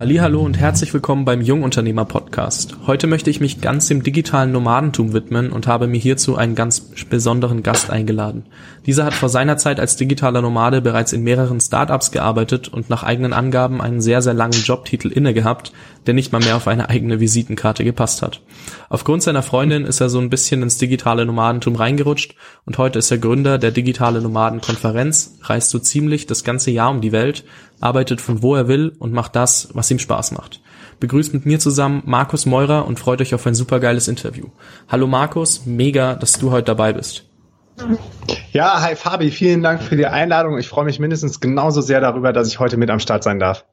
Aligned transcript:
Hallo 0.00 0.42
und 0.42 0.56
herzlich 0.56 0.94
willkommen 0.94 1.24
beim 1.24 1.40
Jungunternehmer 1.40 2.04
Podcast. 2.04 2.76
Heute 2.86 3.08
möchte 3.08 3.30
ich 3.30 3.40
mich 3.40 3.60
ganz 3.60 3.88
dem 3.88 4.04
digitalen 4.04 4.52
Nomadentum 4.52 5.12
widmen 5.12 5.50
und 5.50 5.66
habe 5.66 5.88
mir 5.88 5.98
hierzu 5.98 6.36
einen 6.36 6.54
ganz 6.54 6.78
besonderen 7.10 7.64
Gast 7.64 7.90
eingeladen. 7.90 8.46
Dieser 8.86 9.04
hat 9.04 9.14
vor 9.14 9.28
seiner 9.28 9.56
Zeit 9.56 9.80
als 9.80 9.96
digitaler 9.96 10.40
Nomade 10.40 10.82
bereits 10.82 11.12
in 11.12 11.24
mehreren 11.24 11.60
Startups 11.60 12.12
gearbeitet 12.12 12.68
und 12.68 12.88
nach 12.88 13.02
eigenen 13.02 13.32
Angaben 13.32 13.80
einen 13.80 14.00
sehr, 14.00 14.22
sehr 14.22 14.34
langen 14.34 14.62
Jobtitel 14.62 15.08
inne 15.08 15.34
gehabt, 15.34 15.72
der 16.06 16.14
nicht 16.14 16.30
mal 16.30 16.38
mehr 16.38 16.54
auf 16.54 16.68
eine 16.68 16.88
eigene 16.88 17.18
Visitenkarte 17.18 17.82
gepasst 17.82 18.22
hat. 18.22 18.40
Aufgrund 18.88 19.24
seiner 19.24 19.42
Freundin 19.42 19.84
ist 19.84 20.00
er 20.00 20.10
so 20.10 20.20
ein 20.20 20.30
bisschen 20.30 20.62
ins 20.62 20.78
digitale 20.78 21.26
Nomadentum 21.26 21.74
reingerutscht 21.74 22.36
und 22.64 22.78
heute 22.78 23.00
ist 23.00 23.10
er 23.10 23.18
Gründer 23.18 23.58
der 23.58 23.72
Digitale 23.72 24.22
Nomaden 24.22 24.60
Konferenz, 24.60 25.38
reist 25.42 25.70
so 25.70 25.80
ziemlich 25.80 26.26
das 26.26 26.44
ganze 26.44 26.70
Jahr 26.70 26.90
um 26.90 27.00
die 27.00 27.10
Welt, 27.10 27.44
arbeitet 27.80 28.20
von 28.20 28.42
wo 28.42 28.54
er 28.54 28.68
will 28.68 28.94
und 28.98 29.12
macht 29.12 29.36
das, 29.36 29.68
was 29.72 29.90
ihm 29.90 29.98
Spaß 29.98 30.32
macht. 30.32 30.60
Begrüßt 31.00 31.32
mit 31.32 31.46
mir 31.46 31.60
zusammen 31.60 32.02
Markus 32.06 32.46
Meurer 32.46 32.86
und 32.86 32.98
freut 32.98 33.20
euch 33.20 33.34
auf 33.34 33.46
ein 33.46 33.54
supergeiles 33.54 34.08
Interview. 34.08 34.46
Hallo 34.88 35.06
Markus, 35.06 35.64
mega, 35.66 36.14
dass 36.14 36.32
du 36.32 36.50
heute 36.50 36.66
dabei 36.66 36.92
bist. 36.92 37.24
Ja, 38.50 38.82
hi 38.82 38.96
Fabi, 38.96 39.30
vielen 39.30 39.62
Dank 39.62 39.82
für 39.82 39.96
die 39.96 40.06
Einladung. 40.06 40.58
Ich 40.58 40.68
freue 40.68 40.84
mich 40.84 40.98
mindestens 40.98 41.40
genauso 41.40 41.80
sehr 41.80 42.00
darüber, 42.00 42.32
dass 42.32 42.48
ich 42.48 42.58
heute 42.58 42.76
mit 42.76 42.90
am 42.90 42.98
Start 42.98 43.22
sein 43.22 43.38
darf. 43.38 43.64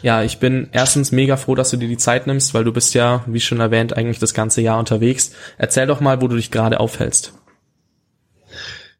Ja, 0.00 0.22
ich 0.22 0.38
bin 0.38 0.68
erstens 0.72 1.12
mega 1.12 1.36
froh, 1.36 1.54
dass 1.54 1.70
du 1.70 1.76
dir 1.76 1.88
die 1.88 1.98
Zeit 1.98 2.26
nimmst, 2.26 2.54
weil 2.54 2.64
du 2.64 2.72
bist 2.72 2.94
ja, 2.94 3.22
wie 3.26 3.40
schon 3.40 3.60
erwähnt, 3.60 3.96
eigentlich 3.96 4.18
das 4.18 4.34
ganze 4.34 4.60
Jahr 4.60 4.78
unterwegs. 4.78 5.32
Erzähl 5.58 5.86
doch 5.86 6.00
mal, 6.00 6.20
wo 6.20 6.28
du 6.28 6.36
dich 6.36 6.50
gerade 6.50 6.80
aufhältst. 6.80 7.34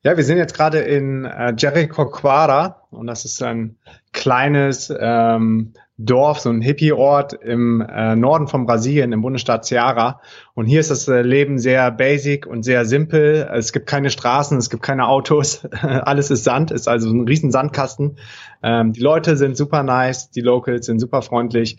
Ja, 0.05 0.17
wir 0.17 0.25
sind 0.25 0.39
jetzt 0.39 0.55
gerade 0.55 0.79
in 0.79 1.25
äh, 1.25 1.55
Jericoacoara 1.57 2.83
und 2.91 3.07
das 3.07 3.25
ist 3.25 3.43
ein 3.43 3.79
kleines 4.13 4.93
ähm, 4.99 5.73
Dorf, 5.99 6.41
so 6.41 6.51
ein 6.51 6.61
Hippie-Ort 6.61 7.35
im 7.35 7.81
äh, 7.81 8.17
Norden 8.17 8.49
von 8.49 8.67
Brasilien, 8.67 9.13
im 9.13 9.23
Bundesstaat 9.23 9.65
Ceará. 9.65 10.19
Und 10.55 10.67
hier 10.67 10.81
ist 10.81 10.91
das 10.91 11.07
äh, 11.09 11.23
Leben 11.23 11.59
sehr 11.59 11.91
basic 11.91 12.47
und 12.47 12.63
sehr 12.63 12.85
simpel. 12.85 13.49
Es 13.53 13.73
gibt 13.73 13.87
keine 13.87 14.11
Straßen, 14.11 14.59
es 14.59 14.71
gibt 14.71 14.83
keine 14.83 15.09
Autos, 15.09 15.65
alles 15.83 16.31
ist 16.31 16.45
Sand, 16.45 16.71
ist 16.71 16.89
also 16.89 17.11
ein 17.11 17.27
riesen 17.27 17.51
Sandkasten. 17.51 18.17
Ähm, 18.63 18.93
die 18.93 19.01
Leute 19.01 19.37
sind 19.37 19.57
super 19.57 19.83
nice, 19.83 20.31
die 20.31 20.41
Locals 20.41 20.87
sind 20.87 20.99
super 20.99 21.23
freundlich 21.23 21.79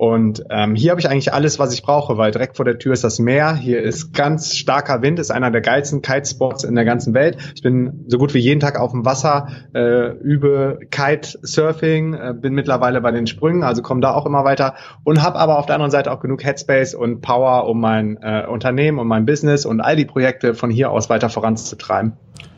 und 0.00 0.44
ähm, 0.48 0.76
hier 0.76 0.92
habe 0.92 1.00
ich 1.02 1.10
eigentlich 1.10 1.34
alles, 1.34 1.58
was 1.58 1.74
ich 1.74 1.82
brauche, 1.82 2.16
weil 2.16 2.30
direkt 2.30 2.56
vor 2.56 2.64
der 2.64 2.78
Tür 2.78 2.94
ist 2.94 3.04
das 3.04 3.18
Meer. 3.18 3.54
Hier 3.54 3.82
ist 3.82 4.14
ganz 4.14 4.56
starker 4.56 5.02
Wind, 5.02 5.18
ist 5.18 5.30
einer 5.30 5.50
der 5.50 5.60
geilsten 5.60 6.00
Kitespots 6.00 6.64
in 6.64 6.74
der 6.74 6.86
ganzen 6.86 7.12
Welt. 7.12 7.36
Ich 7.54 7.60
bin 7.60 8.06
so 8.06 8.16
gut 8.16 8.32
wie 8.32 8.38
jeden 8.38 8.60
Tag 8.60 8.80
auf 8.80 8.92
dem 8.92 9.04
Wasser, 9.04 9.48
äh, 9.74 10.12
übe 10.12 10.78
Kitesurfing, 10.90 12.14
äh, 12.14 12.32
bin 12.32 12.54
mittlerweile 12.54 13.02
bei 13.02 13.10
den 13.10 13.26
Sprüngen, 13.26 13.62
also 13.62 13.82
komme 13.82 14.00
da 14.00 14.14
auch 14.14 14.24
immer 14.24 14.42
weiter 14.42 14.72
und 15.04 15.22
habe 15.22 15.38
aber 15.38 15.58
auf 15.58 15.66
der 15.66 15.74
anderen 15.74 15.90
Seite 15.90 16.10
auch 16.12 16.20
genug 16.20 16.42
Headspace 16.44 16.94
und 16.94 17.20
Power, 17.20 17.68
um 17.68 17.78
mein 17.78 18.16
äh, 18.22 18.46
Unternehmen 18.46 18.98
und 18.98 19.06
mein 19.06 19.26
Business 19.26 19.66
und 19.66 19.82
all 19.82 19.96
die 19.96 20.06
Projekte 20.06 20.54
von 20.54 20.70
hier 20.70 20.92
aus 20.92 21.10
weiter 21.10 21.28
voranzutreiben. 21.28 22.14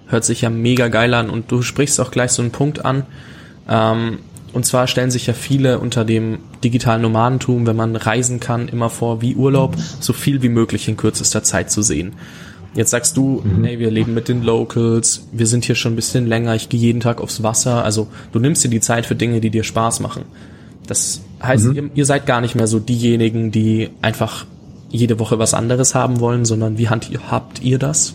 Hört 0.07 0.23
sich 0.23 0.43
ja 0.43 0.49
mega 0.49 0.87
geil 0.87 1.13
an 1.13 1.29
und 1.29 1.51
du 1.51 1.63
sprichst 1.63 2.01
auch 2.01 2.13
gleich 2.13 2.31
so 2.31 2.41
einen 2.41 2.53
Punkt 2.53 2.85
an. 2.85 3.03
Ähm 3.69 4.19
und 4.53 4.67
zwar 4.67 4.87
stellen 4.87 5.11
sich 5.11 5.27
ja 5.27 5.35
viele 5.35 5.79
unter 5.79 6.05
dem 6.05 6.39
digitalen 6.63 7.03
Nomadentum, 7.03 7.67
wenn 7.67 7.77
man 7.77 7.97
reisen 7.97 8.41
kann, 8.41 8.69
immer 8.69 8.91
vor, 8.91 9.23
wie 9.23 9.35
Urlaub, 9.35 9.77
so 10.01 10.13
viel 10.13 10.43
wie 10.43 10.49
möglich 10.49 10.89
in 10.89 10.97
kürzester 10.97 11.43
Zeit 11.43 11.71
zu 11.71 11.83
sehen. 11.83 12.15
Jetzt 12.75 12.91
sagst 12.91 13.17
du, 13.17 13.43
mhm. 13.45 13.65
ey, 13.65 13.79
wir 13.79 13.91
leben 13.91 14.15
mit 14.15 14.29
den 14.29 14.43
Locals, 14.43 15.27
wir 15.33 15.47
sind 15.47 15.65
hier 15.65 15.75
schon 15.75 15.93
ein 15.93 15.97
bisschen 15.97 16.27
länger, 16.27 16.55
ich 16.55 16.69
gehe 16.69 16.81
jeden 16.81 17.01
Tag 17.01 17.21
aufs 17.21 17.43
Wasser. 17.43 17.85
Also 17.85 18.09
du 18.33 18.39
nimmst 18.39 18.65
dir 18.65 18.71
die 18.71 18.81
Zeit 18.81 19.05
für 19.05 19.15
Dinge, 19.15 19.41
die 19.41 19.51
dir 19.51 19.65
Spaß 19.65 20.01
machen. 20.01 20.25
Das 20.87 21.21
heißt, 21.43 21.67
mhm. 21.67 21.75
ihr, 21.75 21.91
ihr 21.95 22.07
seid 22.07 22.27
gar 22.27 22.41
nicht 22.41 22.55
mehr 22.55 22.67
so 22.67 22.79
diejenigen, 22.79 23.51
die 23.51 23.91
einfach 24.01 24.47
jede 24.91 25.19
Woche 25.19 25.39
was 25.39 25.55
anderes 25.55 25.95
haben 25.95 26.21
wollen, 26.21 26.45
sondern 26.45 26.79
wie 26.79 26.89
habt 26.89 27.63
ihr 27.63 27.79
das? 27.79 28.15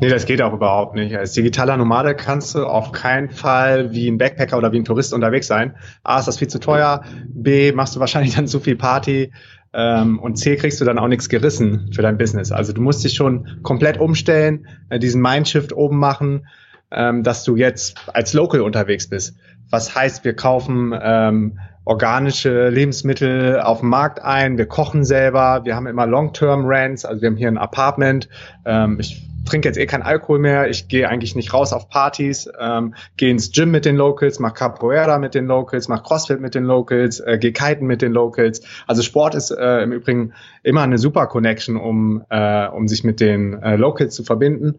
Nee, 0.00 0.08
das 0.08 0.26
geht 0.26 0.42
auch 0.42 0.52
überhaupt 0.52 0.94
nicht. 0.94 1.16
Als 1.16 1.32
digitaler 1.32 1.76
Nomade 1.76 2.14
kannst 2.14 2.54
du 2.54 2.66
auf 2.66 2.92
keinen 2.92 3.30
Fall 3.30 3.92
wie 3.92 4.08
ein 4.08 4.18
Backpacker 4.18 4.56
oder 4.58 4.72
wie 4.72 4.78
ein 4.78 4.84
Tourist 4.84 5.12
unterwegs 5.12 5.46
sein. 5.46 5.74
A, 6.02 6.18
ist 6.18 6.26
das 6.26 6.38
viel 6.38 6.48
zu 6.48 6.60
teuer. 6.60 7.02
B, 7.28 7.72
machst 7.72 7.96
du 7.96 8.00
wahrscheinlich 8.00 8.34
dann 8.36 8.46
zu 8.46 8.60
viel 8.60 8.76
Party. 8.76 9.32
Ähm, 9.72 10.18
und 10.18 10.36
C, 10.36 10.56
kriegst 10.56 10.80
du 10.80 10.84
dann 10.84 10.98
auch 10.98 11.08
nichts 11.08 11.28
gerissen 11.28 11.90
für 11.92 12.02
dein 12.02 12.18
Business. 12.18 12.50
Also 12.50 12.72
du 12.72 12.82
musst 12.82 13.04
dich 13.04 13.14
schon 13.14 13.60
komplett 13.62 13.98
umstellen, 13.98 14.66
äh, 14.88 14.98
diesen 14.98 15.22
Mindshift 15.22 15.72
oben 15.72 15.98
machen, 15.98 16.46
ähm, 16.90 17.22
dass 17.22 17.44
du 17.44 17.56
jetzt 17.56 17.96
als 18.12 18.32
Local 18.32 18.62
unterwegs 18.62 19.08
bist. 19.08 19.36
Was 19.70 19.94
heißt, 19.94 20.24
wir 20.24 20.34
kaufen 20.34 20.92
ähm, 21.00 21.58
organische 21.84 22.68
Lebensmittel 22.68 23.60
auf 23.60 23.80
dem 23.80 23.88
Markt 23.88 24.22
ein, 24.22 24.58
wir 24.58 24.66
kochen 24.66 25.04
selber, 25.04 25.64
wir 25.64 25.76
haben 25.76 25.86
immer 25.86 26.06
Long-Term-Rents, 26.06 27.04
also 27.04 27.22
wir 27.22 27.28
haben 27.28 27.36
hier 27.36 27.48
ein 27.48 27.58
Apartment. 27.58 28.28
Ähm, 28.64 28.98
ich 29.00 29.26
trinke 29.44 29.68
jetzt 29.68 29.78
eh 29.78 29.86
kein 29.86 30.02
Alkohol 30.02 30.38
mehr, 30.38 30.68
ich 30.68 30.88
gehe 30.88 31.08
eigentlich 31.08 31.34
nicht 31.34 31.52
raus 31.52 31.72
auf 31.72 31.88
Partys, 31.88 32.48
ähm, 32.60 32.94
gehe 33.16 33.30
ins 33.30 33.52
Gym 33.52 33.70
mit 33.70 33.84
den 33.84 33.96
Locals, 33.96 34.38
mach 34.38 34.54
Capoeira 34.54 35.18
mit 35.18 35.34
den 35.34 35.46
Locals, 35.46 35.88
mach 35.88 36.02
Crossfit 36.02 36.40
mit 36.40 36.54
den 36.54 36.64
Locals, 36.64 37.20
äh, 37.20 37.38
gehe 37.38 37.52
kiten 37.52 37.86
mit 37.86 38.02
den 38.02 38.12
Locals. 38.12 38.62
Also 38.86 39.02
Sport 39.02 39.34
ist 39.34 39.50
äh, 39.50 39.82
im 39.82 39.92
Übrigen 39.92 40.32
immer 40.62 40.82
eine 40.82 40.98
super 40.98 41.26
Connection, 41.26 41.76
um, 41.76 42.22
äh, 42.28 42.66
um 42.68 42.86
sich 42.86 43.04
mit 43.04 43.20
den 43.20 43.60
äh, 43.62 43.76
Locals 43.76 44.14
zu 44.14 44.24
verbinden. 44.24 44.78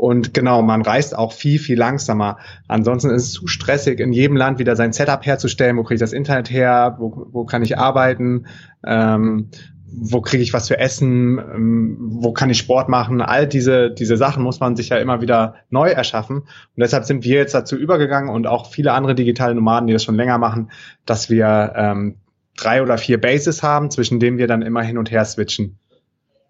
Und 0.00 0.32
genau, 0.32 0.62
man 0.62 0.80
reist 0.80 1.14
auch 1.14 1.30
viel, 1.30 1.58
viel 1.58 1.78
langsamer. 1.78 2.38
Ansonsten 2.68 3.10
ist 3.10 3.24
es 3.24 3.32
zu 3.32 3.46
stressig, 3.46 4.00
in 4.00 4.14
jedem 4.14 4.34
Land 4.34 4.58
wieder 4.58 4.74
sein 4.74 4.94
Setup 4.94 5.26
herzustellen. 5.26 5.76
Wo 5.76 5.82
kriege 5.82 5.96
ich 5.96 6.00
das 6.00 6.14
Internet 6.14 6.50
her? 6.50 6.96
Wo, 6.98 7.26
wo 7.32 7.44
kann 7.44 7.62
ich 7.62 7.76
arbeiten? 7.76 8.46
Ähm, 8.82 9.50
wo 9.92 10.22
kriege 10.22 10.42
ich 10.42 10.54
was 10.54 10.64
zu 10.64 10.78
essen, 10.78 11.38
ähm, 11.38 11.96
wo 12.00 12.32
kann 12.32 12.48
ich 12.48 12.56
Sport 12.56 12.88
machen, 12.88 13.20
all 13.20 13.46
diese, 13.46 13.90
diese 13.90 14.16
Sachen 14.16 14.42
muss 14.42 14.58
man 14.58 14.74
sich 14.74 14.88
ja 14.88 14.96
immer 14.96 15.20
wieder 15.20 15.56
neu 15.68 15.90
erschaffen. 15.90 16.38
Und 16.38 16.48
deshalb 16.78 17.04
sind 17.04 17.22
wir 17.22 17.36
jetzt 17.36 17.54
dazu 17.54 17.76
übergegangen 17.76 18.30
und 18.30 18.46
auch 18.46 18.70
viele 18.70 18.92
andere 18.92 19.14
digitale 19.14 19.54
Nomaden, 19.54 19.86
die 19.86 19.92
das 19.92 20.04
schon 20.04 20.14
länger 20.14 20.38
machen, 20.38 20.70
dass 21.04 21.28
wir 21.28 21.74
ähm, 21.76 22.16
drei 22.56 22.82
oder 22.82 22.96
vier 22.96 23.20
Bases 23.20 23.62
haben, 23.62 23.90
zwischen 23.90 24.18
denen 24.18 24.38
wir 24.38 24.46
dann 24.46 24.62
immer 24.62 24.80
hin 24.80 24.96
und 24.96 25.10
her 25.10 25.26
switchen. 25.26 25.76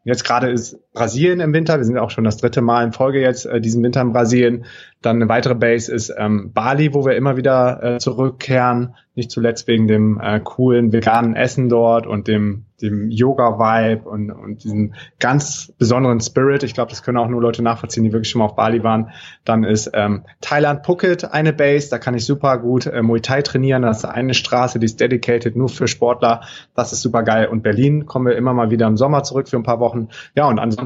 Jetzt 0.04 0.24
gerade 0.24 0.50
ist 0.50 0.78
Brasilien 0.92 1.40
im 1.40 1.52
Winter. 1.52 1.78
Wir 1.78 1.84
sind 1.84 1.98
auch 1.98 2.10
schon 2.10 2.24
das 2.24 2.36
dritte 2.36 2.62
Mal 2.62 2.84
in 2.84 2.92
Folge 2.92 3.20
jetzt 3.20 3.46
äh, 3.46 3.60
diesen 3.60 3.82
Winter 3.82 4.00
in 4.00 4.12
Brasilien. 4.12 4.64
Dann 5.02 5.16
eine 5.16 5.28
weitere 5.28 5.54
Base 5.54 5.92
ist 5.92 6.12
ähm, 6.16 6.52
Bali, 6.52 6.92
wo 6.92 7.04
wir 7.04 7.16
immer 7.16 7.36
wieder 7.36 7.82
äh, 7.82 7.98
zurückkehren. 7.98 8.94
Nicht 9.14 9.30
zuletzt 9.30 9.68
wegen 9.68 9.86
dem 9.86 10.20
äh, 10.20 10.40
coolen 10.40 10.92
veganen 10.92 11.36
Essen 11.36 11.68
dort 11.68 12.06
und 12.06 12.28
dem 12.28 12.66
dem 12.80 13.10
Yoga-Vibe 13.10 14.08
und, 14.08 14.30
und 14.30 14.64
diesem 14.64 14.94
ganz 15.18 15.72
besonderen 15.78 16.20
Spirit. 16.20 16.62
Ich 16.62 16.74
glaube, 16.74 16.90
das 16.90 17.02
können 17.02 17.18
auch 17.18 17.28
nur 17.28 17.40
Leute 17.40 17.62
nachvollziehen, 17.62 18.04
die 18.04 18.12
wirklich 18.12 18.30
schon 18.30 18.40
mal 18.40 18.46
auf 18.46 18.56
Bali 18.56 18.82
waren. 18.82 19.10
Dann 19.44 19.64
ist 19.64 19.90
ähm, 19.94 20.24
Thailand 20.40 20.84
Phuket 20.84 21.32
eine 21.32 21.52
Base, 21.52 21.90
da 21.90 21.98
kann 21.98 22.14
ich 22.14 22.24
super 22.24 22.58
gut 22.58 22.86
äh, 22.86 23.02
Muay 23.02 23.20
Thai 23.20 23.42
trainieren. 23.42 23.82
Das 23.82 23.98
ist 23.98 24.04
eine 24.04 24.34
Straße, 24.34 24.78
die 24.78 24.86
ist 24.86 25.00
dedicated 25.00 25.56
nur 25.56 25.68
für 25.68 25.88
Sportler. 25.88 26.42
Das 26.74 26.92
ist 26.92 27.02
super 27.02 27.22
geil. 27.22 27.48
Und 27.48 27.62
Berlin 27.62 28.06
kommen 28.06 28.26
wir 28.26 28.36
immer 28.36 28.54
mal 28.54 28.70
wieder 28.70 28.86
im 28.86 28.96
Sommer 28.96 29.22
zurück 29.22 29.48
für 29.48 29.56
ein 29.56 29.62
paar 29.62 29.80
Wochen. 29.80 30.08
Ja, 30.34 30.48
und 30.48 30.58
ansonsten 30.58 30.79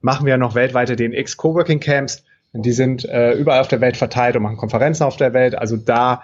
machen 0.00 0.26
wir 0.26 0.36
noch 0.36 0.54
weltweite 0.54 0.96
DNX 0.96 1.36
Coworking 1.36 1.80
Camps. 1.80 2.24
Die 2.52 2.72
sind 2.72 3.04
äh, 3.04 3.32
überall 3.32 3.60
auf 3.60 3.68
der 3.68 3.80
Welt 3.80 3.96
verteilt 3.96 4.36
und 4.36 4.42
machen 4.42 4.56
Konferenzen 4.56 5.04
auf 5.04 5.16
der 5.16 5.32
Welt. 5.32 5.56
Also 5.56 5.76
da 5.76 6.22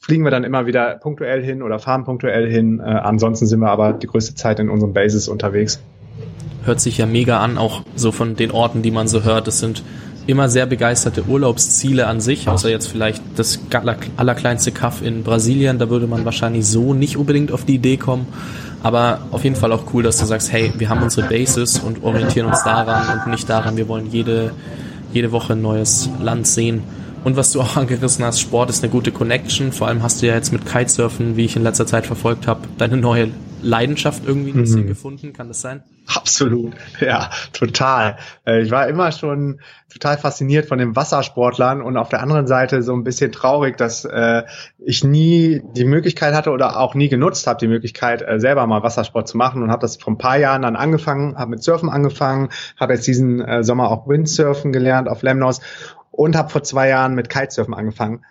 fliegen 0.00 0.24
wir 0.24 0.30
dann 0.30 0.44
immer 0.44 0.66
wieder 0.66 0.96
punktuell 0.96 1.44
hin 1.44 1.62
oder 1.62 1.78
fahren 1.78 2.04
punktuell 2.04 2.50
hin. 2.50 2.80
Äh, 2.80 2.84
ansonsten 2.84 3.46
sind 3.46 3.60
wir 3.60 3.70
aber 3.70 3.92
die 3.92 4.06
größte 4.06 4.34
Zeit 4.34 4.60
in 4.60 4.70
unseren 4.70 4.92
Bases 4.92 5.28
unterwegs. 5.28 5.80
Hört 6.64 6.80
sich 6.80 6.98
ja 6.98 7.06
mega 7.06 7.40
an, 7.40 7.58
auch 7.58 7.82
so 7.94 8.12
von 8.12 8.36
den 8.36 8.50
Orten, 8.50 8.82
die 8.82 8.90
man 8.90 9.08
so 9.08 9.24
hört. 9.24 9.46
Das 9.46 9.58
sind 9.58 9.82
immer 10.28 10.50
sehr 10.50 10.66
begeisterte 10.66 11.24
Urlaubsziele 11.26 12.06
an 12.06 12.20
sich, 12.20 12.48
außer 12.48 12.68
jetzt 12.68 12.88
vielleicht 12.88 13.22
das 13.36 13.58
allerkleinste 14.18 14.72
Kaff 14.72 15.00
in 15.00 15.24
Brasilien. 15.24 15.78
Da 15.78 15.88
würde 15.88 16.06
man 16.06 16.26
wahrscheinlich 16.26 16.66
so 16.66 16.92
nicht 16.92 17.16
unbedingt 17.16 17.50
auf 17.50 17.64
die 17.64 17.76
Idee 17.76 17.96
kommen. 17.96 18.26
Aber 18.82 19.22
auf 19.30 19.42
jeden 19.42 19.56
Fall 19.56 19.72
auch 19.72 19.84
cool, 19.94 20.02
dass 20.02 20.18
du 20.18 20.26
sagst, 20.26 20.52
hey, 20.52 20.70
wir 20.76 20.90
haben 20.90 21.02
unsere 21.02 21.26
Bases 21.26 21.78
und 21.78 22.04
orientieren 22.04 22.46
uns 22.46 22.62
daran 22.62 23.18
und 23.18 23.30
nicht 23.30 23.48
daran, 23.48 23.78
wir 23.78 23.88
wollen 23.88 24.10
jede, 24.10 24.52
jede 25.14 25.32
Woche 25.32 25.54
ein 25.54 25.62
neues 25.62 26.10
Land 26.20 26.46
sehen. 26.46 26.82
Und 27.24 27.36
was 27.36 27.52
du 27.52 27.62
auch 27.62 27.76
angerissen 27.78 28.22
hast, 28.22 28.38
Sport 28.38 28.68
ist 28.68 28.84
eine 28.84 28.92
gute 28.92 29.12
Connection. 29.12 29.72
Vor 29.72 29.88
allem 29.88 30.02
hast 30.02 30.20
du 30.20 30.26
ja 30.26 30.34
jetzt 30.34 30.52
mit 30.52 30.66
Kitesurfen, 30.66 31.38
wie 31.38 31.46
ich 31.46 31.56
in 31.56 31.62
letzter 31.62 31.86
Zeit 31.86 32.06
verfolgt 32.06 32.46
habe, 32.46 32.60
deine 32.76 32.98
neue 32.98 33.30
Leidenschaft 33.62 34.22
irgendwie 34.26 34.50
ein 34.50 34.60
bisschen 34.60 34.82
mhm. 34.82 34.88
gefunden. 34.88 35.32
Kann 35.32 35.48
das 35.48 35.60
sein? 35.60 35.82
Absolut, 36.14 36.72
ja, 37.00 37.30
total. 37.52 38.16
Äh, 38.46 38.62
ich 38.62 38.70
war 38.70 38.88
immer 38.88 39.12
schon 39.12 39.60
total 39.92 40.16
fasziniert 40.16 40.66
von 40.66 40.78
den 40.78 40.96
Wassersportlern 40.96 41.82
und 41.82 41.98
auf 41.98 42.08
der 42.08 42.22
anderen 42.22 42.46
Seite 42.46 42.82
so 42.82 42.94
ein 42.94 43.04
bisschen 43.04 43.30
traurig, 43.30 43.76
dass 43.76 44.06
äh, 44.06 44.44
ich 44.78 45.04
nie 45.04 45.62
die 45.76 45.84
Möglichkeit 45.84 46.34
hatte 46.34 46.50
oder 46.50 46.80
auch 46.80 46.94
nie 46.94 47.08
genutzt 47.08 47.46
habe, 47.46 47.58
die 47.58 47.68
Möglichkeit, 47.68 48.22
äh, 48.22 48.40
selber 48.40 48.66
mal 48.66 48.82
Wassersport 48.82 49.28
zu 49.28 49.36
machen 49.36 49.62
und 49.62 49.70
habe 49.70 49.82
das 49.82 49.96
vor 49.96 50.14
ein 50.14 50.18
paar 50.18 50.38
Jahren 50.38 50.62
dann 50.62 50.76
angefangen, 50.76 51.36
habe 51.36 51.50
mit 51.50 51.62
Surfen 51.62 51.90
angefangen, 51.90 52.48
habe 52.78 52.94
jetzt 52.94 53.06
diesen 53.06 53.62
Sommer 53.62 53.90
auch 53.90 54.08
Windsurfen 54.08 54.72
gelernt 54.72 55.08
auf 55.08 55.22
Lemnos 55.22 55.60
und 56.10 56.36
habe 56.36 56.48
vor 56.48 56.62
zwei 56.62 56.88
Jahren 56.88 57.14
mit 57.14 57.28
Kitesurfen 57.28 57.74
angefangen. 57.74 58.24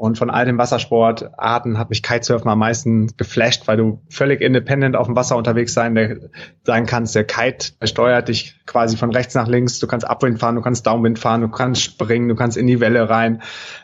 Und 0.00 0.16
von 0.16 0.30
all 0.30 0.46
den 0.46 0.56
Wassersportarten 0.56 1.76
hat 1.76 1.90
mich 1.90 2.02
Kitesurfen 2.02 2.50
am 2.50 2.58
meisten 2.58 3.14
geflasht, 3.18 3.68
weil 3.68 3.76
du 3.76 4.00
völlig 4.08 4.40
independent 4.40 4.96
auf 4.96 5.06
dem 5.06 5.14
Wasser 5.14 5.36
unterwegs 5.36 5.74
sein, 5.74 5.94
der, 5.94 6.16
sein 6.64 6.86
kannst. 6.86 7.14
Der 7.14 7.24
Kite 7.24 7.72
steuert 7.82 8.28
dich 8.28 8.58
quasi 8.64 8.96
von 8.96 9.12
rechts 9.12 9.34
nach 9.34 9.46
links. 9.46 9.78
Du 9.78 9.86
kannst 9.86 10.08
Abwind 10.08 10.40
fahren, 10.40 10.54
du 10.54 10.62
kannst 10.62 10.86
Downwind 10.86 11.18
fahren, 11.18 11.42
du 11.42 11.48
kannst 11.48 11.82
springen, 11.82 12.30
du 12.30 12.34
kannst 12.34 12.56
in 12.56 12.66
die 12.66 12.80
Welle 12.80 13.10
rein. 13.10 13.42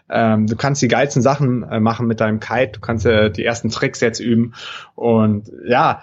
Ähm, 0.08 0.46
du 0.46 0.56
kannst 0.56 0.80
die 0.80 0.88
geilsten 0.88 1.20
Sachen 1.20 1.64
äh, 1.64 1.80
machen 1.80 2.06
mit 2.06 2.18
deinem 2.18 2.40
Kite. 2.40 2.72
Du 2.72 2.80
kannst 2.80 3.04
äh, 3.04 3.30
die 3.30 3.44
ersten 3.44 3.68
Tricks 3.68 4.00
jetzt 4.00 4.18
üben. 4.18 4.54
Und 4.94 5.52
ja, 5.68 6.00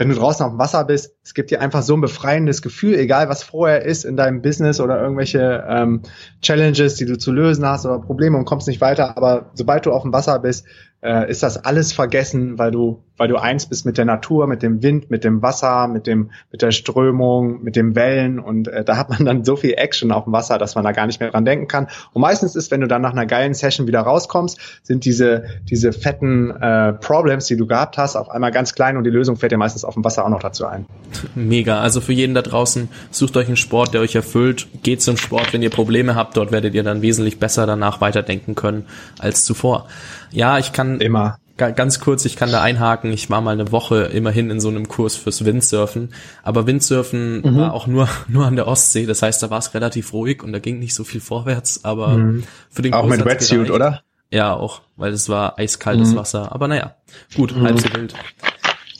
wenn 0.00 0.08
du 0.08 0.14
draußen 0.14 0.46
auf 0.46 0.52
dem 0.52 0.58
Wasser 0.58 0.82
bist, 0.86 1.14
es 1.22 1.34
gibt 1.34 1.50
dir 1.50 1.60
einfach 1.60 1.82
so 1.82 1.94
ein 1.94 2.00
befreiendes 2.00 2.62
Gefühl, 2.62 2.94
egal 2.94 3.28
was 3.28 3.42
vorher 3.42 3.84
ist 3.84 4.06
in 4.06 4.16
deinem 4.16 4.40
Business 4.40 4.80
oder 4.80 4.98
irgendwelche 4.98 5.62
ähm, 5.68 6.00
Challenges, 6.40 6.94
die 6.94 7.04
du 7.04 7.18
zu 7.18 7.30
lösen 7.30 7.66
hast 7.66 7.84
oder 7.84 7.98
Probleme 7.98 8.38
und 8.38 8.46
kommst 8.46 8.66
nicht 8.66 8.80
weiter. 8.80 9.18
Aber 9.18 9.50
sobald 9.52 9.84
du 9.84 9.92
auf 9.92 10.00
dem 10.00 10.14
Wasser 10.14 10.38
bist, 10.38 10.64
äh, 11.02 11.30
ist 11.30 11.42
das 11.42 11.64
alles 11.64 11.92
vergessen, 11.92 12.58
weil 12.58 12.70
du, 12.70 13.02
weil 13.16 13.28
du 13.28 13.36
eins 13.36 13.66
bist 13.66 13.86
mit 13.86 13.96
der 13.96 14.04
Natur, 14.04 14.46
mit 14.46 14.62
dem 14.62 14.82
Wind, 14.82 15.10
mit 15.10 15.24
dem 15.24 15.42
Wasser, 15.42 15.88
mit 15.88 16.06
dem, 16.06 16.30
mit 16.52 16.62
der 16.62 16.72
Strömung, 16.72 17.62
mit 17.62 17.76
den 17.76 17.94
Wellen 17.94 18.38
und 18.38 18.68
äh, 18.68 18.84
da 18.84 18.96
hat 18.96 19.08
man 19.08 19.24
dann 19.24 19.44
so 19.44 19.56
viel 19.56 19.74
Action 19.76 20.12
auf 20.12 20.24
dem 20.24 20.32
Wasser, 20.32 20.58
dass 20.58 20.74
man 20.74 20.84
da 20.84 20.92
gar 20.92 21.06
nicht 21.06 21.20
mehr 21.20 21.30
dran 21.30 21.44
denken 21.44 21.68
kann. 21.68 21.88
Und 22.12 22.22
meistens 22.22 22.54
ist, 22.54 22.70
wenn 22.70 22.80
du 22.80 22.86
dann 22.86 23.02
nach 23.02 23.12
einer 23.12 23.26
geilen 23.26 23.54
Session 23.54 23.86
wieder 23.86 24.00
rauskommst, 24.00 24.58
sind 24.82 25.04
diese, 25.04 25.44
diese 25.68 25.92
fetten 25.92 26.50
äh, 26.50 26.92
Problems, 26.92 27.46
die 27.46 27.56
du 27.56 27.66
gehabt 27.66 27.96
hast, 27.96 28.16
auf 28.16 28.28
einmal 28.28 28.50
ganz 28.50 28.74
klein 28.74 28.96
und 28.96 29.04
die 29.04 29.10
Lösung 29.10 29.36
fällt 29.36 29.52
dir 29.52 29.58
meistens 29.58 29.84
auf 29.84 29.94
dem 29.94 30.04
Wasser 30.04 30.24
auch 30.24 30.30
noch 30.30 30.40
dazu 30.40 30.66
ein. 30.66 30.86
Mega. 31.34 31.80
Also 31.80 32.00
für 32.00 32.12
jeden 32.12 32.34
da 32.34 32.42
draußen, 32.42 32.88
sucht 33.10 33.36
euch 33.36 33.46
einen 33.46 33.56
Sport, 33.56 33.94
der 33.94 34.02
euch 34.02 34.14
erfüllt. 34.14 34.68
Geht 34.82 35.02
zum 35.02 35.16
Sport, 35.16 35.52
wenn 35.52 35.62
ihr 35.62 35.70
Probleme 35.70 36.14
habt. 36.14 36.36
Dort 36.36 36.52
werdet 36.52 36.74
ihr 36.74 36.82
dann 36.82 37.02
wesentlich 37.02 37.38
besser 37.38 37.66
danach 37.66 38.00
weiterdenken 38.00 38.54
können 38.54 38.86
als 39.18 39.44
zuvor. 39.44 39.86
Ja, 40.30 40.58
ich 40.58 40.72
kann 40.72 41.00
immer 41.00 41.38
ganz 41.68 42.00
kurz, 42.00 42.24
ich 42.24 42.36
kann 42.36 42.50
da 42.50 42.62
einhaken. 42.62 43.12
Ich 43.12 43.28
war 43.28 43.40
mal 43.40 43.52
eine 43.52 43.70
Woche 43.70 44.04
immerhin 44.04 44.50
in 44.50 44.60
so 44.60 44.68
einem 44.68 44.88
Kurs 44.88 45.16
fürs 45.16 45.44
Windsurfen, 45.44 46.14
aber 46.42 46.66
Windsurfen 46.66 47.42
mhm. 47.42 47.56
war 47.56 47.74
auch 47.74 47.86
nur 47.86 48.08
nur 48.28 48.46
an 48.46 48.56
der 48.56 48.66
Ostsee. 48.66 49.06
Das 49.06 49.22
heißt, 49.22 49.42
da 49.42 49.50
war 49.50 49.58
es 49.58 49.74
relativ 49.74 50.12
ruhig 50.12 50.42
und 50.42 50.52
da 50.52 50.58
ging 50.58 50.78
nicht 50.78 50.94
so 50.94 51.04
viel 51.04 51.20
vorwärts. 51.20 51.84
Aber 51.84 52.08
mhm. 52.08 52.44
für 52.70 52.82
den 52.82 52.94
auch 52.94 53.02
Kurs 53.02 53.18
mit 53.18 53.26
Wetsuit, 53.26 53.70
oder? 53.70 54.02
Ja, 54.32 54.54
auch, 54.54 54.80
weil 54.96 55.12
es 55.12 55.28
war 55.28 55.58
eiskaltes 55.58 56.12
mhm. 56.12 56.16
Wasser. 56.16 56.52
Aber 56.52 56.68
naja, 56.68 56.94
gut, 57.36 57.54
halb 57.54 57.80
so 57.80 57.92
wild. 57.94 58.14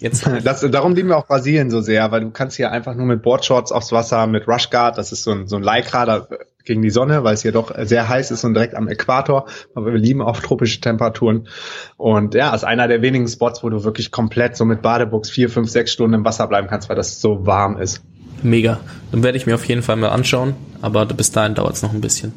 Jetzt 0.00 0.28
das, 0.44 0.60
darum 0.70 0.94
lieben 0.94 1.08
wir 1.08 1.18
auch 1.18 1.26
Brasilien 1.26 1.70
so 1.70 1.80
sehr, 1.80 2.10
weil 2.10 2.22
du 2.22 2.30
kannst 2.30 2.56
hier 2.56 2.72
einfach 2.72 2.94
nur 2.94 3.06
mit 3.06 3.22
Boardshorts 3.22 3.70
aufs 3.70 3.92
Wasser, 3.92 4.26
mit 4.26 4.48
Rushguard, 4.48 4.98
das 4.98 5.12
ist 5.12 5.22
so 5.22 5.30
ein, 5.30 5.46
so 5.46 5.56
ein 5.56 5.62
Lycra 5.62 6.06
da, 6.06 6.26
gegen 6.64 6.82
die 6.82 6.90
Sonne, 6.90 7.24
weil 7.24 7.34
es 7.34 7.42
hier 7.42 7.52
doch 7.52 7.72
sehr 7.84 8.08
heiß 8.08 8.30
ist 8.30 8.44
und 8.44 8.54
direkt 8.54 8.74
am 8.74 8.88
Äquator. 8.88 9.46
Aber 9.74 9.92
wir 9.92 9.98
lieben 9.98 10.22
auch 10.22 10.40
tropische 10.40 10.80
Temperaturen. 10.80 11.48
Und 11.96 12.34
ja, 12.34 12.54
ist 12.54 12.64
einer 12.64 12.88
der 12.88 13.02
wenigen 13.02 13.26
Spots, 13.28 13.62
wo 13.62 13.70
du 13.70 13.84
wirklich 13.84 14.10
komplett 14.10 14.56
so 14.56 14.64
mit 14.64 14.82
Badebuchs 14.82 15.30
vier, 15.30 15.48
fünf, 15.48 15.70
sechs 15.70 15.92
Stunden 15.92 16.14
im 16.14 16.24
Wasser 16.24 16.46
bleiben 16.46 16.68
kannst, 16.68 16.88
weil 16.88 16.96
das 16.96 17.20
so 17.20 17.46
warm 17.46 17.78
ist. 17.78 18.02
Mega. 18.42 18.80
Dann 19.12 19.22
werde 19.22 19.36
ich 19.36 19.46
mir 19.46 19.54
auf 19.54 19.64
jeden 19.64 19.82
Fall 19.82 19.96
mal 19.96 20.08
anschauen, 20.08 20.54
aber 20.80 21.04
bis 21.06 21.32
dahin 21.32 21.54
dauert 21.54 21.74
es 21.74 21.82
noch 21.82 21.92
ein 21.92 22.00
bisschen. 22.00 22.32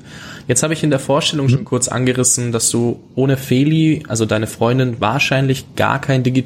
Jetzt 0.47 0.63
habe 0.63 0.73
ich 0.73 0.83
in 0.83 0.89
der 0.89 0.99
Vorstellung 0.99 1.47
schon 1.49 1.61
mhm. 1.61 1.65
kurz 1.65 1.87
angerissen, 1.87 2.51
dass 2.51 2.69
du 2.69 2.99
ohne 3.15 3.37
Feli, 3.37 4.03
also 4.07 4.25
deine 4.25 4.47
Freundin, 4.47 4.99
wahrscheinlich 4.99 5.75
gar 5.75 5.99
kein 6.01 6.23
Digi 6.23 6.43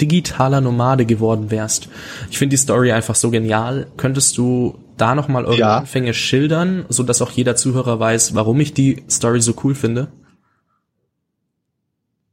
digitaler 0.00 0.60
Nomade 0.60 1.06
geworden 1.06 1.50
wärst. 1.50 1.88
Ich 2.30 2.38
finde 2.38 2.54
die 2.54 2.62
Story 2.62 2.92
einfach 2.92 3.14
so 3.14 3.30
genial. 3.30 3.86
Könntest 3.96 4.36
du 4.36 4.78
da 4.96 5.14
nochmal 5.14 5.44
eure 5.44 5.58
ja. 5.58 5.78
Anfänge 5.78 6.14
schildern, 6.14 6.84
so 6.88 7.02
dass 7.02 7.22
auch 7.22 7.30
jeder 7.30 7.56
Zuhörer 7.56 7.98
weiß, 7.98 8.34
warum 8.34 8.60
ich 8.60 8.74
die 8.74 9.04
Story 9.10 9.40
so 9.40 9.54
cool 9.64 9.74
finde? 9.74 10.08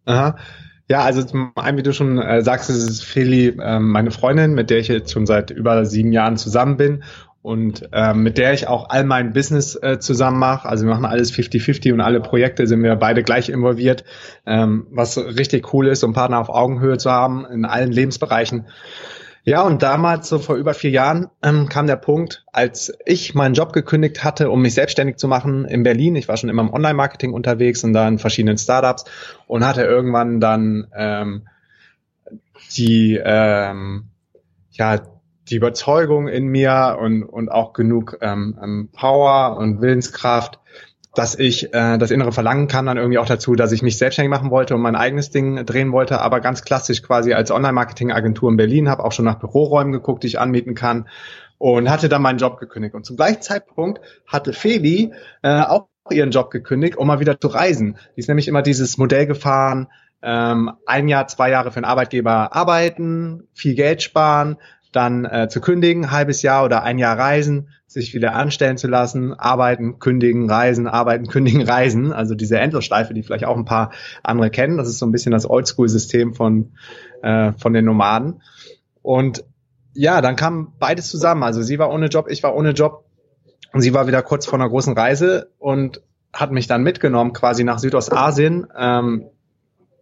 Aha. 0.05 0.37
Ja, 0.89 1.03
also 1.03 1.23
zum 1.23 1.53
einen, 1.55 1.77
wie 1.77 1.83
du 1.83 1.93
schon 1.93 2.19
äh, 2.19 2.41
sagst, 2.41 2.69
ist 2.69 2.83
es 2.83 3.01
Feli, 3.01 3.57
äh, 3.59 3.79
meine 3.79 4.11
Freundin, 4.11 4.53
mit 4.53 4.69
der 4.69 4.79
ich 4.79 4.89
jetzt 4.89 5.11
schon 5.11 5.25
seit 5.25 5.49
über 5.49 5.85
sieben 5.85 6.11
Jahren 6.11 6.35
zusammen 6.35 6.75
bin 6.75 7.03
und 7.43 7.89
äh, 7.91 8.13
mit 8.13 8.37
der 8.37 8.53
ich 8.53 8.67
auch 8.67 8.89
all 8.89 9.03
mein 9.03 9.33
Business 9.33 9.75
äh, 9.75 9.99
zusammen 9.99 10.39
mache. 10.39 10.67
Also 10.67 10.85
wir 10.85 10.93
machen 10.93 11.05
alles 11.05 11.31
50-50 11.33 11.91
und 11.91 11.99
alle 11.99 12.21
Projekte 12.21 12.65
sind 12.65 12.81
wir 12.81 12.95
beide 12.95 13.21
gleich 13.21 13.49
involviert, 13.49 14.05
ähm, 14.47 14.87
was 14.89 15.17
richtig 15.17 15.73
cool 15.73 15.87
ist, 15.87 16.03
um 16.03 16.13
Partner 16.13 16.39
auf 16.39 16.49
Augenhöhe 16.49 16.97
zu 16.97 17.11
haben 17.11 17.45
in 17.45 17.65
allen 17.65 17.91
Lebensbereichen. 17.91 18.67
Ja, 19.43 19.61
und 19.63 19.83
damals, 19.83 20.29
so 20.29 20.39
vor 20.39 20.55
über 20.55 20.73
vier 20.73 20.91
Jahren, 20.91 21.27
ähm, 21.43 21.67
kam 21.67 21.85
der 21.85 21.97
Punkt, 21.97 22.45
als 22.53 22.93
ich 23.05 23.35
meinen 23.35 23.55
Job 23.55 23.73
gekündigt 23.73 24.23
hatte, 24.23 24.49
um 24.49 24.61
mich 24.61 24.73
selbstständig 24.73 25.17
zu 25.17 25.27
machen 25.27 25.65
in 25.65 25.83
Berlin. 25.83 26.15
Ich 26.15 26.29
war 26.29 26.37
schon 26.37 26.49
immer 26.49 26.61
im 26.61 26.73
Online-Marketing 26.73 27.33
unterwegs 27.33 27.83
und 27.83 27.91
da 27.91 28.07
in 28.07 28.19
verschiedenen 28.19 28.57
Startups 28.57 29.03
und 29.47 29.67
hatte 29.67 29.83
irgendwann 29.83 30.39
dann 30.39 30.87
ähm, 30.95 31.49
die, 32.77 33.19
ähm, 33.21 34.05
ja, 34.71 35.01
die 35.49 35.55
Überzeugung 35.55 36.27
in 36.27 36.47
mir 36.47 36.97
und, 36.99 37.23
und 37.23 37.49
auch 37.49 37.73
genug 37.73 38.17
ähm, 38.21 38.57
ähm 38.61 38.89
Power 38.91 39.57
und 39.57 39.81
Willenskraft, 39.81 40.59
dass 41.15 41.37
ich 41.37 41.73
äh, 41.73 41.97
das 41.97 42.11
innere 42.11 42.31
Verlangen 42.31 42.67
kam 42.67 42.85
dann 42.87 42.97
irgendwie 42.97 43.19
auch 43.19 43.27
dazu, 43.27 43.55
dass 43.55 43.71
ich 43.71 43.83
mich 43.83 43.97
selbstständig 43.97 44.31
machen 44.31 44.49
wollte 44.49 44.73
und 44.73 44.81
mein 44.81 44.95
eigenes 44.95 45.29
Ding 45.29 45.63
drehen 45.65 45.91
wollte, 45.91 46.19
aber 46.21 46.39
ganz 46.39 46.63
klassisch 46.63 47.03
quasi 47.03 47.33
als 47.33 47.51
Online-Marketing-Agentur 47.51 48.49
in 48.49 48.57
Berlin, 48.57 48.89
habe 48.89 49.03
auch 49.03 49.11
schon 49.11 49.25
nach 49.25 49.39
Büroräumen 49.39 49.93
geguckt, 49.93 50.23
die 50.23 50.27
ich 50.27 50.39
anmieten 50.39 50.73
kann 50.73 51.07
und 51.59 51.89
hatte 51.89 52.09
dann 52.09 52.21
meinen 52.21 52.39
Job 52.39 52.59
gekündigt. 52.59 52.95
Und 52.95 53.05
zum 53.05 53.15
gleichen 53.15 53.41
Zeitpunkt 53.41 54.01
hatte 54.27 54.53
Feli 54.53 55.13
äh, 55.43 55.61
auch 55.61 55.87
ihren 56.09 56.31
Job 56.31 56.49
gekündigt, 56.49 56.97
um 56.97 57.07
mal 57.07 57.19
wieder 57.19 57.39
zu 57.39 57.47
reisen. 57.47 57.97
Die 58.15 58.19
ist 58.19 58.27
nämlich 58.27 58.47
immer 58.47 58.61
dieses 58.61 58.97
Modell 58.97 59.27
gefahren, 59.27 59.87
ähm, 60.21 60.71
ein 60.85 61.07
Jahr, 61.07 61.27
zwei 61.27 61.49
Jahre 61.51 61.71
für 61.71 61.77
einen 61.77 61.85
Arbeitgeber 61.85 62.55
arbeiten, 62.55 63.47
viel 63.53 63.75
Geld 63.75 64.01
sparen, 64.01 64.57
dann 64.95 65.25
äh, 65.25 65.47
zu 65.49 65.59
kündigen, 65.59 66.11
halbes 66.11 66.41
Jahr 66.41 66.63
oder 66.63 66.83
ein 66.83 66.97
Jahr 66.97 67.17
reisen, 67.17 67.69
sich 67.87 68.13
wieder 68.13 68.35
anstellen 68.35 68.77
zu 68.77 68.87
lassen, 68.87 69.33
arbeiten, 69.33 69.99
kündigen, 69.99 70.49
reisen, 70.49 70.87
arbeiten, 70.87 71.27
kündigen, 71.27 71.61
reisen. 71.61 72.13
Also 72.13 72.35
diese 72.35 72.57
Endlosschleife, 72.59 73.13
die 73.13 73.23
vielleicht 73.23 73.45
auch 73.45 73.57
ein 73.57 73.65
paar 73.65 73.91
andere 74.23 74.49
kennen. 74.49 74.77
Das 74.77 74.87
ist 74.87 74.99
so 74.99 75.05
ein 75.05 75.11
bisschen 75.11 75.31
das 75.31 75.49
Oldschool-System 75.49 76.33
von, 76.33 76.73
äh, 77.21 77.51
von 77.53 77.73
den 77.73 77.85
Nomaden. 77.85 78.41
Und 79.01 79.43
ja, 79.93 80.21
dann 80.21 80.35
kam 80.35 80.73
beides 80.79 81.09
zusammen. 81.09 81.43
Also 81.43 81.61
sie 81.61 81.79
war 81.79 81.91
ohne 81.91 82.07
Job, 82.07 82.27
ich 82.29 82.41
war 82.43 82.55
ohne 82.55 82.71
Job. 82.71 83.05
Und 83.73 83.81
sie 83.81 83.93
war 83.93 84.07
wieder 84.07 84.21
kurz 84.21 84.45
vor 84.45 84.59
einer 84.59 84.69
großen 84.69 84.93
Reise 84.93 85.49
und 85.57 86.01
hat 86.31 86.51
mich 86.51 86.67
dann 86.67 86.83
mitgenommen 86.83 87.33
quasi 87.33 87.63
nach 87.63 87.79
Südostasien. 87.79 88.67
Ähm, 88.77 89.25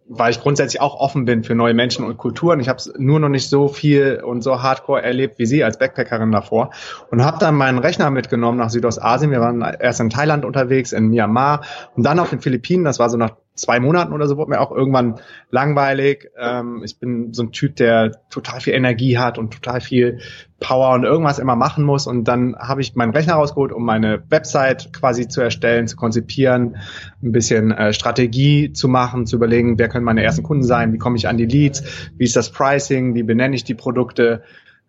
weil 0.08 0.30
ich 0.30 0.40
grundsätzlich 0.40 0.80
auch 0.80 0.96
offen 0.96 1.24
bin 1.24 1.44
für 1.44 1.54
neue 1.54 1.74
Menschen 1.74 2.04
und 2.04 2.16
Kulturen. 2.18 2.60
Ich 2.60 2.68
habe 2.68 2.78
es 2.78 2.92
nur 2.98 3.20
noch 3.20 3.28
nicht 3.28 3.48
so 3.48 3.68
viel 3.68 4.22
und 4.24 4.42
so 4.42 4.62
hardcore 4.62 5.02
erlebt 5.02 5.38
wie 5.38 5.46
Sie 5.46 5.64
als 5.64 5.78
Backpackerin 5.78 6.32
davor 6.32 6.70
und 7.10 7.24
habe 7.24 7.38
dann 7.38 7.54
meinen 7.54 7.78
Rechner 7.78 8.10
mitgenommen 8.10 8.58
nach 8.58 8.70
Südostasien. 8.70 9.30
Wir 9.30 9.40
waren 9.40 9.62
erst 9.62 10.00
in 10.00 10.10
Thailand 10.10 10.44
unterwegs, 10.44 10.92
in 10.92 11.08
Myanmar 11.08 11.62
und 11.94 12.04
dann 12.04 12.18
auf 12.18 12.30
den 12.30 12.40
Philippinen. 12.40 12.84
Das 12.84 12.98
war 12.98 13.10
so 13.10 13.16
nach 13.16 13.36
zwei 13.54 13.80
Monaten 13.80 14.12
oder 14.12 14.26
so 14.26 14.36
wurde 14.36 14.50
mir 14.50 14.60
auch 14.60 14.70
irgendwann 14.70 15.20
langweilig. 15.50 16.30
Ähm, 16.38 16.82
ich 16.84 16.98
bin 16.98 17.32
so 17.32 17.42
ein 17.42 17.52
Typ, 17.52 17.76
der 17.76 18.12
total 18.30 18.60
viel 18.60 18.72
Energie 18.72 19.18
hat 19.18 19.38
und 19.38 19.52
total 19.52 19.80
viel 19.80 20.20
Power 20.58 20.94
und 20.94 21.04
irgendwas 21.04 21.38
immer 21.38 21.56
machen 21.56 21.84
muss. 21.84 22.06
Und 22.06 22.24
dann 22.24 22.56
habe 22.56 22.80
ich 22.80 22.94
meinen 22.94 23.12
Rechner 23.12 23.34
rausgeholt, 23.34 23.72
um 23.72 23.84
meine 23.84 24.22
Website 24.30 24.92
quasi 24.92 25.28
zu 25.28 25.40
erstellen, 25.40 25.86
zu 25.86 25.96
konzipieren, 25.96 26.76
ein 27.22 27.32
bisschen 27.32 27.72
äh, 27.72 27.92
Strategie 27.92 28.72
zu 28.72 28.88
machen, 28.88 29.26
zu 29.26 29.36
überlegen, 29.36 29.78
wer 29.78 29.88
können 29.88 30.04
meine 30.04 30.22
ersten 30.22 30.42
Kunden 30.42 30.64
sein, 30.64 30.92
wie 30.92 30.98
komme 30.98 31.16
ich 31.16 31.28
an 31.28 31.36
die 31.36 31.46
Leads, 31.46 32.10
wie 32.16 32.24
ist 32.24 32.36
das 32.36 32.50
Pricing, 32.50 33.14
wie 33.14 33.22
benenne 33.22 33.54
ich 33.54 33.64
die 33.64 33.74
Produkte. 33.74 34.42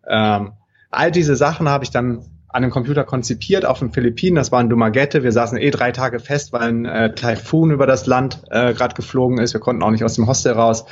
Ähm, 0.07 0.53
all 0.89 1.11
diese 1.11 1.35
Sachen 1.35 1.67
habe 1.67 1.83
ich 1.83 1.91
dann 1.91 2.25
an 2.53 2.61
dem 2.61 2.71
Computer 2.71 3.03
konzipiert 3.03 3.65
auf 3.65 3.79
den 3.79 3.91
Philippinen. 3.91 4.35
Das 4.35 4.51
war 4.51 4.61
in 4.61 4.69
Dumaguete. 4.69 5.23
Wir 5.23 5.31
saßen 5.31 5.57
eh 5.57 5.71
drei 5.71 5.91
Tage 5.91 6.19
fest, 6.19 6.53
weil 6.53 6.61
ein 6.61 6.85
äh, 6.85 7.13
Taifun 7.15 7.71
über 7.71 7.87
das 7.87 8.05
Land 8.05 8.43
äh, 8.51 8.73
gerade 8.73 8.93
geflogen 8.93 9.39
ist. 9.39 9.53
Wir 9.53 9.59
konnten 9.59 9.81
auch 9.83 9.89
nicht 9.89 10.03
aus 10.03 10.15
dem 10.15 10.27
Hostel 10.27 10.53
raus. 10.53 10.85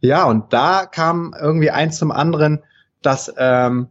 Ja, 0.00 0.24
und 0.24 0.52
da 0.52 0.86
kam 0.86 1.34
irgendwie 1.40 1.70
eins 1.70 1.98
zum 1.98 2.12
anderen, 2.12 2.62
dass 3.00 3.32
ähm, 3.38 3.88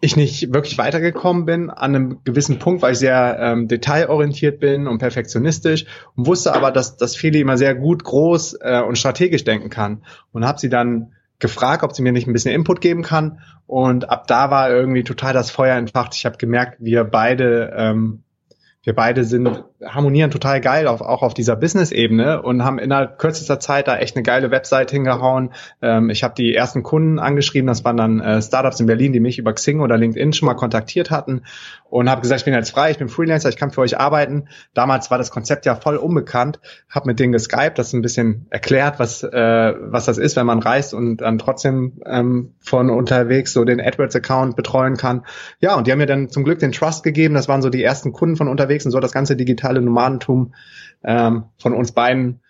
ich 0.00 0.16
nicht 0.16 0.52
wirklich 0.52 0.76
weitergekommen 0.76 1.44
bin 1.44 1.70
an 1.70 1.94
einem 1.94 2.20
gewissen 2.24 2.58
Punkt, 2.58 2.82
weil 2.82 2.92
ich 2.92 2.98
sehr 2.98 3.38
ähm, 3.40 3.68
detailorientiert 3.68 4.58
bin 4.58 4.86
und 4.86 4.98
perfektionistisch 4.98 5.86
und 6.16 6.26
wusste 6.26 6.52
aber, 6.52 6.72
dass, 6.72 6.96
dass 6.96 7.16
Feli 7.16 7.40
immer 7.40 7.56
sehr 7.56 7.74
gut, 7.74 8.02
groß 8.02 8.58
äh, 8.60 8.82
und 8.82 8.98
strategisch 8.98 9.44
denken 9.44 9.70
kann. 9.70 10.02
Und 10.32 10.44
habe 10.44 10.58
sie 10.58 10.68
dann 10.68 11.12
gefragt, 11.38 11.84
ob 11.84 11.94
sie 11.94 12.02
mir 12.02 12.12
nicht 12.12 12.26
ein 12.26 12.32
bisschen 12.32 12.54
Input 12.54 12.80
geben 12.80 13.02
kann. 13.02 13.40
Und 13.66 14.10
ab 14.10 14.26
da 14.26 14.50
war 14.50 14.70
irgendwie 14.70 15.04
total 15.04 15.32
das 15.32 15.50
Feuer 15.50 15.76
entfacht. 15.76 16.14
Ich 16.14 16.26
habe 16.26 16.36
gemerkt, 16.36 16.78
wir 16.80 17.04
beide, 17.04 17.72
ähm, 17.76 18.22
wir 18.82 18.94
beide 18.94 19.24
sind 19.24 19.64
harmonieren 19.84 20.30
total 20.30 20.60
geil 20.60 20.86
auf, 20.88 21.00
auch 21.00 21.22
auf 21.22 21.34
dieser 21.34 21.54
Business-Ebene 21.56 22.42
und 22.42 22.64
haben 22.64 22.78
innerhalb 22.78 23.18
kürzester 23.18 23.60
Zeit 23.60 23.86
da 23.86 23.96
echt 23.98 24.16
eine 24.16 24.22
geile 24.22 24.50
Website 24.50 24.90
hingehauen. 24.90 25.50
Ähm, 25.80 26.10
ich 26.10 26.24
habe 26.24 26.34
die 26.34 26.54
ersten 26.54 26.82
Kunden 26.82 27.18
angeschrieben, 27.18 27.68
das 27.68 27.84
waren 27.84 27.96
dann 27.96 28.20
äh, 28.20 28.42
Startups 28.42 28.80
in 28.80 28.86
Berlin, 28.86 29.12
die 29.12 29.20
mich 29.20 29.38
über 29.38 29.52
Xing 29.52 29.80
oder 29.80 29.96
LinkedIn 29.96 30.32
schon 30.32 30.46
mal 30.46 30.54
kontaktiert 30.54 31.10
hatten 31.10 31.42
und 31.90 32.10
habe 32.10 32.20
gesagt, 32.20 32.40
ich 32.40 32.44
bin 32.44 32.54
jetzt 32.54 32.70
frei, 32.70 32.90
ich 32.90 32.98
bin 32.98 33.08
Freelancer, 33.08 33.48
ich 33.48 33.56
kann 33.56 33.70
für 33.70 33.80
euch 33.80 33.98
arbeiten. 33.98 34.48
Damals 34.74 35.10
war 35.10 35.18
das 35.18 35.30
Konzept 35.30 35.64
ja 35.64 35.76
voll 35.76 35.96
unbekannt, 35.96 36.60
habe 36.90 37.06
mit 37.06 37.20
denen 37.20 37.32
geskypt, 37.32 37.78
das 37.78 37.92
ein 37.92 38.02
bisschen 38.02 38.46
erklärt, 38.50 38.98
was 38.98 39.22
äh, 39.22 39.74
was 39.78 40.06
das 40.06 40.18
ist, 40.18 40.36
wenn 40.36 40.46
man 40.46 40.58
reist 40.58 40.92
und 40.92 41.18
dann 41.18 41.38
trotzdem 41.38 42.00
ähm, 42.04 42.54
von 42.60 42.90
unterwegs 42.90 43.52
so 43.52 43.64
den 43.64 43.80
AdWords-Account 43.80 44.56
betreuen 44.56 44.96
kann. 44.96 45.24
Ja, 45.60 45.76
und 45.76 45.86
die 45.86 45.92
haben 45.92 45.98
mir 45.98 46.06
dann 46.06 46.28
zum 46.28 46.44
Glück 46.44 46.58
den 46.58 46.72
Trust 46.72 47.02
gegeben. 47.02 47.34
Das 47.34 47.48
waren 47.48 47.62
so 47.62 47.70
die 47.70 47.82
ersten 47.82 48.12
Kunden 48.12 48.36
von 48.36 48.48
unterwegs 48.48 48.84
und 48.84 48.92
so 48.92 49.00
das 49.00 49.12
ganze 49.12 49.36
digitale 49.68 49.82
Nomadentum 49.82 50.54
ähm, 51.04 51.44
von 51.58 51.74
uns 51.74 51.92
beiden 51.92 52.40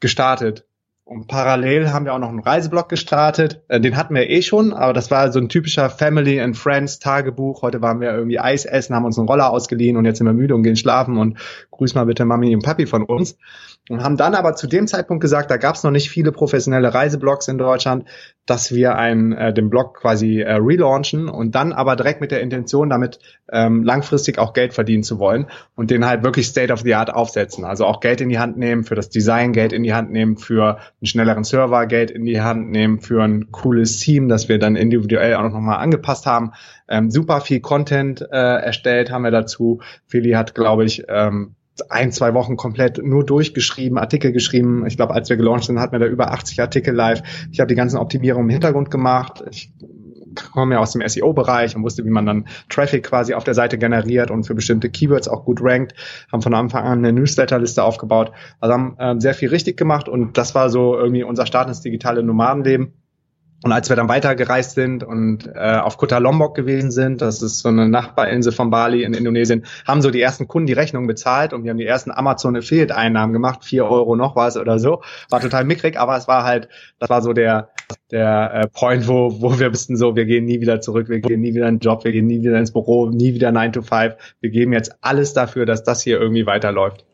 gestartet. 0.00 0.64
Und 1.04 1.26
parallel 1.26 1.90
haben 1.90 2.04
wir 2.04 2.12
auch 2.12 2.18
noch 2.18 2.28
einen 2.28 2.40
Reiseblog 2.40 2.90
gestartet. 2.90 3.62
Äh, 3.68 3.80
den 3.80 3.96
hatten 3.96 4.14
wir 4.14 4.28
eh 4.28 4.42
schon, 4.42 4.74
aber 4.74 4.92
das 4.92 5.10
war 5.10 5.32
so 5.32 5.38
ein 5.38 5.48
typischer 5.48 5.88
Family 5.88 6.38
and 6.38 6.56
Friends 6.56 6.98
Tagebuch. 6.98 7.62
Heute 7.62 7.80
waren 7.80 8.00
wir 8.00 8.12
irgendwie 8.12 8.38
Eis 8.38 8.66
essen, 8.66 8.94
haben 8.94 9.06
uns 9.06 9.18
einen 9.18 9.26
Roller 9.26 9.50
ausgeliehen 9.50 9.96
und 9.96 10.04
jetzt 10.04 10.18
sind 10.18 10.26
wir 10.26 10.34
müde 10.34 10.54
und 10.54 10.62
gehen 10.64 10.76
schlafen 10.76 11.16
und 11.16 11.38
grüß 11.70 11.94
mal 11.94 12.04
bitte 12.04 12.26
Mami 12.26 12.54
und 12.54 12.62
Papi 12.62 12.86
von 12.86 13.04
uns. 13.04 13.38
Und 13.88 14.02
haben 14.02 14.16
dann 14.16 14.34
aber 14.34 14.54
zu 14.54 14.66
dem 14.66 14.86
Zeitpunkt 14.86 15.22
gesagt, 15.22 15.50
da 15.50 15.56
gab 15.56 15.74
es 15.74 15.82
noch 15.82 15.90
nicht 15.90 16.10
viele 16.10 16.32
professionelle 16.32 16.92
Reiseblogs 16.92 17.48
in 17.48 17.58
Deutschland, 17.58 18.04
dass 18.44 18.72
wir 18.74 18.96
einen, 18.96 19.32
äh, 19.32 19.52
den 19.52 19.70
Blog 19.70 19.94
quasi 19.94 20.40
äh, 20.40 20.54
relaunchen 20.54 21.28
und 21.28 21.54
dann 21.54 21.72
aber 21.72 21.96
direkt 21.96 22.20
mit 22.20 22.30
der 22.30 22.40
Intention, 22.40 22.90
damit 22.90 23.18
ähm, 23.50 23.82
langfristig 23.82 24.38
auch 24.38 24.52
Geld 24.52 24.74
verdienen 24.74 25.02
zu 25.02 25.18
wollen 25.18 25.46
und 25.74 25.90
den 25.90 26.06
halt 26.06 26.22
wirklich 26.22 26.46
State 26.46 26.72
of 26.72 26.80
the 26.80 26.94
Art 26.94 27.12
aufsetzen. 27.12 27.64
Also 27.64 27.84
auch 27.86 28.00
Geld 28.00 28.20
in 28.20 28.28
die 28.28 28.38
Hand 28.38 28.56
nehmen, 28.56 28.84
für 28.84 28.94
das 28.94 29.10
Design 29.10 29.52
Geld 29.52 29.72
in 29.72 29.82
die 29.82 29.94
Hand 29.94 30.10
nehmen, 30.10 30.36
für 30.36 30.78
einen 30.78 31.06
schnelleren 31.06 31.44
Server 31.44 31.86
Geld 31.86 32.10
in 32.10 32.24
die 32.24 32.40
Hand 32.40 32.70
nehmen, 32.70 33.00
für 33.00 33.22
ein 33.22 33.50
cooles 33.50 33.98
Team, 33.98 34.28
das 34.28 34.48
wir 34.48 34.58
dann 34.58 34.76
individuell 34.76 35.34
auch 35.34 35.42
nochmal 35.42 35.78
angepasst 35.78 36.26
haben. 36.26 36.52
Ähm, 36.88 37.10
super 37.10 37.40
viel 37.40 37.60
Content 37.60 38.22
äh, 38.22 38.36
erstellt 38.36 39.10
haben 39.10 39.22
wir 39.22 39.30
dazu. 39.30 39.80
Feli 40.06 40.32
hat, 40.32 40.54
glaube 40.54 40.84
ich, 40.84 41.04
ähm, 41.08 41.54
ein, 41.90 42.12
zwei 42.12 42.34
Wochen 42.34 42.56
komplett 42.56 42.98
nur 43.02 43.24
durchgeschrieben, 43.24 43.98
Artikel 43.98 44.32
geschrieben. 44.32 44.86
Ich 44.86 44.96
glaube, 44.96 45.14
als 45.14 45.28
wir 45.28 45.36
gelauncht 45.36 45.64
sind, 45.64 45.78
hatten 45.78 45.92
wir 45.92 45.98
da 45.98 46.06
über 46.06 46.32
80 46.32 46.60
Artikel 46.60 46.94
live. 46.94 47.22
Ich 47.50 47.60
habe 47.60 47.68
die 47.68 47.74
ganzen 47.74 47.98
Optimierungen 47.98 48.48
im 48.48 48.52
Hintergrund 48.52 48.90
gemacht. 48.90 49.44
Ich 49.50 49.72
komme 50.52 50.74
ja 50.74 50.80
aus 50.80 50.92
dem 50.92 51.06
SEO-Bereich 51.06 51.76
und 51.76 51.82
wusste, 51.82 52.04
wie 52.04 52.10
man 52.10 52.26
dann 52.26 52.46
Traffic 52.68 53.04
quasi 53.04 53.34
auf 53.34 53.44
der 53.44 53.54
Seite 53.54 53.78
generiert 53.78 54.30
und 54.30 54.44
für 54.44 54.54
bestimmte 54.54 54.90
Keywords 54.90 55.28
auch 55.28 55.44
gut 55.44 55.60
rankt. 55.62 55.94
Haben 56.30 56.42
von 56.42 56.54
Anfang 56.54 56.84
an 56.84 56.98
eine 56.98 57.12
Newsletterliste 57.12 57.82
aufgebaut. 57.82 58.32
Also 58.60 58.72
haben 58.72 58.96
äh, 58.98 59.20
sehr 59.20 59.34
viel 59.34 59.48
richtig 59.48 59.76
gemacht 59.76 60.08
und 60.08 60.36
das 60.38 60.54
war 60.54 60.70
so 60.70 60.96
irgendwie 60.96 61.24
unser 61.24 61.46
Start 61.46 61.68
ins 61.68 61.80
digitale 61.80 62.22
Nomadenleben. 62.22 62.92
Und 63.64 63.72
als 63.72 63.88
wir 63.88 63.96
dann 63.96 64.08
weitergereist 64.08 64.72
sind 64.76 65.02
und 65.02 65.50
äh, 65.52 65.78
auf 65.78 65.96
Kota 65.96 66.18
Lombok 66.18 66.54
gewesen 66.54 66.92
sind, 66.92 67.20
das 67.20 67.42
ist 67.42 67.58
so 67.58 67.68
eine 67.68 67.88
Nachbarinsel 67.88 68.52
von 68.52 68.70
Bali 68.70 69.02
in 69.02 69.14
Indonesien, 69.14 69.66
haben 69.84 70.00
so 70.00 70.12
die 70.12 70.20
ersten 70.20 70.46
Kunden 70.46 70.66
die 70.68 70.74
Rechnung 70.74 71.08
bezahlt 71.08 71.52
und 71.52 71.64
wir 71.64 71.70
haben 71.70 71.78
die 71.78 71.86
ersten 71.86 72.12
Amazon 72.12 72.56
Affiliate 72.56 72.94
Einnahmen 72.94 73.32
gemacht, 73.32 73.64
vier 73.64 73.86
Euro 73.86 74.14
noch 74.14 74.36
was 74.36 74.56
oder 74.56 74.78
so. 74.78 75.02
War 75.28 75.40
total 75.40 75.64
mickrig, 75.64 75.98
aber 75.98 76.16
es 76.16 76.28
war 76.28 76.44
halt, 76.44 76.68
das 77.00 77.10
war 77.10 77.20
so 77.20 77.32
der 77.32 77.70
der 78.12 78.54
äh, 78.54 78.68
Point, 78.68 79.08
wo 79.08 79.40
wo 79.40 79.58
wir 79.58 79.72
wussten 79.72 79.96
so, 79.96 80.14
wir 80.14 80.26
gehen 80.26 80.44
nie 80.44 80.60
wieder 80.60 80.80
zurück, 80.80 81.08
wir 81.08 81.18
gehen 81.18 81.40
nie 81.40 81.54
wieder 81.54 81.68
in 81.68 81.76
den 81.76 81.80
Job, 81.80 82.04
wir 82.04 82.12
gehen 82.12 82.26
nie 82.26 82.42
wieder 82.42 82.58
ins 82.58 82.72
Büro, 82.72 83.08
nie 83.10 83.34
wieder 83.34 83.50
9 83.50 83.72
to 83.72 83.82
5. 83.82 84.14
Wir 84.40 84.50
geben 84.50 84.72
jetzt 84.72 84.96
alles 85.00 85.32
dafür, 85.32 85.66
dass 85.66 85.82
das 85.82 86.02
hier 86.02 86.20
irgendwie 86.20 86.46
weiterläuft. 86.46 87.04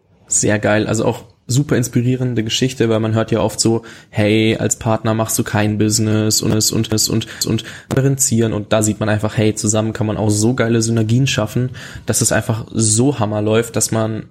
Sehr 0.41 0.59
geil, 0.59 0.87
also 0.87 1.05
auch 1.05 1.25
super 1.47 1.77
inspirierende 1.77 2.43
Geschichte, 2.43 2.89
weil 2.89 3.01
man 3.01 3.15
hört 3.15 3.31
ja 3.31 3.41
oft 3.41 3.61
so, 3.61 3.83
hey, 4.09 4.57
als 4.57 4.77
Partner 4.77 5.15
machst 5.15 5.39
du 5.39 5.45
kein 5.45 5.79
Business 5.79 6.41
und 6.41 6.53
es 6.53 6.73
und 6.73 6.93
es 6.93 7.09
und 7.09 7.27
und 7.47 7.65
differenzieren 7.91 8.53
und 8.53 8.73
da 8.73 8.83
sieht 8.83 9.01
man 9.01 9.09
einfach, 9.09 9.37
hey, 9.37 9.55
zusammen 9.55 9.93
kann 9.93 10.07
man 10.07 10.17
auch 10.17 10.31
so 10.31 10.55
geile 10.55 10.81
Synergien 10.81 11.27
schaffen, 11.27 11.71
dass 12.07 12.23
es 12.23 12.33
einfach 12.33 12.67
so 12.73 13.19
hammer 13.19 13.43
läuft, 13.43 13.77
dass 13.77 13.91
man 13.91 14.25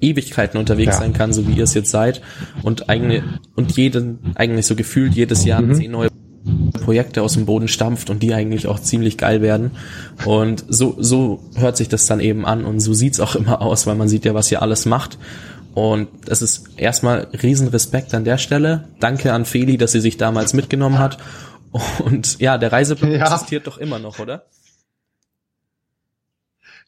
Ewigkeiten 0.00 0.58
unterwegs 0.58 0.94
ja. 0.94 1.00
sein 1.00 1.12
kann, 1.12 1.32
so 1.32 1.48
wie 1.48 1.52
ihr 1.52 1.64
es 1.64 1.74
jetzt 1.74 1.90
seid 1.90 2.20
und 2.62 2.88
eigentlich 2.88 3.22
und 3.56 3.76
jeden 3.76 4.32
eigentlich 4.34 4.66
so 4.66 4.76
gefühlt 4.76 5.14
jedes 5.14 5.44
Jahr 5.44 5.62
mhm. 5.62 5.74
zehn 5.74 5.90
neue 5.90 6.08
Projekte 6.78 7.22
aus 7.22 7.34
dem 7.34 7.46
Boden 7.46 7.68
stampft 7.68 8.10
und 8.10 8.22
die 8.22 8.34
eigentlich 8.34 8.66
auch 8.66 8.78
ziemlich 8.78 9.18
geil 9.18 9.42
werden. 9.42 9.72
Und 10.24 10.64
so, 10.68 10.96
so 10.98 11.40
hört 11.56 11.76
sich 11.76 11.88
das 11.88 12.06
dann 12.06 12.20
eben 12.20 12.46
an 12.46 12.64
und 12.64 12.80
so 12.80 12.94
sieht's 12.94 13.20
auch 13.20 13.34
immer 13.34 13.60
aus, 13.62 13.86
weil 13.86 13.94
man 13.94 14.08
sieht 14.08 14.24
ja, 14.24 14.34
was 14.34 14.50
ihr 14.50 14.62
alles 14.62 14.86
macht. 14.86 15.18
Und 15.74 16.08
es 16.26 16.42
ist 16.42 16.64
erstmal 16.76 17.28
Riesenrespekt 17.40 18.14
an 18.14 18.24
der 18.24 18.38
Stelle. 18.38 18.88
Danke 18.98 19.32
an 19.32 19.44
Feli, 19.44 19.76
dass 19.78 19.92
sie 19.92 20.00
sich 20.00 20.16
damals 20.16 20.52
mitgenommen 20.52 20.98
hat. 20.98 21.18
Und 21.98 22.38
ja, 22.40 22.58
der 22.58 22.72
Reiseplan 22.72 23.12
ja. 23.12 23.32
existiert 23.32 23.66
doch 23.66 23.78
immer 23.78 23.98
noch, 23.98 24.18
oder? 24.18 24.46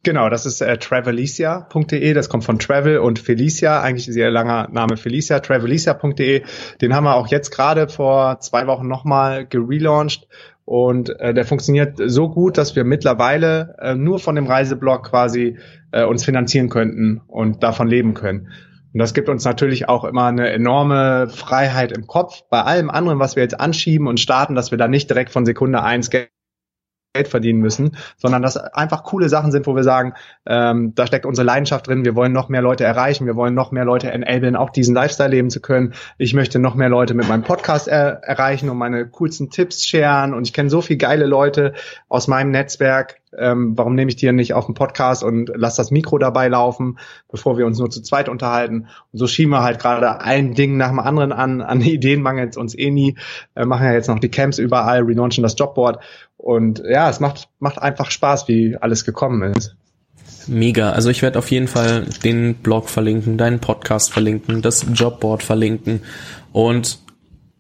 Genau, 0.03 0.31
das 0.31 0.47
ist 0.47 0.63
äh, 0.63 0.79
travelicia.de, 0.79 2.15
das 2.15 2.31
kommt 2.31 2.45
von 2.45 2.59
Travel 2.59 2.99
und 2.99 3.19
Felicia, 3.19 3.83
eigentlich 3.83 4.09
ist 4.09 4.17
ihr 4.17 4.31
langer 4.31 4.69
Name 4.73 4.97
Felicia, 4.97 5.41
travelicia.de. 5.41 6.43
Den 6.81 6.95
haben 6.95 7.05
wir 7.05 7.17
auch 7.17 7.29
jetzt 7.29 7.51
gerade 7.51 7.87
vor 7.87 8.41
zwei 8.41 8.67
Wochen 8.67 8.89
nochmal 8.89 9.47
gelauncht 9.47 10.27
und 10.65 11.11
äh, 11.21 11.35
der 11.35 11.45
funktioniert 11.45 11.99
so 12.03 12.31
gut, 12.31 12.57
dass 12.57 12.77
wir 12.77 12.85
mittlerweile 12.85 13.77
äh, 13.79 13.95
nur 13.95 14.21
von 14.21 14.37
dem 14.37 14.47
Reiseblog 14.47 15.11
quasi 15.11 15.59
äh, 15.93 16.05
uns 16.05 16.25
finanzieren 16.25 16.71
könnten 16.71 17.21
und 17.27 17.63
davon 17.63 17.87
leben 17.87 18.15
können. 18.15 18.49
Und 18.93 19.01
das 19.01 19.13
gibt 19.13 19.29
uns 19.29 19.45
natürlich 19.45 19.89
auch 19.89 20.05
immer 20.05 20.27
eine 20.27 20.49
enorme 20.51 21.29
Freiheit 21.29 21.93
im 21.93 22.07
Kopf. 22.07 22.43
Bei 22.49 22.63
allem 22.63 22.89
anderen, 22.89 23.19
was 23.19 23.37
wir 23.37 23.43
jetzt 23.43 23.61
anschieben 23.61 24.07
und 24.09 24.19
starten, 24.19 24.55
dass 24.55 24.71
wir 24.71 24.79
da 24.79 24.89
nicht 24.89 25.11
direkt 25.11 25.31
von 25.31 25.45
Sekunde 25.45 25.83
eins 25.83 26.09
Geld 26.09 26.31
verdienen 27.25 27.59
müssen, 27.59 27.97
sondern 28.17 28.41
dass 28.41 28.57
einfach 28.57 29.03
coole 29.03 29.29
Sachen 29.29 29.51
sind, 29.51 29.67
wo 29.67 29.75
wir 29.75 29.83
sagen, 29.83 30.15
ähm, 30.47 30.95
da 30.95 31.07
steckt 31.09 31.27
unsere 31.27 31.45
Leidenschaft 31.45 31.89
drin, 31.89 32.05
wir 32.05 32.15
wollen 32.15 32.33
noch 32.33 32.49
mehr 32.49 32.63
Leute 32.63 32.85
erreichen, 32.85 33.27
wir 33.27 33.35
wollen 33.35 33.55
noch 33.55 33.73
mehr 33.73 33.85
Leute 33.85 34.13
enablen, 34.13 34.55
auch 34.55 34.71
diesen 34.71 34.95
Lifestyle 34.95 35.31
leben 35.31 35.51
zu 35.51 35.61
können. 35.61 35.95
Ich 36.19 36.35
möchte 36.35 36.61
noch 36.61 36.77
mehr 36.77 36.89
Leute 36.89 37.15
mit 37.15 37.29
meinem 37.29 37.43
Podcast 37.43 37.89
er 37.89 38.23
erreichen 38.23 38.71
und 38.71 38.79
meine 38.79 39.09
coolsten 39.09 39.51
Tipps 39.51 39.85
sharen 39.87 40.35
und 40.35 40.47
ich 40.47 40.53
kenne 40.53 40.71
so 40.71 40.83
viele 40.83 40.99
geile 40.99 41.27
Leute 41.27 41.75
aus 42.09 42.29
meinem 42.29 42.53
Netzwerk, 42.53 43.20
ähm, 43.37 43.77
warum 43.77 43.95
nehme 43.95 44.11
ich 44.11 44.17
die 44.17 44.31
nicht 44.33 44.55
auf 44.55 44.67
den 44.67 44.75
Podcast 44.75 45.23
und 45.23 45.53
lass 45.55 45.77
das 45.77 45.91
Mikro 45.91 46.19
dabei 46.19 46.49
laufen, 46.49 46.99
bevor 47.31 47.59
wir 47.59 47.67
uns 47.67 47.79
nur 47.79 47.91
zu 47.91 48.03
zweit 48.03 48.29
unterhalten. 48.29 48.89
Und 49.13 49.19
so 49.19 49.27
schieben 49.27 49.53
wir 49.53 49.63
halt 49.63 49.79
gerade 49.79 50.21
ein 50.21 50.55
Ding 50.55 50.77
nach 50.77 50.89
dem 50.89 50.99
anderen 50.99 51.33
an. 51.33 51.61
An 51.61 51.81
Ideen 51.81 52.23
mangelt 52.23 52.57
uns 52.57 52.77
eh 52.77 52.91
nie. 52.91 53.17
Wir 53.55 53.67
machen 53.67 53.87
ja 53.87 53.93
jetzt 53.93 54.09
noch 54.09 54.19
die 54.19 54.31
Camps 54.31 54.59
überall, 54.59 55.03
relaunchen 55.03 55.43
das 55.43 55.57
Jobboard. 55.59 56.03
Und 56.37 56.83
ja, 56.89 57.09
es 57.09 57.21
macht, 57.21 57.49
macht 57.59 57.81
einfach 57.81 58.11
Spaß, 58.11 58.49
wie 58.49 58.77
alles 58.81 59.05
gekommen 59.05 59.55
ist. 59.55 59.77
Mega. 60.47 60.91
Also 60.91 61.11
ich 61.11 61.23
werde 61.23 61.39
auf 61.39 61.51
jeden 61.51 61.69
Fall 61.69 62.07
den 62.25 62.55
Blog 62.55 62.89
verlinken, 62.89 63.37
deinen 63.37 63.61
Podcast 63.61 64.13
verlinken, 64.13 64.63
das 64.63 64.87
Jobboard 64.93 65.43
verlinken. 65.43 66.01
Und 66.53 66.99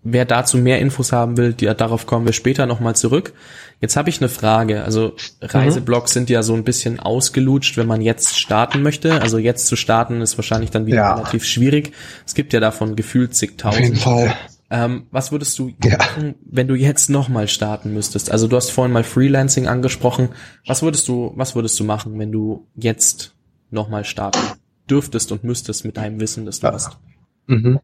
wer 0.02 0.24
dazu 0.24 0.56
mehr 0.56 0.78
Infos 0.78 1.12
haben 1.12 1.36
will, 1.36 1.52
die, 1.52 1.66
darauf 1.66 2.06
kommen 2.06 2.26
wir 2.26 2.32
später 2.32 2.66
nochmal 2.66 2.96
zurück. 2.96 3.32
Jetzt 3.80 3.96
habe 3.96 4.10
ich 4.10 4.20
eine 4.20 4.28
Frage. 4.28 4.84
Also 4.84 5.14
Reiseblogs 5.40 6.12
mhm. 6.12 6.14
sind 6.14 6.30
ja 6.30 6.42
so 6.42 6.54
ein 6.54 6.64
bisschen 6.64 7.00
ausgelutscht, 7.00 7.76
wenn 7.76 7.86
man 7.86 8.02
jetzt 8.02 8.38
starten 8.38 8.82
möchte. 8.82 9.20
Also 9.20 9.38
jetzt 9.38 9.66
zu 9.66 9.76
starten 9.76 10.20
ist 10.20 10.36
wahrscheinlich 10.36 10.70
dann 10.70 10.86
wieder 10.86 10.98
ja. 10.98 11.14
relativ 11.14 11.44
schwierig. 11.44 11.92
Es 12.26 12.34
gibt 12.34 12.52
ja 12.52 12.60
davon 12.60 12.96
gefühlt 12.96 13.34
zigtausend. 13.34 13.80
Auf 13.80 13.84
jeden 13.84 13.96
Fall. 13.96 14.34
Ähm, 14.72 15.06
was 15.10 15.32
würdest 15.32 15.58
du 15.58 15.72
ja. 15.82 15.96
machen, 15.96 16.36
wenn 16.44 16.68
du 16.68 16.74
jetzt 16.74 17.10
nochmal 17.10 17.48
starten 17.48 17.92
müsstest? 17.92 18.30
Also 18.30 18.46
du 18.46 18.56
hast 18.56 18.70
vorhin 18.70 18.92
mal 18.92 19.02
Freelancing 19.02 19.66
angesprochen. 19.66 20.28
Was 20.66 20.82
würdest 20.82 21.08
du, 21.08 21.32
was 21.34 21.54
würdest 21.56 21.80
du 21.80 21.84
machen, 21.84 22.18
wenn 22.18 22.30
du 22.30 22.66
jetzt 22.76 23.34
nochmal 23.70 24.04
starten 24.04 24.40
dürftest 24.88 25.32
und 25.32 25.42
müsstest 25.42 25.84
mit 25.84 25.96
deinem 25.96 26.20
Wissen, 26.20 26.46
das 26.46 26.60
du 26.60 26.68
ja. 26.68 26.72
hast? 26.74 26.98
Mhm 27.46 27.80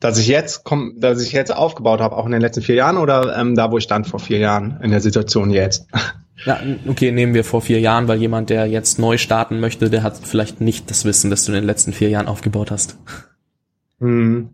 dass 0.00 0.18
ich 0.18 0.28
jetzt 0.28 0.64
komm, 0.64 0.94
dass 0.98 1.22
ich 1.22 1.32
jetzt 1.32 1.54
aufgebaut 1.54 2.00
habe, 2.00 2.16
auch 2.16 2.26
in 2.26 2.32
den 2.32 2.40
letzten 2.40 2.62
vier 2.62 2.76
Jahren 2.76 2.96
oder 2.96 3.36
ähm, 3.36 3.54
da, 3.54 3.70
wo 3.70 3.78
ich 3.78 3.84
stand 3.84 4.06
vor 4.06 4.20
vier 4.20 4.38
Jahren 4.38 4.78
in 4.82 4.90
der 4.90 5.00
Situation 5.00 5.50
jetzt? 5.50 5.86
Ja, 6.44 6.60
okay, 6.86 7.10
nehmen 7.10 7.34
wir 7.34 7.42
vor 7.42 7.62
vier 7.62 7.80
Jahren, 7.80 8.06
weil 8.06 8.20
jemand, 8.20 8.48
der 8.48 8.66
jetzt 8.66 9.00
neu 9.00 9.18
starten 9.18 9.58
möchte, 9.58 9.90
der 9.90 10.04
hat 10.04 10.18
vielleicht 10.22 10.60
nicht 10.60 10.88
das 10.88 11.04
Wissen, 11.04 11.30
das 11.30 11.44
du 11.44 11.50
in 11.50 11.56
den 11.56 11.64
letzten 11.64 11.92
vier 11.92 12.10
Jahren 12.10 12.28
aufgebaut 12.28 12.70
hast. 12.70 12.96
Hm. 13.98 14.50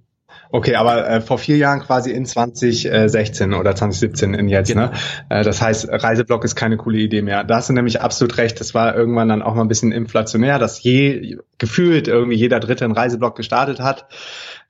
Okay, 0.50 0.76
aber 0.76 1.08
äh, 1.08 1.20
vor 1.20 1.38
vier 1.38 1.56
Jahren 1.56 1.80
quasi 1.80 2.12
in 2.12 2.26
2016 2.26 3.54
oder 3.54 3.74
2017 3.74 4.34
in 4.34 4.48
jetzt, 4.48 4.68
ne? 4.68 4.74
genau. 4.74 4.86
ne? 4.86 5.40
Äh, 5.40 5.42
das 5.42 5.60
heißt, 5.60 5.88
Reiseblog 5.90 6.44
ist 6.44 6.54
keine 6.54 6.76
coole 6.76 6.98
Idee 6.98 7.22
mehr. 7.22 7.42
Da 7.42 7.56
hast 7.56 7.70
du 7.70 7.72
nämlich 7.72 8.00
absolut 8.00 8.38
recht. 8.38 8.60
Das 8.60 8.72
war 8.72 8.94
irgendwann 8.94 9.28
dann 9.28 9.42
auch 9.42 9.56
mal 9.56 9.62
ein 9.62 9.68
bisschen 9.68 9.90
inflationär, 9.90 10.60
dass 10.60 10.80
je 10.80 11.38
gefühlt 11.58 12.06
irgendwie 12.06 12.36
jeder 12.36 12.60
Dritte 12.60 12.84
einen 12.84 12.94
Reiseblog 12.94 13.34
gestartet 13.34 13.80
hat. 13.80 14.06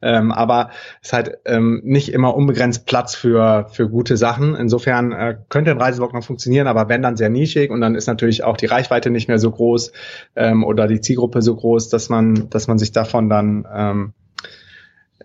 Ähm, 0.05 0.31
aber 0.31 0.71
es 1.03 1.13
hat 1.13 1.39
ähm, 1.47 1.81
nicht 1.83 2.13
immer 2.13 2.37
unbegrenzt 2.37 2.87
Platz 2.87 3.15
für, 3.15 3.67
für 3.73 3.89
gute 3.89 4.17
Sachen. 4.17 4.55
Insofern 4.55 5.13
äh, 5.13 5.37
könnte 5.49 5.71
ein 5.71 5.81
Reiseblog 5.81 6.13
noch 6.13 6.23
funktionieren, 6.23 6.67
aber 6.67 6.89
wenn 6.89 7.03
dann 7.03 7.17
sehr 7.17 7.31
nischig 7.31 7.71
und 7.71 7.81
dann 7.81 7.95
ist 7.95 8.07
natürlich 8.07 8.45
auch 8.45 8.57
die 8.57 8.67
Reichweite 8.67 9.11
nicht 9.11 9.29
mehr 9.29 9.39
so 9.39 9.51
groß 9.51 9.93
ähm, 10.37 10.63
oder 10.63 10.87
die 10.87 11.01
Zielgruppe 11.01 11.41
so 11.41 11.57
groß, 11.57 11.89
dass 11.89 12.11
man, 12.11 12.51
dass 12.51 12.69
man 12.69 12.79
sich 12.79 12.93
davon 12.93 13.31
dann 13.31 13.67
ähm, 13.75 14.13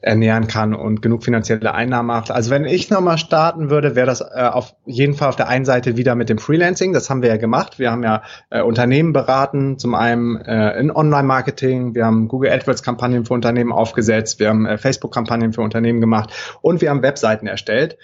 ernähren 0.01 0.47
kann 0.47 0.73
und 0.73 1.01
genug 1.01 1.23
finanzielle 1.23 1.73
Einnahmen 1.73 2.07
macht. 2.07 2.31
Also 2.31 2.51
wenn 2.51 2.65
ich 2.65 2.89
nochmal 2.89 3.17
starten 3.17 3.69
würde, 3.69 3.95
wäre 3.95 4.07
das 4.07 4.21
äh, 4.21 4.49
auf 4.51 4.75
jeden 4.85 5.13
Fall 5.13 5.29
auf 5.29 5.35
der 5.35 5.47
einen 5.47 5.65
Seite 5.65 5.97
wieder 5.97 6.15
mit 6.15 6.29
dem 6.29 6.37
Freelancing. 6.37 6.93
Das 6.93 7.09
haben 7.09 7.21
wir 7.21 7.29
ja 7.29 7.37
gemacht. 7.37 7.79
Wir 7.79 7.91
haben 7.91 8.03
ja 8.03 8.23
äh, 8.49 8.61
Unternehmen 8.61 9.13
beraten, 9.13 9.77
zum 9.77 9.95
einen 9.95 10.37
äh, 10.37 10.79
in 10.79 10.91
Online-Marketing. 10.91 11.95
Wir 11.95 12.05
haben 12.05 12.27
Google 12.27 12.51
AdWords-Kampagnen 12.51 13.25
für 13.25 13.33
Unternehmen 13.33 13.71
aufgesetzt. 13.71 14.39
Wir 14.39 14.49
haben 14.49 14.65
äh, 14.65 14.77
Facebook-Kampagnen 14.77 15.53
für 15.53 15.61
Unternehmen 15.61 15.99
gemacht 15.99 16.31
und 16.61 16.81
wir 16.81 16.89
haben 16.89 17.01
Webseiten 17.01 17.47
erstellt 17.47 17.97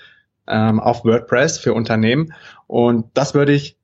ähm, 0.48 0.80
auf 0.80 1.06
WordPress 1.06 1.58
für 1.60 1.74
Unternehmen. 1.74 2.34
Und 2.68 3.06
das 3.14 3.34
würde 3.34 3.54
ich 3.54 3.78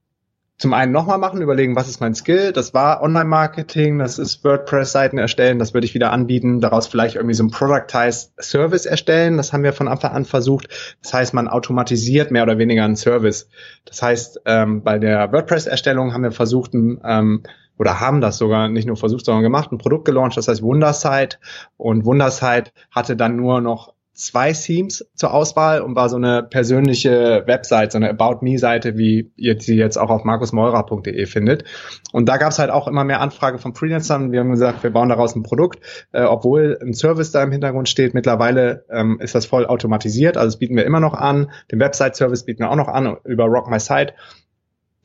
zum 0.61 0.73
einen 0.75 0.91
nochmal 0.91 1.17
machen, 1.17 1.41
überlegen, 1.41 1.75
was 1.75 1.89
ist 1.89 2.01
mein 2.01 2.13
Skill? 2.13 2.53
Das 2.53 2.73
war 2.75 3.01
Online-Marketing, 3.01 3.97
das 3.97 4.19
ist 4.19 4.43
WordPress-Seiten 4.43 5.17
erstellen, 5.17 5.57
das 5.57 5.73
würde 5.73 5.85
ich 5.85 5.95
wieder 5.95 6.11
anbieten, 6.11 6.61
daraus 6.61 6.85
vielleicht 6.85 7.15
irgendwie 7.15 7.33
so 7.33 7.43
ein 7.43 7.49
Productized 7.49 8.31
Service 8.39 8.85
erstellen, 8.85 9.37
das 9.37 9.53
haben 9.53 9.63
wir 9.63 9.73
von 9.73 9.87
Anfang 9.87 10.11
an 10.11 10.23
versucht. 10.23 10.69
Das 11.01 11.15
heißt, 11.15 11.33
man 11.33 11.47
automatisiert 11.47 12.29
mehr 12.29 12.43
oder 12.43 12.59
weniger 12.59 12.85
einen 12.85 12.95
Service. 12.95 13.49
Das 13.85 14.03
heißt, 14.03 14.41
ähm, 14.45 14.83
bei 14.83 14.99
der 14.99 15.31
WordPress-Erstellung 15.31 16.13
haben 16.13 16.23
wir 16.23 16.31
versucht, 16.31 16.75
ähm, 16.75 17.41
oder 17.79 17.99
haben 17.99 18.21
das 18.21 18.37
sogar 18.37 18.69
nicht 18.69 18.85
nur 18.85 18.97
versucht, 18.97 19.25
sondern 19.25 19.41
gemacht, 19.41 19.71
ein 19.71 19.79
Produkt 19.79 20.05
gelauncht, 20.05 20.37
das 20.37 20.47
heißt 20.47 20.61
Wundersite. 20.61 21.37
Und 21.77 22.05
Wundersite 22.05 22.69
hatte 22.91 23.15
dann 23.15 23.35
nur 23.35 23.61
noch 23.61 23.95
zwei 24.13 24.51
Themes 24.51 25.05
zur 25.15 25.33
Auswahl 25.33 25.81
und 25.81 25.95
war 25.95 26.09
so 26.09 26.17
eine 26.17 26.43
persönliche 26.43 27.43
Website, 27.45 27.93
so 27.93 27.97
eine 27.97 28.09
About 28.09 28.43
Me-Seite, 28.43 28.97
wie 28.97 29.31
ihr 29.37 29.59
sie 29.59 29.75
jetzt 29.75 29.97
auch 29.97 30.09
auf 30.09 30.23
markusmeurer.de 30.23 31.25
findet. 31.25 31.63
Und 32.11 32.27
da 32.27 32.37
gab 32.37 32.51
es 32.51 32.59
halt 32.59 32.69
auch 32.69 32.87
immer 32.87 33.03
mehr 33.03 33.21
Anfrage 33.21 33.57
von 33.57 33.73
Freelancern. 33.73 34.31
Wir 34.31 34.41
haben 34.41 34.51
gesagt, 34.51 34.83
wir 34.83 34.91
bauen 34.91 35.09
daraus 35.09 35.35
ein 35.35 35.43
Produkt, 35.43 35.79
äh, 36.11 36.23
obwohl 36.23 36.77
ein 36.81 36.93
Service 36.93 37.31
da 37.31 37.41
im 37.41 37.51
Hintergrund 37.51 37.87
steht. 37.87 38.13
Mittlerweile 38.13 38.85
ähm, 38.89 39.19
ist 39.21 39.33
das 39.33 39.45
voll 39.45 39.65
automatisiert, 39.65 40.37
also 40.37 40.47
das 40.47 40.59
bieten 40.59 40.75
wir 40.75 40.85
immer 40.85 40.99
noch 40.99 41.13
an. 41.13 41.51
Den 41.71 41.79
Website-Service 41.79 42.43
bieten 42.43 42.63
wir 42.63 42.69
auch 42.69 42.75
noch 42.75 42.89
an 42.89 43.17
über 43.23 43.45
Rock 43.45 43.69
My 43.69 43.79
Site. 43.79 44.13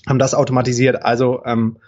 Haben 0.08 0.18
das 0.18 0.34
automatisiert. 0.34 1.04
Also 1.04 1.42
ähm, 1.44 1.78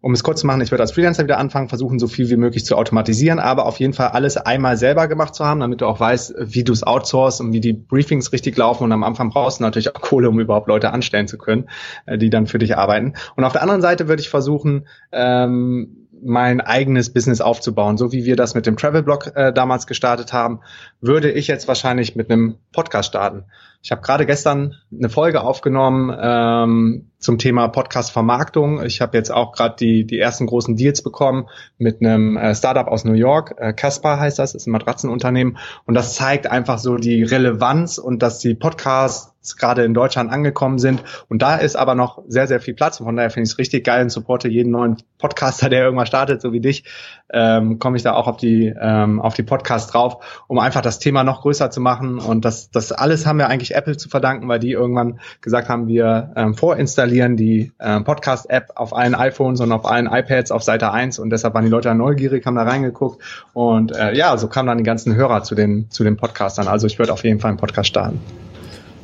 um 0.00 0.12
es 0.12 0.22
kurz 0.22 0.40
zu 0.40 0.46
machen, 0.46 0.60
ich 0.60 0.70
werde 0.70 0.82
als 0.82 0.92
Freelancer 0.92 1.24
wieder 1.24 1.38
anfangen, 1.38 1.68
versuchen, 1.68 1.98
so 1.98 2.06
viel 2.06 2.30
wie 2.30 2.36
möglich 2.36 2.64
zu 2.64 2.76
automatisieren, 2.76 3.40
aber 3.40 3.66
auf 3.66 3.80
jeden 3.80 3.92
Fall 3.92 4.08
alles 4.08 4.36
einmal 4.36 4.76
selber 4.76 5.08
gemacht 5.08 5.34
zu 5.34 5.44
haben, 5.44 5.60
damit 5.60 5.80
du 5.80 5.86
auch 5.86 5.98
weißt, 5.98 6.34
wie 6.38 6.62
du 6.62 6.72
es 6.72 6.84
outsourcest 6.84 7.40
und 7.40 7.52
wie 7.52 7.60
die 7.60 7.72
Briefings 7.72 8.32
richtig 8.32 8.56
laufen. 8.56 8.84
Und 8.84 8.92
am 8.92 9.02
Anfang 9.02 9.30
brauchst 9.30 9.58
du 9.58 9.64
natürlich 9.64 9.94
auch 9.94 10.00
Kohle, 10.00 10.28
um 10.28 10.38
überhaupt 10.38 10.68
Leute 10.68 10.92
anstellen 10.92 11.26
zu 11.26 11.36
können, 11.36 11.68
äh, 12.06 12.16
die 12.16 12.30
dann 12.30 12.46
für 12.46 12.58
dich 12.58 12.76
arbeiten. 12.76 13.14
Und 13.34 13.44
auf 13.44 13.52
der 13.52 13.62
anderen 13.62 13.82
Seite 13.82 14.06
würde 14.06 14.22
ich 14.22 14.28
versuchen, 14.28 14.86
ähm, 15.10 16.08
mein 16.22 16.60
eigenes 16.60 17.12
Business 17.12 17.40
aufzubauen, 17.40 17.96
so 17.96 18.12
wie 18.12 18.24
wir 18.24 18.36
das 18.36 18.54
mit 18.54 18.66
dem 18.66 18.76
Travel-Blog 18.76 19.32
äh, 19.34 19.52
damals 19.52 19.86
gestartet 19.86 20.32
haben, 20.32 20.60
würde 21.00 21.30
ich 21.30 21.46
jetzt 21.46 21.68
wahrscheinlich 21.68 22.16
mit 22.16 22.30
einem 22.30 22.56
Podcast 22.72 23.08
starten. 23.08 23.44
Ich 23.80 23.92
habe 23.92 24.02
gerade 24.02 24.26
gestern 24.26 24.74
eine 24.92 25.08
Folge 25.08 25.42
aufgenommen 25.42 26.14
ähm, 26.20 27.10
zum 27.18 27.38
Thema 27.38 27.68
Podcast-Vermarktung. 27.68 28.84
Ich 28.84 29.00
habe 29.00 29.16
jetzt 29.16 29.30
auch 29.30 29.52
gerade 29.52 29.76
die, 29.76 30.04
die 30.04 30.18
ersten 30.18 30.46
großen 30.46 30.76
Deals 30.76 31.02
bekommen 31.02 31.48
mit 31.76 32.00
einem 32.00 32.36
äh, 32.36 32.54
Startup 32.54 32.86
aus 32.86 33.04
New 33.04 33.14
York. 33.14 33.54
Äh, 33.58 33.74
heißt 33.74 34.38
das, 34.38 34.54
ist 34.54 34.66
ein 34.66 34.72
Matratzenunternehmen. 34.72 35.58
Und 35.84 35.94
das 35.94 36.14
zeigt 36.14 36.48
einfach 36.48 36.78
so 36.78 36.96
die 36.96 37.22
Relevanz 37.22 37.98
und 37.98 38.22
dass 38.22 38.38
die 38.38 38.54
Podcasts 38.54 39.56
gerade 39.56 39.84
in 39.84 39.94
Deutschland 39.94 40.30
angekommen 40.30 40.78
sind. 40.78 41.02
Und 41.28 41.42
da 41.42 41.56
ist 41.56 41.76
aber 41.76 41.94
noch 41.94 42.22
sehr, 42.28 42.46
sehr 42.46 42.60
viel 42.60 42.74
Platz. 42.74 43.00
Und 43.00 43.06
von 43.06 43.16
daher 43.16 43.30
finde 43.30 43.46
ich 43.46 43.52
es 43.52 43.58
richtig 43.58 43.84
geil 43.84 44.02
und 44.02 44.10
supporte 44.10 44.48
jeden 44.48 44.70
neuen 44.70 44.98
Podcaster, 45.18 45.68
der 45.68 45.84
irgendwas 45.84 46.08
startet, 46.08 46.40
so 46.40 46.52
wie 46.52 46.60
dich, 46.60 46.84
ähm, 47.32 47.78
komme 47.78 47.96
ich 47.96 48.02
da 48.02 48.12
auch 48.14 48.28
auf 48.28 48.36
die, 48.36 48.72
ähm, 48.80 49.20
auf 49.20 49.34
die 49.34 49.42
Podcasts 49.42 49.90
drauf, 49.90 50.44
um 50.46 50.58
einfach 50.58 50.82
das 50.82 50.98
Thema 50.98 51.24
noch 51.24 51.42
größer 51.42 51.70
zu 51.70 51.80
machen. 51.80 52.18
Und 52.18 52.44
das, 52.44 52.70
das 52.70 52.92
alles 52.92 53.26
haben 53.26 53.38
wir 53.38 53.48
eigentlich 53.48 53.67
Apple 53.74 53.96
zu 53.96 54.08
verdanken, 54.08 54.48
weil 54.48 54.58
die 54.58 54.72
irgendwann 54.72 55.20
gesagt 55.40 55.68
haben, 55.68 55.88
wir 55.88 56.32
ähm, 56.36 56.54
vorinstallieren 56.54 57.36
die 57.36 57.72
ähm, 57.80 58.04
Podcast-App 58.04 58.72
auf 58.74 58.94
allen 58.94 59.14
iPhones 59.14 59.60
und 59.60 59.72
auf 59.72 59.84
allen 59.84 60.06
iPads 60.06 60.50
auf 60.50 60.62
Seite 60.62 60.92
1 60.92 61.18
und 61.18 61.30
deshalb 61.30 61.54
waren 61.54 61.64
die 61.64 61.70
Leute 61.70 61.94
neugierig, 61.94 62.46
haben 62.46 62.56
da 62.56 62.62
reingeguckt. 62.62 63.22
Und 63.52 63.94
äh, 63.96 64.14
ja, 64.14 64.36
so 64.36 64.48
kamen 64.48 64.68
dann 64.68 64.78
die 64.78 64.84
ganzen 64.84 65.14
Hörer 65.14 65.42
zu 65.42 65.54
den, 65.54 65.90
zu 65.90 66.04
den 66.04 66.16
Podcastern. 66.16 66.68
Also 66.68 66.86
ich 66.86 66.98
würde 66.98 67.12
auf 67.12 67.24
jeden 67.24 67.40
Fall 67.40 67.50
einen 67.50 67.58
Podcast 67.58 67.88
starten 67.88 68.20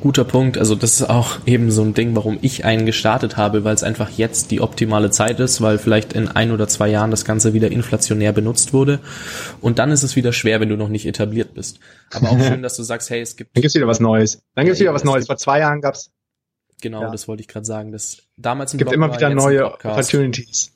guter 0.05 0.23
Punkt. 0.23 0.59
Also 0.59 0.75
das 0.75 1.01
ist 1.01 1.09
auch 1.09 1.39
eben 1.47 1.71
so 1.71 1.81
ein 1.81 1.95
Ding, 1.95 2.15
warum 2.15 2.37
ich 2.43 2.63
einen 2.63 2.85
gestartet 2.85 3.37
habe, 3.37 3.63
weil 3.63 3.73
es 3.73 3.81
einfach 3.81 4.11
jetzt 4.11 4.51
die 4.51 4.61
optimale 4.61 5.09
Zeit 5.09 5.39
ist, 5.39 5.61
weil 5.61 5.79
vielleicht 5.79 6.13
in 6.13 6.27
ein 6.27 6.51
oder 6.51 6.67
zwei 6.67 6.89
Jahren 6.89 7.09
das 7.09 7.25
Ganze 7.25 7.55
wieder 7.55 7.71
inflationär 7.71 8.31
benutzt 8.31 8.71
wurde. 8.71 8.99
Und 9.61 9.79
dann 9.79 9.89
ist 9.89 10.03
es 10.03 10.15
wieder 10.15 10.31
schwer, 10.31 10.59
wenn 10.59 10.69
du 10.69 10.77
noch 10.77 10.89
nicht 10.89 11.07
etabliert 11.07 11.55
bist. 11.55 11.79
Aber 12.13 12.29
auch 12.29 12.39
schön, 12.47 12.61
dass 12.61 12.75
du 12.75 12.83
sagst, 12.83 13.09
hey, 13.09 13.19
es 13.19 13.35
gibt. 13.35 13.57
Dann 13.57 13.63
gibt's 13.63 13.73
wieder 13.73 13.87
was 13.87 13.99
Neues. 13.99 14.43
Dann 14.53 14.65
gibt's 14.65 14.79
wieder 14.79 14.93
was 14.93 15.03
Neues. 15.03 15.25
Vor 15.25 15.37
zwei 15.37 15.57
Jahren 15.57 15.81
gab's. 15.81 16.11
Genau, 16.83 17.01
ja. 17.01 17.09
das 17.09 17.27
wollte 17.27 17.41
ich 17.41 17.47
gerade 17.47 17.65
sagen. 17.65 17.91
Das 17.91 18.19
damals 18.37 18.75
ein 18.75 18.77
gibt 18.77 18.91
Blog 18.91 19.05
immer 19.07 19.15
wieder 19.15 19.31
neue 19.31 19.73
Opportunities. 19.73 20.71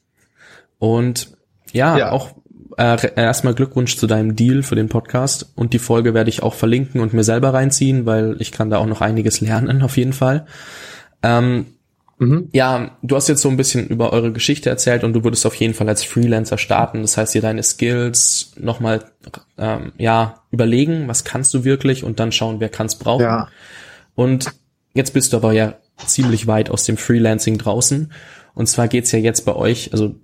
Und 0.79 1.37
ja, 1.71 1.99
ja, 1.99 2.11
auch 2.11 2.31
äh, 2.79 3.11
erstmal 3.15 3.53
Glückwunsch 3.53 3.97
zu 3.97 4.07
deinem 4.07 4.37
Deal 4.37 4.63
für 4.63 4.75
den 4.75 4.87
Podcast 4.87 5.51
und 5.55 5.73
die 5.73 5.79
Folge 5.79 6.13
werde 6.13 6.29
ich 6.29 6.43
auch 6.43 6.53
verlinken 6.53 7.01
und 7.01 7.13
mir 7.13 7.25
selber 7.25 7.53
reinziehen, 7.53 8.05
weil 8.05 8.37
ich 8.39 8.53
kann 8.53 8.69
da 8.69 8.77
auch 8.77 8.85
noch 8.85 9.01
einiges 9.01 9.41
lernen 9.41 9.81
auf 9.81 9.97
jeden 9.97 10.13
Fall. 10.13 10.45
Ähm, 11.21 11.65
mhm. 12.19 12.47
Ja, 12.53 12.97
du 13.01 13.17
hast 13.17 13.27
jetzt 13.27 13.41
so 13.41 13.49
ein 13.49 13.57
bisschen 13.57 13.87
über 13.87 14.13
eure 14.13 14.31
Geschichte 14.31 14.69
erzählt 14.69 15.03
und 15.03 15.11
du 15.11 15.25
würdest 15.25 15.45
auf 15.45 15.55
jeden 15.55 15.73
Fall 15.73 15.89
als 15.89 16.05
Freelancer 16.05 16.57
starten. 16.57 17.01
Das 17.01 17.17
heißt, 17.17 17.33
dir 17.33 17.41
deine 17.41 17.63
Skills 17.63 18.53
nochmal 18.57 19.03
ähm, 19.57 19.91
ja 19.97 20.43
überlegen, 20.49 21.09
was 21.09 21.25
kannst 21.25 21.53
du 21.53 21.65
wirklich 21.65 22.05
und 22.05 22.21
dann 22.21 22.31
schauen, 22.31 22.61
wer 22.61 22.69
kann 22.69 22.87
es 22.87 22.95
brauchen. 22.95 23.23
Ja. 23.23 23.49
Und 24.15 24.53
jetzt 24.93 25.13
bist 25.13 25.33
du 25.33 25.37
aber 25.37 25.51
ja 25.51 25.73
ziemlich 26.05 26.47
weit 26.47 26.69
aus 26.69 26.85
dem 26.85 26.95
Freelancing 26.95 27.57
draußen. 27.57 28.13
Und 28.53 28.67
zwar 28.67 28.87
geht's 28.87 29.11
ja 29.11 29.19
jetzt 29.19 29.43
bei 29.43 29.53
euch, 29.53 29.91
also 29.91 30.15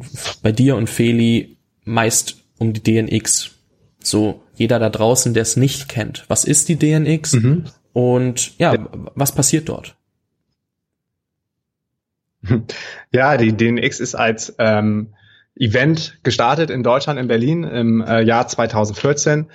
bei 0.41 0.53
dir 0.53 0.77
und 0.77 0.89
Feli, 0.89 1.57
meist 1.83 2.44
um 2.57 2.73
die 2.73 2.83
DNX. 2.83 3.51
So, 3.99 4.43
jeder 4.55 4.79
da 4.79 4.89
draußen, 4.89 5.33
der 5.33 5.43
es 5.43 5.57
nicht 5.57 5.89
kennt. 5.89 6.25
Was 6.27 6.45
ist 6.45 6.69
die 6.69 6.77
DNX? 6.77 7.33
Mhm. 7.33 7.65
Und 7.93 8.57
ja, 8.57 8.75
was 9.15 9.33
passiert 9.33 9.69
dort? 9.69 9.95
Ja, 13.11 13.37
die 13.37 13.55
DNX 13.55 13.99
ist 13.99 14.13
als 14.15 14.53
ähm, 14.59 15.13
Event 15.55 16.19
gestartet 16.23 16.69
in 16.69 16.83
Deutschland, 16.83 17.19
in 17.19 17.27
Berlin 17.27 17.63
im 17.63 18.01
äh, 18.01 18.21
Jahr 18.21 18.47
2014. 18.47 19.47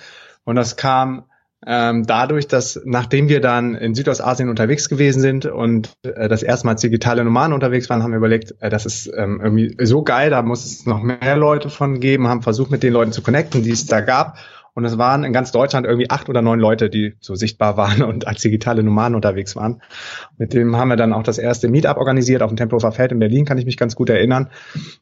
Und 0.43 0.55
das 0.55 0.75
kam 0.75 1.25
ähm, 1.65 2.05
dadurch, 2.07 2.47
dass 2.47 2.81
nachdem 2.85 3.29
wir 3.29 3.39
dann 3.39 3.75
in 3.75 3.93
Südostasien 3.93 4.49
unterwegs 4.49 4.89
gewesen 4.89 5.21
sind 5.21 5.45
und 5.45 5.93
äh, 6.03 6.27
das 6.27 6.41
erste 6.41 6.65
Mal 6.65 6.75
digitale 6.75 7.23
Nomaden 7.23 7.53
unterwegs 7.53 7.89
waren, 7.89 8.01
haben 8.01 8.11
wir 8.11 8.17
überlegt, 8.17 8.55
äh, 8.61 8.69
das 8.69 8.85
ist 8.85 9.11
ähm, 9.15 9.39
irgendwie 9.43 9.75
so 9.85 10.03
geil, 10.03 10.31
da 10.31 10.41
muss 10.41 10.65
es 10.65 10.85
noch 10.85 11.01
mehr 11.03 11.37
Leute 11.37 11.69
von 11.69 11.99
geben, 11.99 12.27
haben 12.27 12.41
versucht, 12.41 12.71
mit 12.71 12.81
den 12.81 12.93
Leuten 12.93 13.11
zu 13.11 13.21
connecten, 13.21 13.61
die 13.61 13.71
es 13.71 13.85
da 13.85 14.01
gab 14.01 14.37
und 14.73 14.85
es 14.85 14.97
waren 14.97 15.23
in 15.23 15.33
ganz 15.33 15.51
Deutschland 15.51 15.85
irgendwie 15.85 16.09
acht 16.09 16.29
oder 16.29 16.41
neun 16.41 16.59
Leute, 16.59 16.89
die 16.89 17.15
so 17.19 17.35
sichtbar 17.35 17.75
waren 17.75 18.01
und 18.03 18.27
als 18.27 18.41
digitale 18.41 18.83
Nomaden 18.83 19.15
unterwegs 19.15 19.55
waren. 19.55 19.81
Mit 20.37 20.53
dem 20.53 20.77
haben 20.77 20.87
wir 20.87 20.95
dann 20.95 21.13
auch 21.13 21.23
das 21.23 21.37
erste 21.37 21.67
Meetup 21.67 21.97
organisiert 21.97 22.41
auf 22.41 22.49
dem 22.49 22.57
Tempelhofer 22.57 22.91
Feld 22.91 23.11
in 23.11 23.19
Berlin, 23.19 23.45
kann 23.45 23.57
ich 23.57 23.65
mich 23.65 23.77
ganz 23.77 23.95
gut 23.95 24.09
erinnern. 24.09 24.49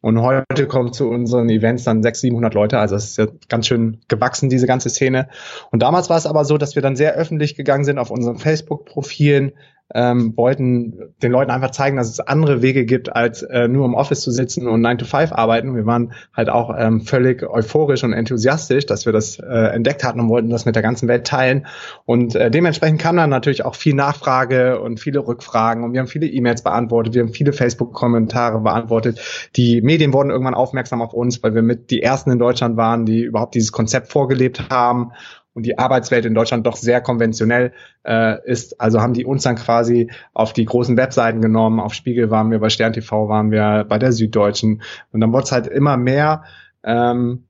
Und 0.02 0.22
heute 0.22 0.68
kommen 0.68 0.92
zu 0.92 1.10
unseren 1.10 1.50
Events 1.50 1.84
dann 1.84 2.02
600, 2.02 2.20
700 2.20 2.54
Leute. 2.54 2.80
Also 2.80 2.96
es 2.96 3.06
ist 3.06 3.18
ja 3.18 3.28
ganz 3.48 3.68
schön 3.68 4.02
gewachsen, 4.08 4.50
diese 4.50 4.68
ganze 4.68 4.90
Szene. 4.90 5.30
Und 5.72 5.82
damals 5.82 6.10
war 6.10 6.18
es 6.18 6.26
aber 6.26 6.46
so, 6.46 6.58
dass 6.58 6.76
wir 6.76 6.82
dann 6.82 6.96
sehr 6.96 7.14
öffentlich 7.14 7.56
gegangen 7.56 7.84
sind 7.84 8.00
auf 8.00 8.10
unseren 8.12 8.38
Facebook-Profilen, 8.38 9.54
ähm, 9.96 10.34
wollten 10.38 11.14
den 11.24 11.32
Leuten 11.32 11.50
einfach 11.50 11.72
zeigen, 11.72 11.98
dass 11.98 12.10
es 12.10 12.20
andere 12.20 12.62
Wege 12.62 12.86
gibt, 12.86 13.16
als 13.16 13.42
äh, 13.42 13.68
nur 13.68 13.86
im 13.86 13.96
Office 13.96 14.22
zu 14.22 14.32
sitzen 14.32 14.68
und 14.68 14.82
9 14.82 15.00
to 15.00 15.06
5 15.06 15.32
arbeiten. 15.32 15.76
Wir 15.76 15.86
waren 15.86 16.14
halt 16.36 16.50
auch 16.50 16.74
ähm, 16.78 17.02
völlig 17.02 17.44
euphorisch 17.44 18.04
und 18.04 18.14
enthusiastisch, 18.14 18.86
dass 18.86 19.06
wir 19.06 19.14
das 19.14 19.40
äh, 19.40 19.46
entdeckt 19.46 20.04
hatten 20.04 20.20
und 20.20 20.30
wollten 20.30 20.50
das 20.50 20.66
mit 20.66 20.76
der 20.76 20.84
ganzen 20.84 21.08
Welt 21.08 21.26
teilen. 21.26 21.66
Und 22.06 22.36
äh, 22.36 22.52
dementsprechend 22.52 23.02
kam 23.02 23.18
dann 23.18 23.32
natürlich 23.32 23.66
auch 23.66 23.76
viel 23.76 23.96
Nachfrage 23.96 24.80
und 24.80 25.00
viele 25.00 25.26
Rückfragen 25.26 25.84
und 25.84 25.94
wir 25.94 26.02
haben 26.02 26.08
viele 26.08 26.28
E-Mails 26.28 26.64
beantwortet, 26.64 27.16
wir 27.16 27.24
haben 27.24 27.34
viele 27.34 27.54
Facebook-Kommentare 27.54 28.60
beantwortet. 28.60 29.50
Die 29.56 29.82
Medien 29.82 30.14
wurden 30.14 30.30
irgendwann 30.30 30.54
aufmerksam 30.54 31.02
auf 31.02 31.14
uns, 31.14 31.42
weil 31.42 31.56
wir 31.56 31.64
mit 31.64 31.90
die 31.90 32.04
ersten 32.04 32.30
in 32.30 32.40
Deutschland 32.40 32.78
waren, 32.78 33.06
die 33.06 33.24
überhaupt 33.24 33.56
dieses 33.56 33.72
Konzept 33.72 34.12
vorgelebt 34.12 34.70
haben 34.70 35.12
und 35.60 35.66
die 35.66 35.78
Arbeitswelt 35.78 36.24
in 36.24 36.34
Deutschland 36.34 36.66
doch 36.66 36.78
sehr 36.78 37.02
konventionell 37.02 37.74
äh, 38.08 38.38
ist. 38.50 38.80
Also 38.80 39.02
haben 39.02 39.12
die 39.12 39.26
uns 39.26 39.44
dann 39.44 39.58
quasi 39.58 40.10
auf 40.34 40.54
die 40.54 40.64
großen 40.64 40.96
Webseiten 40.96 41.42
genommen. 41.42 41.82
Auf 41.82 41.94
Spiegel 41.94 42.32
waren 42.32 42.50
wir, 42.50 42.60
bei 42.60 42.70
Stern 42.70 42.94
TV 42.94 43.28
waren 43.28 43.52
wir, 43.52 43.86
bei 43.90 44.00
der 44.00 44.14
Süddeutschen. 44.14 44.82
Und 45.12 45.20
dann 45.20 45.34
wurde 45.34 45.44
es 45.44 45.52
halt 45.52 45.68
immer 45.68 45.98
mehr. 45.98 46.44
Ähm, 46.82 47.44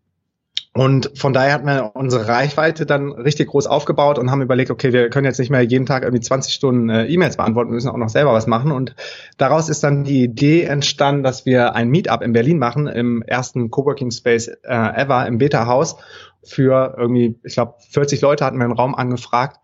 und 0.74 1.12
von 1.16 1.34
daher 1.34 1.54
hatten 1.54 1.68
wir 1.68 1.92
unsere 1.96 2.28
Reichweite 2.28 2.86
dann 2.86 3.12
richtig 3.12 3.50
groß 3.50 3.68
aufgebaut 3.68 4.18
und 4.18 4.32
haben 4.32 4.42
überlegt, 4.42 4.72
okay, 4.72 4.92
wir 4.92 5.10
können 5.10 5.26
jetzt 5.26 5.40
nicht 5.40 5.52
mehr 5.52 5.62
jeden 5.62 5.86
Tag 5.86 6.04
irgendwie 6.04 6.22
20 6.22 6.54
Stunden 6.54 6.90
äh, 6.90 7.06
E-Mails 7.06 7.38
beantworten, 7.38 7.70
wir 7.70 7.76
müssen 7.76 7.90
auch 7.90 7.98
noch 7.98 8.10
selber 8.10 8.34
was 8.34 8.48
machen. 8.48 8.72
Und 8.72 8.96
daraus 9.38 9.70
ist 9.70 9.84
dann 9.84 10.04
die 10.04 10.24
Idee 10.24 10.64
entstanden, 10.64 11.22
dass 11.22 11.46
wir 11.46 11.76
ein 11.76 11.90
Meetup 11.90 12.22
in 12.22 12.34
Berlin 12.34 12.58
machen, 12.60 12.88
im 12.88 13.22
ersten 13.22 13.70
Coworking 13.70 14.12
Space 14.12 14.48
äh, 14.48 15.02
ever, 15.02 15.28
im 15.28 15.38
Beta-Haus. 15.38 15.98
Für 16.44 16.96
irgendwie, 16.98 17.40
ich 17.44 17.54
glaube, 17.54 17.76
40 17.90 18.22
Leute 18.22 18.46
hatten 18.46 18.58
wir 18.58 18.64
einen 18.64 18.74
Raum 18.74 18.96
angefragt 18.96 19.60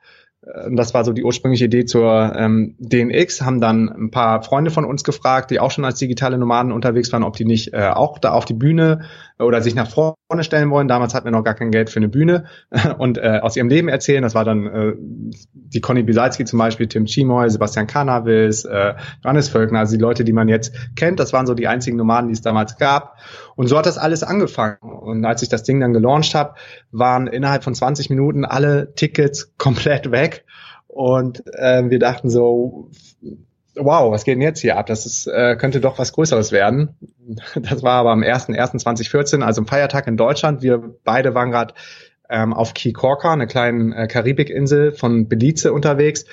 ähm, 0.54 0.76
das 0.76 0.94
war 0.94 1.04
so 1.04 1.14
die 1.14 1.24
ursprüngliche 1.24 1.66
Idee 1.66 1.86
zur 1.86 2.34
ähm, 2.36 2.76
DNX, 2.80 3.42
haben 3.42 3.62
dann 3.62 3.90
ein 3.90 4.12
paar 4.12 4.44
Freunde 4.44 4.72
von 4.72 4.86
uns 4.86 5.04
gefragt, 5.04 5.52
die 5.52 5.60
auch 5.60 5.72
schon 5.72 5.86
als 5.86 6.00
digitale 6.00 6.38
Nomaden 6.38 6.72
unterwegs 6.72 7.12
waren, 7.12 7.24
ob 7.24 7.36
die 7.36 7.46
nicht 7.46 7.74
äh, 7.74 7.90
auch 7.94 8.20
da 8.20 8.32
auf 8.32 8.46
die 8.46 8.54
Bühne 8.54 9.06
oder 9.40 9.62
sich 9.62 9.76
nach 9.76 9.90
vorne 9.90 10.44
stellen 10.44 10.70
wollen. 10.70 10.88
Damals 10.88 11.14
hatten 11.14 11.26
wir 11.26 11.32
noch 11.32 11.44
gar 11.44 11.56
kein 11.56 11.72
Geld 11.72 11.90
für 11.90 11.98
eine 11.98 12.10
Bühne 12.10 12.46
und 12.98 13.18
äh, 13.18 13.40
aus 13.42 13.56
ihrem 13.56 13.70
Leben 13.70 13.88
erzählen. 13.88 14.22
Das 14.22 14.36
war 14.36 14.46
dann 14.46 14.68
äh, 14.68 14.94
die 15.54 15.82
Conny 15.82 16.04
Bisalski 16.04 16.46
zum 16.46 16.60
Beispiel, 16.60 16.88
Tim 16.88 17.06
Chimoy, 17.06 17.50
Sebastian 17.50 17.88
Cannabis, 17.88 18.66
äh, 18.66 18.94
Johannes 19.24 19.50
Völkner, 19.50 19.80
also 19.80 19.96
die 19.96 20.02
Leute, 20.02 20.24
die 20.24 20.34
man 20.34 20.48
jetzt 20.48 20.74
kennt. 20.96 21.20
Das 21.20 21.34
waren 21.34 21.48
so 21.48 21.54
die 21.54 21.68
einzigen 21.68 21.98
Nomaden, 21.98 22.28
die 22.28 22.34
es 22.34 22.42
damals 22.42 22.78
gab. 22.78 23.18
Und 23.56 23.68
so 23.68 23.78
hat 23.78 23.86
das 23.86 23.98
alles 23.98 24.24
angefangen. 24.24 24.78
Und 24.82 25.26
als 25.26 25.42
ich 25.42 25.50
das 25.50 25.64
Ding 25.64 25.80
dann 25.80 25.94
gelauncht 25.94 26.36
habe, 26.36 26.56
waren 26.92 27.28
innerhalb 27.28 27.64
von 27.64 27.74
20 27.74 28.10
Minuten 28.10 28.46
alle 28.46 28.94
Tickets 28.96 29.54
komplett 29.58 30.12
weg. 30.12 30.46
Und 30.88 31.44
äh, 31.54 31.90
wir 31.90 32.00
dachten 32.00 32.30
so, 32.30 32.90
wow, 33.76 34.12
was 34.12 34.24
geht 34.24 34.36
denn 34.36 34.42
jetzt 34.42 34.62
hier 34.62 34.78
ab? 34.78 34.86
Das 34.86 35.06
ist, 35.06 35.28
äh, 35.28 35.56
könnte 35.58 35.82
doch 35.82 36.00
was 36.00 36.14
Größeres 36.14 36.52
werden. 36.52 36.96
Das 37.56 37.82
war 37.82 37.94
aber 37.94 38.12
am 38.12 38.22
1.1.2014, 38.22 39.42
also 39.42 39.62
am 39.62 39.68
Feiertag 39.68 40.08
in 40.08 40.16
Deutschland. 40.16 40.62
Wir 40.62 40.82
beide 41.04 41.34
waren 41.34 41.50
gerade 41.50 41.74
ähm, 42.30 42.54
auf 42.54 42.76
Key 42.76 42.94
Corca, 42.94 43.34
eine 43.34 43.48
kleine 43.48 43.96
äh, 43.96 44.08
Karibikinsel 44.08 44.92
von 44.92 45.28
Belize 45.28 45.74
unterwegs 45.74 46.26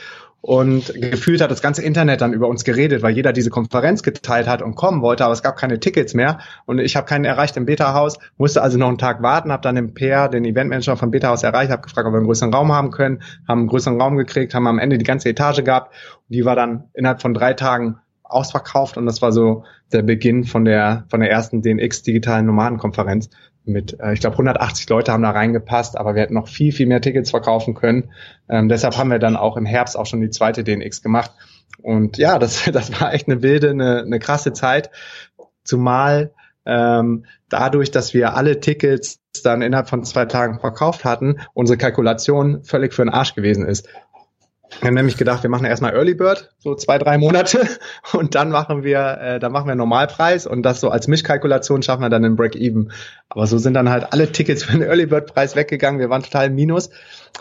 und 0.44 0.92
gefühlt 0.94 1.40
hat 1.40 1.52
das 1.52 1.62
ganze 1.62 1.82
Internet 1.82 2.20
dann 2.20 2.32
über 2.32 2.48
uns 2.48 2.64
geredet, 2.64 3.00
weil 3.02 3.14
jeder 3.14 3.32
diese 3.32 3.48
Konferenz 3.48 4.02
geteilt 4.02 4.48
hat 4.48 4.60
und 4.60 4.74
kommen 4.74 5.00
wollte, 5.00 5.24
aber 5.24 5.32
es 5.32 5.42
gab 5.44 5.56
keine 5.56 5.78
Tickets 5.78 6.14
mehr. 6.14 6.40
Und 6.66 6.80
ich 6.80 6.96
habe 6.96 7.06
keinen 7.06 7.24
erreicht 7.24 7.56
im 7.56 7.64
Beta-Haus, 7.64 8.18
musste 8.38 8.60
also 8.60 8.76
noch 8.76 8.88
einen 8.88 8.98
Tag 8.98 9.22
warten, 9.22 9.52
habe 9.52 9.62
dann 9.62 9.76
den 9.76 9.94
PR, 9.94 10.28
den 10.28 10.44
Eventmanager 10.44 10.96
vom 10.96 11.12
Beta-Haus 11.12 11.44
erreicht, 11.44 11.70
habe 11.70 11.82
gefragt, 11.82 12.08
ob 12.08 12.12
wir 12.12 12.16
einen 12.16 12.26
größeren 12.26 12.52
Raum 12.52 12.72
haben 12.72 12.90
können, 12.90 13.22
haben 13.46 13.60
einen 13.60 13.68
größeren 13.68 14.00
Raum 14.00 14.16
gekriegt, 14.16 14.52
haben 14.52 14.66
am 14.66 14.80
Ende 14.80 14.98
die 14.98 15.04
ganze 15.04 15.28
Etage 15.28 15.62
gehabt. 15.62 15.94
Und 16.28 16.34
die 16.34 16.44
war 16.44 16.56
dann 16.56 16.88
innerhalb 16.92 17.22
von 17.22 17.34
drei 17.34 17.54
Tagen 17.54 18.00
ausverkauft 18.24 18.96
und 18.96 19.06
das 19.06 19.22
war 19.22 19.30
so 19.30 19.64
der 19.92 20.02
Beginn 20.02 20.44
von 20.44 20.64
der 20.64 21.04
von 21.08 21.20
der 21.20 21.30
ersten 21.30 21.62
DNX 21.62 22.02
digitalen 22.02 22.46
Nomadenkonferenz 22.46 23.28
mit, 23.64 23.98
äh, 24.00 24.12
ich 24.12 24.20
glaube 24.20 24.34
180 24.34 24.88
Leute 24.88 25.12
haben 25.12 25.22
da 25.22 25.30
reingepasst, 25.30 25.96
aber 25.96 26.14
wir 26.14 26.22
hätten 26.22 26.34
noch 26.34 26.48
viel 26.48 26.72
viel 26.72 26.86
mehr 26.86 27.00
Tickets 27.00 27.30
verkaufen 27.30 27.74
können. 27.74 28.10
Ähm, 28.48 28.68
deshalb 28.68 28.96
haben 28.96 29.10
wir 29.10 29.18
dann 29.18 29.36
auch 29.36 29.56
im 29.56 29.66
Herbst 29.66 29.96
auch 29.96 30.06
schon 30.06 30.20
die 30.20 30.30
zweite 30.30 30.64
DNX 30.64 31.02
gemacht 31.02 31.30
und 31.82 32.18
ja, 32.18 32.38
das 32.38 32.64
das 32.72 33.00
war 33.00 33.12
echt 33.12 33.28
eine 33.28 33.42
wilde, 33.42 33.70
eine, 33.70 34.02
eine 34.02 34.18
krasse 34.18 34.52
Zeit, 34.52 34.90
zumal 35.64 36.32
ähm, 36.64 37.26
dadurch, 37.48 37.90
dass 37.90 38.14
wir 38.14 38.34
alle 38.34 38.60
Tickets 38.60 39.20
dann 39.42 39.62
innerhalb 39.62 39.88
von 39.88 40.04
zwei 40.04 40.26
Tagen 40.26 40.60
verkauft 40.60 41.04
hatten, 41.04 41.40
unsere 41.54 41.76
Kalkulation 41.76 42.62
völlig 42.62 42.92
für 42.92 43.02
den 43.02 43.12
Arsch 43.12 43.34
gewesen 43.34 43.66
ist. 43.66 43.88
Wir 44.80 44.88
haben 44.88 44.94
nämlich 44.94 45.16
gedacht, 45.16 45.42
wir 45.42 45.50
machen 45.50 45.64
erstmal 45.64 45.92
Early 45.94 46.14
Bird, 46.14 46.50
so 46.58 46.74
zwei, 46.74 46.98
drei 46.98 47.18
Monate, 47.18 47.60
und 48.12 48.34
dann 48.34 48.50
machen 48.50 48.82
wir, 48.82 49.18
äh, 49.20 49.38
dann 49.38 49.52
machen 49.52 49.68
wir 49.68 49.74
Normalpreis 49.74 50.46
und 50.46 50.62
das 50.62 50.80
so 50.80 50.88
als 50.88 51.08
Mischkalkulation 51.08 51.82
schaffen 51.82 52.02
wir 52.02 52.08
dann 52.08 52.22
den 52.22 52.36
Break-Even. 52.36 52.90
Aber 53.28 53.46
so 53.46 53.58
sind 53.58 53.74
dann 53.74 53.88
halt 53.90 54.12
alle 54.12 54.30
Tickets 54.30 54.64
für 54.64 54.72
den 54.72 54.82
Early 54.82 55.06
Bird 55.06 55.32
Preis 55.32 55.56
weggegangen. 55.56 56.00
Wir 56.00 56.10
waren 56.10 56.22
total 56.22 56.48
im 56.48 56.54
Minus, 56.54 56.90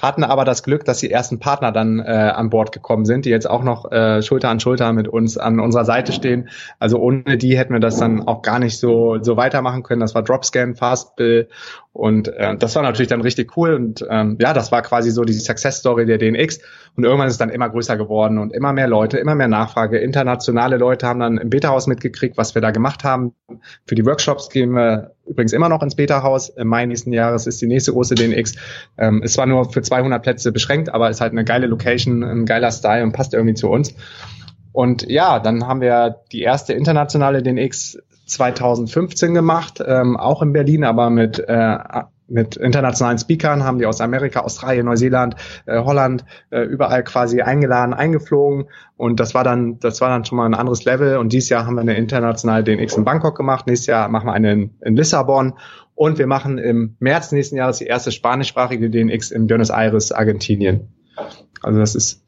hatten 0.01 0.23
aber 0.23 0.45
das 0.45 0.63
Glück, 0.63 0.85
dass 0.85 0.99
die 0.99 1.11
ersten 1.11 1.39
Partner 1.39 1.71
dann 1.71 1.99
äh, 1.99 2.03
an 2.03 2.49
Bord 2.49 2.71
gekommen 2.71 3.05
sind, 3.05 3.25
die 3.25 3.29
jetzt 3.29 3.49
auch 3.49 3.63
noch 3.63 3.91
äh, 3.91 4.21
Schulter 4.21 4.49
an 4.49 4.59
Schulter 4.59 4.93
mit 4.93 5.07
uns 5.07 5.37
an 5.37 5.59
unserer 5.59 5.85
Seite 5.85 6.13
stehen. 6.13 6.49
Also 6.79 6.97
ohne 6.97 7.37
die 7.37 7.57
hätten 7.57 7.73
wir 7.73 7.79
das 7.79 7.97
dann 7.97 8.27
auch 8.27 8.41
gar 8.41 8.59
nicht 8.59 8.79
so 8.79 9.17
so 9.21 9.35
weitermachen 9.35 9.83
können. 9.83 10.01
Das 10.01 10.15
war 10.15 10.23
Dropscan, 10.23 10.75
Fastbill 10.75 11.49
und 11.93 12.29
äh, 12.29 12.55
das 12.55 12.75
war 12.75 12.83
natürlich 12.83 13.09
dann 13.09 13.21
richtig 13.21 13.57
cool 13.57 13.73
und 13.73 14.05
ähm, 14.09 14.37
ja, 14.39 14.53
das 14.53 14.71
war 14.71 14.81
quasi 14.81 15.11
so 15.11 15.25
die 15.25 15.33
Success 15.33 15.79
Story 15.79 16.05
der 16.05 16.17
DNX 16.17 16.59
und 16.95 17.03
irgendwann 17.03 17.27
ist 17.27 17.33
es 17.33 17.37
dann 17.37 17.49
immer 17.49 17.69
größer 17.69 17.97
geworden 17.97 18.37
und 18.37 18.53
immer 18.53 18.71
mehr 18.71 18.87
Leute, 18.87 19.17
immer 19.17 19.35
mehr 19.35 19.49
Nachfrage. 19.49 19.97
Internationale 19.97 20.77
Leute 20.77 21.05
haben 21.05 21.19
dann 21.19 21.37
im 21.37 21.49
Beta-Haus 21.49 21.87
mitgekriegt, 21.87 22.37
was 22.37 22.55
wir 22.55 22.61
da 22.61 22.71
gemacht 22.71 23.03
haben. 23.03 23.33
Für 23.85 23.95
die 23.95 24.05
Workshops 24.05 24.49
gehen 24.49 24.71
wir 24.71 25.11
übrigens 25.25 25.51
immer 25.51 25.67
noch 25.67 25.83
ins 25.83 25.95
Beta-Haus. 25.95 26.49
Im 26.49 26.69
Mai 26.69 26.85
nächsten 26.85 27.11
Jahres 27.11 27.45
ist 27.45 27.61
die 27.61 27.67
nächste 27.67 27.91
große 27.91 28.15
DNX. 28.15 28.55
Ähm, 28.97 29.21
es 29.23 29.37
war 29.37 29.45
nur 29.45 29.69
für 29.69 29.81
200 29.81 30.23
Plätze 30.23 30.53
beschränkt, 30.53 30.93
aber 30.93 31.09
ist 31.09 31.19
halt 31.19 31.33
eine 31.33 31.43
geile 31.43 31.67
Location, 31.67 32.23
ein 32.23 32.45
geiler 32.45 32.71
Style 32.71 33.03
und 33.03 33.11
passt 33.11 33.33
irgendwie 33.33 33.55
zu 33.55 33.69
uns. 33.69 33.93
Und 34.71 35.09
ja, 35.09 35.39
dann 35.39 35.67
haben 35.67 35.81
wir 35.81 36.21
die 36.31 36.41
erste 36.41 36.71
internationale 36.71 37.43
DNX 37.43 37.97
2015 38.31 39.33
gemacht, 39.33 39.83
ähm, 39.85 40.17
auch 40.17 40.41
in 40.41 40.53
Berlin, 40.53 40.83
aber 40.83 41.09
mit 41.09 41.39
äh, 41.47 41.77
mit 42.31 42.55
internationalen 42.55 43.17
Speakern 43.17 43.63
haben 43.63 43.77
die 43.77 43.85
aus 43.85 43.99
Amerika, 43.99 44.39
Australien, 44.39 44.85
Neuseeland, 44.85 45.35
äh, 45.65 45.79
Holland 45.79 46.23
äh, 46.49 46.61
überall 46.61 47.03
quasi 47.03 47.41
eingeladen, 47.41 47.93
eingeflogen 47.93 48.69
und 48.95 49.19
das 49.19 49.33
war 49.33 49.43
dann 49.43 49.79
das 49.79 49.99
war 50.01 50.09
dann 50.09 50.23
schon 50.23 50.37
mal 50.37 50.45
ein 50.45 50.53
anderes 50.53 50.85
Level 50.85 51.17
und 51.17 51.33
dieses 51.33 51.49
Jahr 51.49 51.65
haben 51.65 51.75
wir 51.75 51.81
eine 51.81 51.97
internationale 51.97 52.63
DNX 52.63 52.95
in 52.95 53.03
Bangkok 53.03 53.35
gemacht, 53.35 53.67
nächstes 53.67 53.87
Jahr 53.87 54.07
machen 54.07 54.27
wir 54.27 54.33
eine 54.33 54.53
in, 54.53 54.69
in 54.81 54.95
Lissabon 54.95 55.53
und 55.93 56.17
wir 56.17 56.27
machen 56.27 56.57
im 56.57 56.95
März 56.99 57.31
nächsten 57.31 57.57
Jahres 57.57 57.77
die 57.77 57.85
erste 57.85 58.11
spanischsprachige 58.11 58.89
DNX 58.89 59.31
in 59.31 59.47
Buenos 59.47 59.69
Aires, 59.69 60.11
Argentinien. 60.11 60.87
Also 61.61 61.79
das 61.79 61.95
ist 61.95 62.23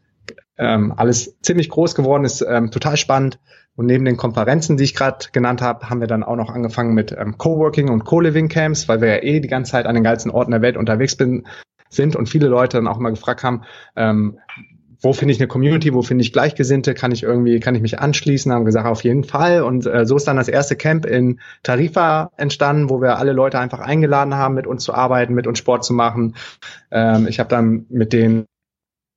ähm, 0.57 0.93
alles 0.95 1.39
ziemlich 1.41 1.69
groß 1.69 1.95
geworden, 1.95 2.25
ist 2.25 2.45
ähm, 2.47 2.71
total 2.71 2.97
spannend. 2.97 3.39
Und 3.75 3.87
neben 3.87 4.05
den 4.05 4.17
Konferenzen, 4.17 4.77
die 4.77 4.83
ich 4.83 4.95
gerade 4.95 5.25
genannt 5.31 5.61
habe, 5.61 5.89
haben 5.89 5.99
wir 5.99 6.07
dann 6.07 6.23
auch 6.23 6.35
noch 6.35 6.49
angefangen 6.49 6.93
mit 6.93 7.11
ähm, 7.11 7.37
Coworking 7.37 7.89
und 7.89 8.05
Co-Living 8.05 8.47
Camps, 8.47 8.87
weil 8.87 9.01
wir 9.01 9.09
ja 9.09 9.23
eh 9.23 9.39
die 9.39 9.47
ganze 9.47 9.71
Zeit 9.71 9.85
an 9.85 9.95
den 9.95 10.03
geilsten 10.03 10.31
Orten 10.31 10.51
der 10.51 10.61
Welt 10.61 10.77
unterwegs 10.77 11.15
bin, 11.15 11.47
sind 11.89 12.15
und 12.15 12.29
viele 12.29 12.47
Leute 12.47 12.77
dann 12.77 12.87
auch 12.87 12.99
immer 12.99 13.09
gefragt 13.09 13.43
haben, 13.43 13.63
ähm, 13.95 14.39
wo 15.03 15.11
finde 15.11 15.33
ich 15.33 15.39
eine 15.39 15.49
Community, 15.49 15.93
wo 15.93 16.01
finde 16.01 16.23
ich 16.23 16.31
Gleichgesinnte, 16.31 16.93
kann 16.93 17.11
ich 17.11 17.23
irgendwie, 17.23 17.59
kann 17.59 17.75
ich 17.75 17.81
mich 17.81 17.99
anschließen, 17.99 18.53
haben 18.53 18.63
gesagt, 18.63 18.87
auf 18.87 19.03
jeden 19.03 19.25
Fall. 19.25 19.61
Und 19.61 19.85
äh, 19.85 20.05
so 20.05 20.15
ist 20.15 20.27
dann 20.27 20.37
das 20.37 20.47
erste 20.47 20.77
Camp 20.77 21.05
in 21.05 21.41
Tarifa 21.61 22.31
entstanden, 22.37 22.89
wo 22.89 23.01
wir 23.01 23.17
alle 23.17 23.33
Leute 23.33 23.59
einfach 23.59 23.79
eingeladen 23.79 24.35
haben, 24.35 24.55
mit 24.55 24.65
uns 24.65 24.83
zu 24.85 24.93
arbeiten, 24.93 25.33
mit 25.33 25.45
uns 25.45 25.59
Sport 25.59 25.83
zu 25.83 25.93
machen. 25.93 26.35
Ähm, 26.89 27.27
ich 27.27 27.39
habe 27.39 27.49
dann 27.49 27.85
mit 27.89 28.13
denen 28.13 28.45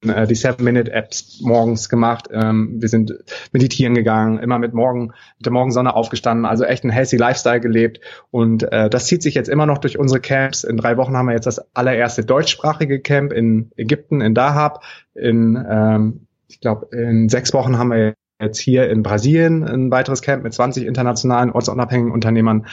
die 0.03 0.35
Seven-Minute-Apps 0.35 1.41
morgens 1.41 1.89
gemacht. 1.89 2.29
Ähm, 2.31 2.81
wir 2.81 2.89
sind 2.89 3.15
meditieren 3.53 3.95
gegangen, 3.95 4.39
immer 4.39 4.59
mit 4.59 4.75
morgen, 4.75 5.13
mit 5.39 5.47
der 5.47 5.53
Morgensonne 5.53 5.95
aufgestanden, 5.95 6.45
also 6.45 6.65
echt 6.65 6.85
ein 6.85 6.91
healthy 6.91 7.17
Lifestyle 7.17 7.61
gelebt. 7.61 8.01
Und 8.31 8.71
äh, 8.73 8.91
das 8.91 9.07
zieht 9.07 9.23
sich 9.23 9.35
jetzt 9.35 9.49
immer 9.49 9.67
noch 9.67 9.79
durch 9.79 9.99
unsere 9.99 10.21
Camps. 10.21 10.65
In 10.65 10.77
drei 10.77 10.97
Wochen 10.97 11.17
haben 11.17 11.27
wir 11.27 11.35
jetzt 11.35 11.47
das 11.47 11.75
allererste 11.75 12.25
deutschsprachige 12.25 13.01
Camp 13.01 13.33
in 13.33 13.71
Ägypten, 13.77 14.21
in 14.21 14.35
Dahab. 14.35 14.83
In, 15.15 15.57
ähm, 15.69 16.27
ich 16.49 16.61
glaube, 16.61 16.95
in 16.95 17.29
sechs 17.29 17.53
Wochen 17.53 17.79
haben 17.79 17.91
wir 17.91 18.15
jetzt 18.41 18.59
hier 18.59 18.89
in 18.91 19.03
Brasilien 19.03 19.65
ein 19.65 19.91
weiteres 19.91 20.23
Camp 20.23 20.43
mit 20.43 20.53
20 20.53 20.87
internationalen 20.87 21.51
ortsunabhängigen 21.51 22.13
Unternehmern 22.13 22.67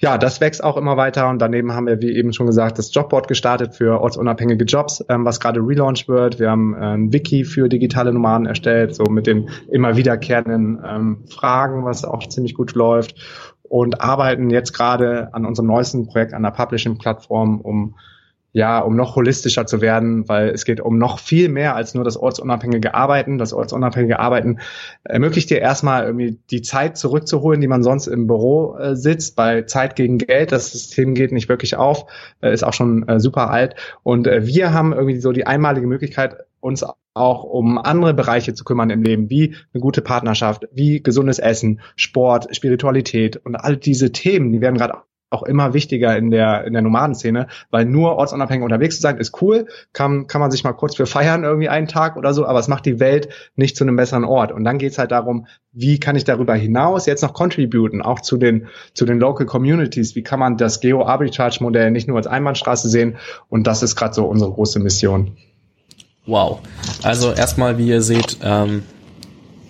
ja, 0.00 0.16
das 0.16 0.40
wächst 0.40 0.64
auch 0.64 0.78
immer 0.78 0.96
weiter 0.96 1.28
und 1.28 1.40
daneben 1.40 1.74
haben 1.74 1.86
wir, 1.86 2.00
wie 2.00 2.16
eben 2.16 2.32
schon 2.32 2.46
gesagt, 2.46 2.78
das 2.78 2.92
Jobboard 2.92 3.28
gestartet 3.28 3.74
für 3.74 4.00
ortsunabhängige 4.00 4.64
Jobs, 4.64 5.04
ähm, 5.10 5.26
was 5.26 5.40
gerade 5.40 5.60
relaunched 5.60 6.08
wird. 6.08 6.38
Wir 6.38 6.50
haben 6.50 6.74
äh, 6.74 6.94
ein 6.94 7.12
Wiki 7.12 7.44
für 7.44 7.68
digitale 7.68 8.12
Nomaden 8.12 8.46
erstellt, 8.46 8.94
so 8.94 9.04
mit 9.04 9.26
den 9.26 9.50
immer 9.70 9.96
wiederkehrenden 9.96 10.82
ähm, 10.86 11.24
Fragen, 11.28 11.84
was 11.84 12.06
auch 12.06 12.26
ziemlich 12.26 12.54
gut 12.54 12.74
läuft 12.74 13.14
und 13.62 14.00
arbeiten 14.00 14.48
jetzt 14.48 14.72
gerade 14.72 15.34
an 15.34 15.44
unserem 15.44 15.66
neuesten 15.66 16.06
Projekt 16.06 16.32
an 16.32 16.42
der 16.42 16.50
Publishing-Plattform, 16.50 17.60
um 17.60 17.94
ja, 18.52 18.80
um 18.80 18.96
noch 18.96 19.16
holistischer 19.16 19.66
zu 19.66 19.80
werden, 19.80 20.28
weil 20.28 20.48
es 20.48 20.64
geht 20.64 20.80
um 20.80 20.98
noch 20.98 21.18
viel 21.18 21.48
mehr 21.48 21.76
als 21.76 21.94
nur 21.94 22.04
das 22.04 22.16
ortsunabhängige 22.16 22.94
Arbeiten. 22.94 23.38
Das 23.38 23.52
ortsunabhängige 23.52 24.18
Arbeiten 24.18 24.58
ermöglicht 25.04 25.50
dir 25.50 25.60
erstmal 25.60 26.04
irgendwie 26.04 26.38
die 26.50 26.62
Zeit 26.62 26.96
zurückzuholen, 26.96 27.60
die 27.60 27.68
man 27.68 27.82
sonst 27.82 28.08
im 28.08 28.26
Büro 28.26 28.76
äh, 28.76 28.96
sitzt, 28.96 29.36
bei 29.36 29.62
Zeit 29.62 29.94
gegen 29.94 30.18
Geld. 30.18 30.52
Das 30.52 30.72
System 30.72 31.14
geht 31.14 31.32
nicht 31.32 31.48
wirklich 31.48 31.76
auf, 31.76 32.06
äh, 32.40 32.52
ist 32.52 32.64
auch 32.64 32.72
schon 32.72 33.06
äh, 33.08 33.20
super 33.20 33.50
alt. 33.50 33.76
Und 34.02 34.26
äh, 34.26 34.46
wir 34.46 34.72
haben 34.72 34.92
irgendwie 34.92 35.20
so 35.20 35.32
die 35.32 35.46
einmalige 35.46 35.86
Möglichkeit, 35.86 36.36
uns 36.60 36.84
auch 37.14 37.44
um 37.44 37.78
andere 37.78 38.14
Bereiche 38.14 38.54
zu 38.54 38.64
kümmern 38.64 38.90
im 38.90 39.02
Leben, 39.02 39.30
wie 39.30 39.54
eine 39.72 39.80
gute 39.80 40.02
Partnerschaft, 40.02 40.68
wie 40.72 41.02
gesundes 41.02 41.38
Essen, 41.38 41.80
Sport, 41.96 42.54
Spiritualität 42.54 43.36
und 43.36 43.56
all 43.56 43.76
diese 43.76 44.12
Themen, 44.12 44.52
die 44.52 44.60
werden 44.60 44.76
gerade 44.76 44.94
auch 45.30 45.44
immer 45.44 45.72
wichtiger 45.74 46.16
in 46.16 46.30
der, 46.30 46.64
in 46.64 46.72
der 46.72 46.82
Nomadenszene, 46.82 47.46
weil 47.70 47.84
nur 47.84 48.16
ortsunabhängig 48.16 48.64
unterwegs 48.64 48.96
zu 48.96 49.02
sein 49.02 49.16
ist 49.18 49.40
cool, 49.40 49.68
kann, 49.92 50.26
kann 50.26 50.40
man 50.40 50.50
sich 50.50 50.64
mal 50.64 50.72
kurz 50.72 50.96
für 50.96 51.06
feiern 51.06 51.44
irgendwie 51.44 51.68
einen 51.68 51.86
Tag 51.86 52.16
oder 52.16 52.34
so, 52.34 52.44
aber 52.44 52.58
es 52.58 52.66
macht 52.68 52.84
die 52.84 52.98
Welt 52.98 53.28
nicht 53.54 53.76
zu 53.76 53.84
einem 53.84 53.96
besseren 53.96 54.24
Ort. 54.24 54.50
Und 54.50 54.64
dann 54.64 54.78
geht's 54.78 54.98
halt 54.98 55.12
darum, 55.12 55.46
wie 55.72 56.00
kann 56.00 56.16
ich 56.16 56.24
darüber 56.24 56.54
hinaus 56.54 57.06
jetzt 57.06 57.22
noch 57.22 57.32
contributen, 57.32 58.02
auch 58.02 58.20
zu 58.20 58.36
den, 58.36 58.66
zu 58.92 59.06
den 59.06 59.20
Local 59.20 59.46
Communities, 59.46 60.16
wie 60.16 60.22
kann 60.22 60.40
man 60.40 60.56
das 60.56 60.80
Geo-Arbitrage-Modell 60.80 61.92
nicht 61.92 62.08
nur 62.08 62.16
als 62.16 62.26
Einbahnstraße 62.26 62.88
sehen 62.88 63.16
und 63.48 63.68
das 63.68 63.84
ist 63.84 63.94
gerade 63.94 64.14
so 64.14 64.26
unsere 64.26 64.50
große 64.50 64.80
Mission. 64.80 65.36
Wow. 66.26 66.60
Also 67.02 67.32
erstmal, 67.32 67.78
wie 67.78 67.88
ihr 67.88 68.02
seht, 68.02 68.38
ähm, 68.42 68.82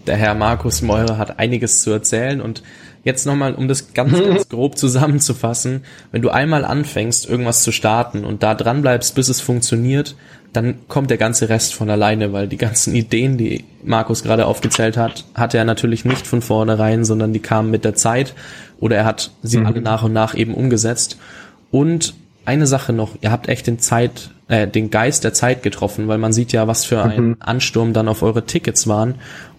der 0.06 0.16
Herr 0.16 0.34
Markus 0.34 0.82
Meurer 0.82 1.18
hat 1.18 1.38
einiges 1.38 1.82
zu 1.82 1.90
erzählen 1.90 2.40
und 2.40 2.62
jetzt 3.04 3.26
nochmal, 3.26 3.54
um 3.54 3.68
das 3.68 3.94
ganz, 3.94 4.12
ganz 4.26 4.48
grob 4.48 4.76
zusammenzufassen, 4.76 5.82
wenn 6.12 6.22
du 6.22 6.30
einmal 6.30 6.64
anfängst, 6.64 7.28
irgendwas 7.28 7.62
zu 7.62 7.72
starten 7.72 8.24
und 8.24 8.42
da 8.42 8.54
dran 8.54 8.82
bleibst, 8.82 9.14
bis 9.14 9.28
es 9.28 9.40
funktioniert, 9.40 10.16
dann 10.52 10.86
kommt 10.88 11.10
der 11.10 11.16
ganze 11.16 11.48
Rest 11.48 11.74
von 11.74 11.90
alleine, 11.90 12.32
weil 12.32 12.48
die 12.48 12.56
ganzen 12.56 12.94
Ideen, 12.94 13.38
die 13.38 13.64
Markus 13.84 14.24
gerade 14.24 14.46
aufgezählt 14.46 14.96
hat, 14.96 15.24
hatte 15.34 15.58
er 15.58 15.64
natürlich 15.64 16.04
nicht 16.04 16.26
von 16.26 16.42
vornherein, 16.42 17.04
sondern 17.04 17.32
die 17.32 17.38
kamen 17.38 17.70
mit 17.70 17.84
der 17.84 17.94
Zeit 17.94 18.34
oder 18.80 18.96
er 18.96 19.04
hat 19.04 19.30
sie 19.42 19.58
mhm. 19.58 19.66
alle 19.66 19.80
nach 19.80 20.02
und 20.02 20.12
nach 20.12 20.34
eben 20.34 20.54
umgesetzt. 20.54 21.18
Und 21.70 22.14
eine 22.44 22.66
Sache 22.66 22.92
noch, 22.92 23.10
ihr 23.20 23.30
habt 23.30 23.48
echt 23.48 23.68
den 23.68 23.78
Zeit, 23.78 24.30
äh, 24.48 24.66
den 24.66 24.90
Geist 24.90 25.22
der 25.22 25.32
Zeit 25.32 25.62
getroffen, 25.62 26.08
weil 26.08 26.18
man 26.18 26.32
sieht 26.32 26.52
ja, 26.52 26.66
was 26.66 26.84
für 26.84 27.02
ein 27.02 27.24
mhm. 27.24 27.36
Ansturm 27.38 27.92
dann 27.92 28.08
auf 28.08 28.22
eure 28.22 28.44
Tickets 28.44 28.88
waren. 28.88 29.16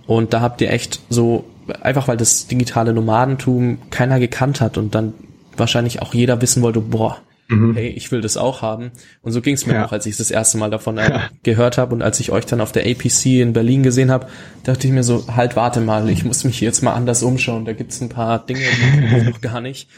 Und 0.08 0.34
da 0.34 0.42
habt 0.42 0.60
ihr 0.60 0.72
echt 0.72 1.00
so 1.10 1.46
einfach 1.82 2.08
weil 2.08 2.18
das 2.18 2.48
digitale 2.48 2.94
Nomadentum 2.94 3.80
keiner 3.90 4.20
gekannt 4.20 4.62
hat 4.62 4.78
und 4.78 4.96
dann 4.96 5.14
wahrscheinlich 5.58 6.02
auch 6.02 6.14
jeder 6.14 6.42
wissen 6.42 6.62
wollte, 6.62 6.82
boah, 6.82 7.18
mhm. 7.52 7.76
hey, 7.76 7.90
ich 7.90 8.12
will 8.12 8.22
das 8.22 8.38
auch 8.38 8.62
haben. 8.62 8.92
Und 9.22 9.32
so 9.32 9.42
ging 9.42 9.54
es 9.54 9.66
mir 9.66 9.74
ja. 9.74 9.86
auch, 9.86 9.92
als 9.92 10.06
ich 10.06 10.18
das 10.18 10.32
erste 10.32 10.58
Mal 10.58 10.70
davon 10.70 10.98
äh, 10.98 11.10
ja. 11.10 11.30
gehört 11.44 11.78
habe 11.78 11.94
und 11.94 12.02
als 12.02 12.20
ich 12.20 12.32
euch 12.32 12.46
dann 12.46 12.62
auf 12.62 12.72
der 12.72 12.90
APC 12.90 13.26
in 13.26 13.54
Berlin 13.54 13.84
gesehen 13.84 14.12
habe, 14.12 14.28
dachte 14.64 14.88
ich 14.88 14.94
mir 14.94 15.04
so, 15.04 15.26
halt, 15.36 15.56
warte 15.56 15.82
mal, 15.82 16.10
ich 16.10 16.26
muss 16.26 16.44
mich 16.44 16.62
jetzt 16.62 16.82
mal 16.82 16.94
anders 16.94 17.24
umschauen. 17.24 17.66
Da 17.66 17.74
gibt's 17.74 18.02
ein 18.02 18.10
paar 18.10 18.46
Dinge, 18.46 18.62
die 18.62 19.18
ich 19.18 19.24
noch 19.24 19.42
gar 19.42 19.62
nicht. 19.62 19.90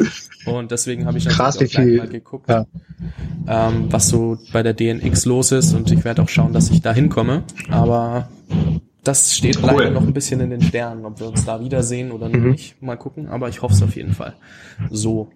Und 0.45 0.71
deswegen 0.71 1.05
habe 1.05 1.17
ich 1.17 1.27
Krass, 1.27 1.57
auch 1.57 1.65
gleich 1.65 1.97
mal 1.97 2.07
geguckt, 2.07 2.49
ja. 2.49 2.65
ähm, 3.47 3.87
was 3.89 4.09
so 4.09 4.37
bei 4.51 4.63
der 4.63 4.73
DNX 4.73 5.25
los 5.25 5.51
ist 5.51 5.73
und 5.73 5.91
ich 5.91 6.03
werde 6.03 6.21
auch 6.21 6.29
schauen, 6.29 6.53
dass 6.53 6.69
ich 6.69 6.81
da 6.81 6.93
hinkomme. 6.93 7.43
Aber 7.69 8.29
das 9.03 9.35
steht 9.35 9.57
cool. 9.61 9.67
leider 9.67 9.89
noch 9.91 10.01
ein 10.01 10.13
bisschen 10.13 10.39
in 10.39 10.49
den 10.49 10.61
Sternen, 10.61 11.05
ob 11.05 11.19
wir 11.19 11.27
uns 11.27 11.45
da 11.45 11.59
wiedersehen 11.59 12.11
oder 12.11 12.29
mhm. 12.29 12.51
nicht. 12.51 12.81
Mal 12.81 12.97
gucken, 12.97 13.27
aber 13.27 13.49
ich 13.49 13.61
hoffe 13.61 13.73
es 13.73 13.83
auf 13.83 13.95
jeden 13.95 14.13
Fall. 14.13 14.33
So, 14.89 15.29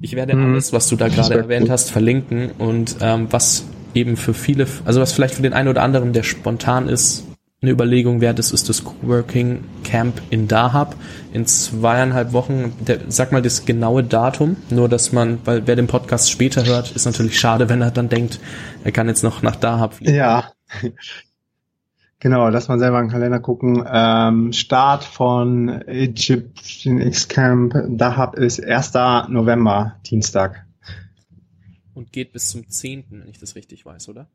ich 0.00 0.14
werde 0.14 0.34
mhm. 0.34 0.52
alles, 0.52 0.72
was 0.72 0.88
du 0.88 0.96
da 0.96 1.08
gerade 1.08 1.34
erwähnt 1.34 1.70
hast, 1.70 1.90
verlinken 1.90 2.50
und 2.58 2.96
ähm, 3.00 3.28
was 3.30 3.64
eben 3.94 4.16
für 4.16 4.34
viele, 4.34 4.66
also 4.84 5.00
was 5.00 5.12
vielleicht 5.12 5.34
für 5.34 5.42
den 5.42 5.52
einen 5.52 5.68
oder 5.68 5.82
anderen, 5.82 6.12
der 6.12 6.22
spontan 6.22 6.88
ist, 6.88 7.24
eine 7.62 7.70
Überlegung 7.70 8.20
wert 8.20 8.38
ist, 8.38 8.52
ist 8.52 8.68
das 8.68 8.84
Coworking 8.84 9.64
Camp 9.84 10.20
in 10.28 10.48
Dahab 10.48 10.96
in 11.32 11.46
zweieinhalb 11.46 12.34
Wochen. 12.34 12.74
Der, 12.86 12.98
sag 13.08 13.32
mal 13.32 13.40
das 13.40 13.64
genaue 13.64 14.04
Datum, 14.04 14.56
nur 14.68 14.90
dass 14.90 15.12
man, 15.12 15.38
weil 15.46 15.66
wer 15.66 15.74
den 15.74 15.86
Podcast 15.86 16.30
später 16.30 16.66
hört, 16.66 16.90
ist 16.90 17.06
natürlich 17.06 17.40
schade, 17.40 17.70
wenn 17.70 17.80
er 17.80 17.90
dann 17.90 18.10
denkt, 18.10 18.38
er 18.84 18.92
kann 18.92 19.08
jetzt 19.08 19.24
noch 19.24 19.40
nach 19.40 19.56
Dahab 19.56 19.94
fliegen. 19.94 20.14
Ja, 20.14 20.52
Genau, 22.20 22.48
lass 22.48 22.68
mal 22.68 22.78
selber 22.78 23.00
in 23.00 23.06
den 23.06 23.12
Kalender 23.12 23.40
gucken. 23.40 23.84
Ähm, 23.86 24.52
Start 24.52 25.04
von 25.04 25.68
Egyptian 25.68 27.00
X-Camp 27.00 27.74
Dahab 27.88 28.36
ist 28.36 28.62
1. 28.62 28.94
November, 29.28 29.96
Dienstag. 30.06 30.64
Und 31.92 32.12
geht 32.12 32.32
bis 32.32 32.48
zum 32.48 32.68
10., 32.68 33.04
wenn 33.10 33.28
ich 33.28 33.38
das 33.38 33.54
richtig 33.54 33.84
weiß, 33.84 34.08
oder? 34.08 34.26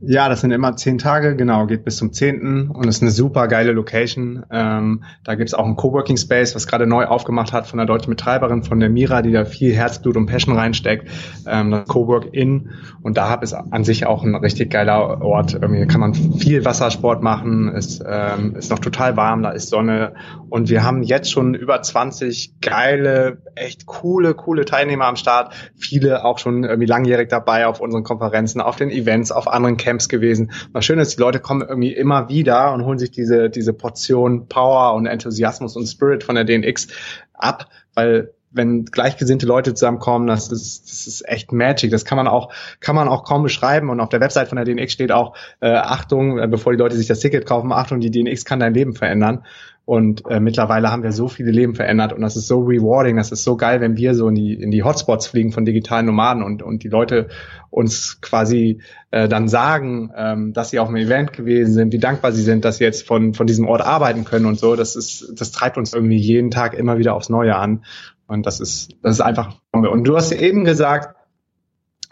Ja, 0.00 0.28
das 0.28 0.42
sind 0.42 0.52
immer 0.52 0.76
zehn 0.76 0.98
Tage, 0.98 1.34
genau, 1.34 1.66
geht 1.66 1.84
bis 1.84 1.96
zum 1.96 2.12
zehnten 2.12 2.70
und 2.70 2.86
ist 2.86 3.02
eine 3.02 3.10
super 3.10 3.48
geile 3.48 3.72
Location. 3.72 4.44
Ähm, 4.48 5.02
da 5.24 5.34
gibt's 5.34 5.54
auch 5.54 5.64
einen 5.64 5.74
Coworking 5.74 6.16
Space, 6.16 6.54
was 6.54 6.68
gerade 6.68 6.86
neu 6.86 7.06
aufgemacht 7.06 7.52
hat 7.52 7.66
von 7.66 7.78
der 7.78 7.86
deutschen 7.86 8.10
Betreiberin, 8.10 8.62
von 8.62 8.78
der 8.78 8.90
Mira, 8.90 9.22
die 9.22 9.32
da 9.32 9.44
viel 9.44 9.74
Herzblut 9.74 10.16
und 10.16 10.26
Passion 10.26 10.54
reinsteckt. 10.54 11.10
Ähm, 11.48 11.72
das 11.72 11.88
Cowork 11.88 12.32
In 12.32 12.70
und 13.02 13.16
da 13.16 13.34
ist 13.34 13.54
an 13.54 13.82
sich 13.82 14.06
auch 14.06 14.22
ein 14.22 14.36
richtig 14.36 14.70
geiler 14.70 15.20
Ort. 15.20 15.54
Irgendwie 15.54 15.84
kann 15.88 16.00
man 16.00 16.14
viel 16.14 16.64
Wassersport 16.64 17.20
machen, 17.20 17.74
ist, 17.74 18.00
ähm, 18.06 18.54
ist 18.54 18.70
noch 18.70 18.78
total 18.78 19.16
warm, 19.16 19.42
da 19.42 19.50
ist 19.50 19.68
Sonne 19.68 20.14
und 20.48 20.70
wir 20.70 20.84
haben 20.84 21.02
jetzt 21.02 21.32
schon 21.32 21.54
über 21.54 21.82
20 21.82 22.60
geile, 22.60 23.38
echt 23.56 23.86
coole, 23.86 24.34
coole 24.34 24.64
Teilnehmer 24.64 25.06
am 25.06 25.16
Start. 25.16 25.54
Viele 25.76 26.24
auch 26.24 26.38
schon 26.38 26.62
irgendwie 26.62 26.86
langjährig 26.86 27.28
dabei 27.28 27.66
auf 27.66 27.80
unseren 27.80 28.04
Konferenzen, 28.04 28.60
auf 28.60 28.76
den 28.76 28.90
Events, 28.90 29.32
auf 29.32 29.48
anderen 29.48 29.76
Camps 29.76 29.87
gewesen. 30.08 30.50
Was 30.72 30.84
schön 30.84 30.98
ist, 30.98 31.16
die 31.16 31.20
Leute 31.20 31.40
kommen 31.40 31.66
irgendwie 31.66 31.92
immer 31.92 32.28
wieder 32.28 32.72
und 32.72 32.84
holen 32.84 32.98
sich 32.98 33.10
diese, 33.10 33.50
diese 33.50 33.72
Portion 33.72 34.48
Power 34.48 34.94
und 34.94 35.06
Enthusiasmus 35.06 35.76
und 35.76 35.86
Spirit 35.86 36.24
von 36.24 36.34
der 36.34 36.44
DNX 36.44 36.88
ab, 37.32 37.68
weil 37.94 38.32
wenn 38.50 38.86
gleichgesinnte 38.86 39.46
Leute 39.46 39.74
zusammenkommen, 39.74 40.26
das 40.26 40.50
ist, 40.50 40.90
das 40.90 41.06
ist 41.06 41.28
echt 41.28 41.52
Magic. 41.52 41.90
Das 41.90 42.04
kann 42.04 42.16
man 42.16 42.26
auch, 42.26 42.52
kann 42.80 42.96
man 42.96 43.08
auch 43.08 43.24
kaum 43.24 43.42
beschreiben. 43.42 43.90
Und 43.90 44.00
auf 44.00 44.08
der 44.08 44.20
Website 44.20 44.48
von 44.48 44.56
der 44.56 44.64
DNX 44.64 44.92
steht 44.92 45.12
auch, 45.12 45.36
äh, 45.60 45.70
Achtung, 45.70 46.38
äh, 46.38 46.48
bevor 46.48 46.72
die 46.72 46.78
Leute 46.78 46.96
sich 46.96 47.06
das 47.06 47.20
Ticket 47.20 47.46
kaufen, 47.46 47.72
Achtung, 47.72 48.00
die 48.00 48.10
DNX 48.10 48.44
kann 48.44 48.60
dein 48.60 48.74
Leben 48.74 48.94
verändern. 48.94 49.44
Und 49.88 50.24
äh, 50.28 50.38
mittlerweile 50.38 50.90
haben 50.90 51.02
wir 51.02 51.12
so 51.12 51.28
viele 51.28 51.50
Leben 51.50 51.74
verändert 51.74 52.12
und 52.12 52.20
das 52.20 52.36
ist 52.36 52.46
so 52.46 52.60
rewarding, 52.60 53.16
das 53.16 53.32
ist 53.32 53.42
so 53.42 53.56
geil, 53.56 53.80
wenn 53.80 53.96
wir 53.96 54.14
so 54.14 54.28
in 54.28 54.34
die, 54.34 54.52
in 54.52 54.70
die 54.70 54.82
Hotspots 54.82 55.28
fliegen 55.28 55.50
von 55.50 55.64
digitalen 55.64 56.04
Nomaden 56.04 56.42
und, 56.42 56.62
und 56.62 56.82
die 56.82 56.88
Leute 56.88 57.28
uns 57.70 58.20
quasi 58.20 58.82
äh, 59.12 59.28
dann 59.28 59.48
sagen, 59.48 60.12
ähm, 60.14 60.52
dass 60.52 60.68
sie 60.68 60.78
auf 60.78 60.88
einem 60.88 60.98
Event 60.98 61.32
gewesen 61.32 61.72
sind, 61.72 61.94
wie 61.94 61.98
dankbar 61.98 62.32
sie 62.32 62.42
sind, 62.42 62.66
dass 62.66 62.76
sie 62.76 62.84
jetzt 62.84 63.06
von, 63.06 63.32
von 63.32 63.46
diesem 63.46 63.66
Ort 63.66 63.80
arbeiten 63.80 64.26
können 64.26 64.44
und 64.44 64.58
so. 64.58 64.76
Das 64.76 64.94
ist, 64.94 65.32
das 65.40 65.52
treibt 65.52 65.78
uns 65.78 65.94
irgendwie 65.94 66.18
jeden 66.18 66.50
Tag 66.50 66.74
immer 66.74 66.98
wieder 66.98 67.14
aufs 67.14 67.30
Neue 67.30 67.56
an. 67.56 67.82
Und 68.26 68.44
das 68.44 68.60
ist, 68.60 68.94
das 69.02 69.14
ist 69.14 69.20
einfach. 69.22 69.56
Und 69.72 70.04
du 70.04 70.16
hast 70.16 70.32
eben 70.32 70.66
gesagt, 70.66 71.16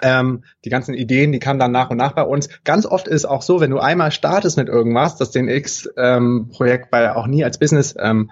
ähm, 0.03 0.45
die 0.65 0.71
ganzen 0.71 0.95
Ideen, 0.95 1.33
die 1.33 1.39
kamen 1.39 1.59
dann 1.59 1.73
nach 1.73 1.91
und 1.91 1.97
nach 1.97 2.13
bei 2.13 2.23
uns. 2.23 2.49
Ganz 2.65 2.87
oft 2.87 3.09
ist 3.09 3.25
auch 3.25 3.43
so, 3.43 3.61
wenn 3.61 3.71
du 3.71 3.79
einmal 3.79 4.11
startest 4.11 4.57
mit 4.57 4.69
irgendwas, 4.69 5.17
das 5.17 5.31
den 5.31 5.49
X-Projekt 5.49 6.89
ähm, 6.93 7.11
auch 7.15 7.27
nie 7.27 7.45
als 7.45 7.59
Business 7.59 7.95
ähm, 7.99 8.31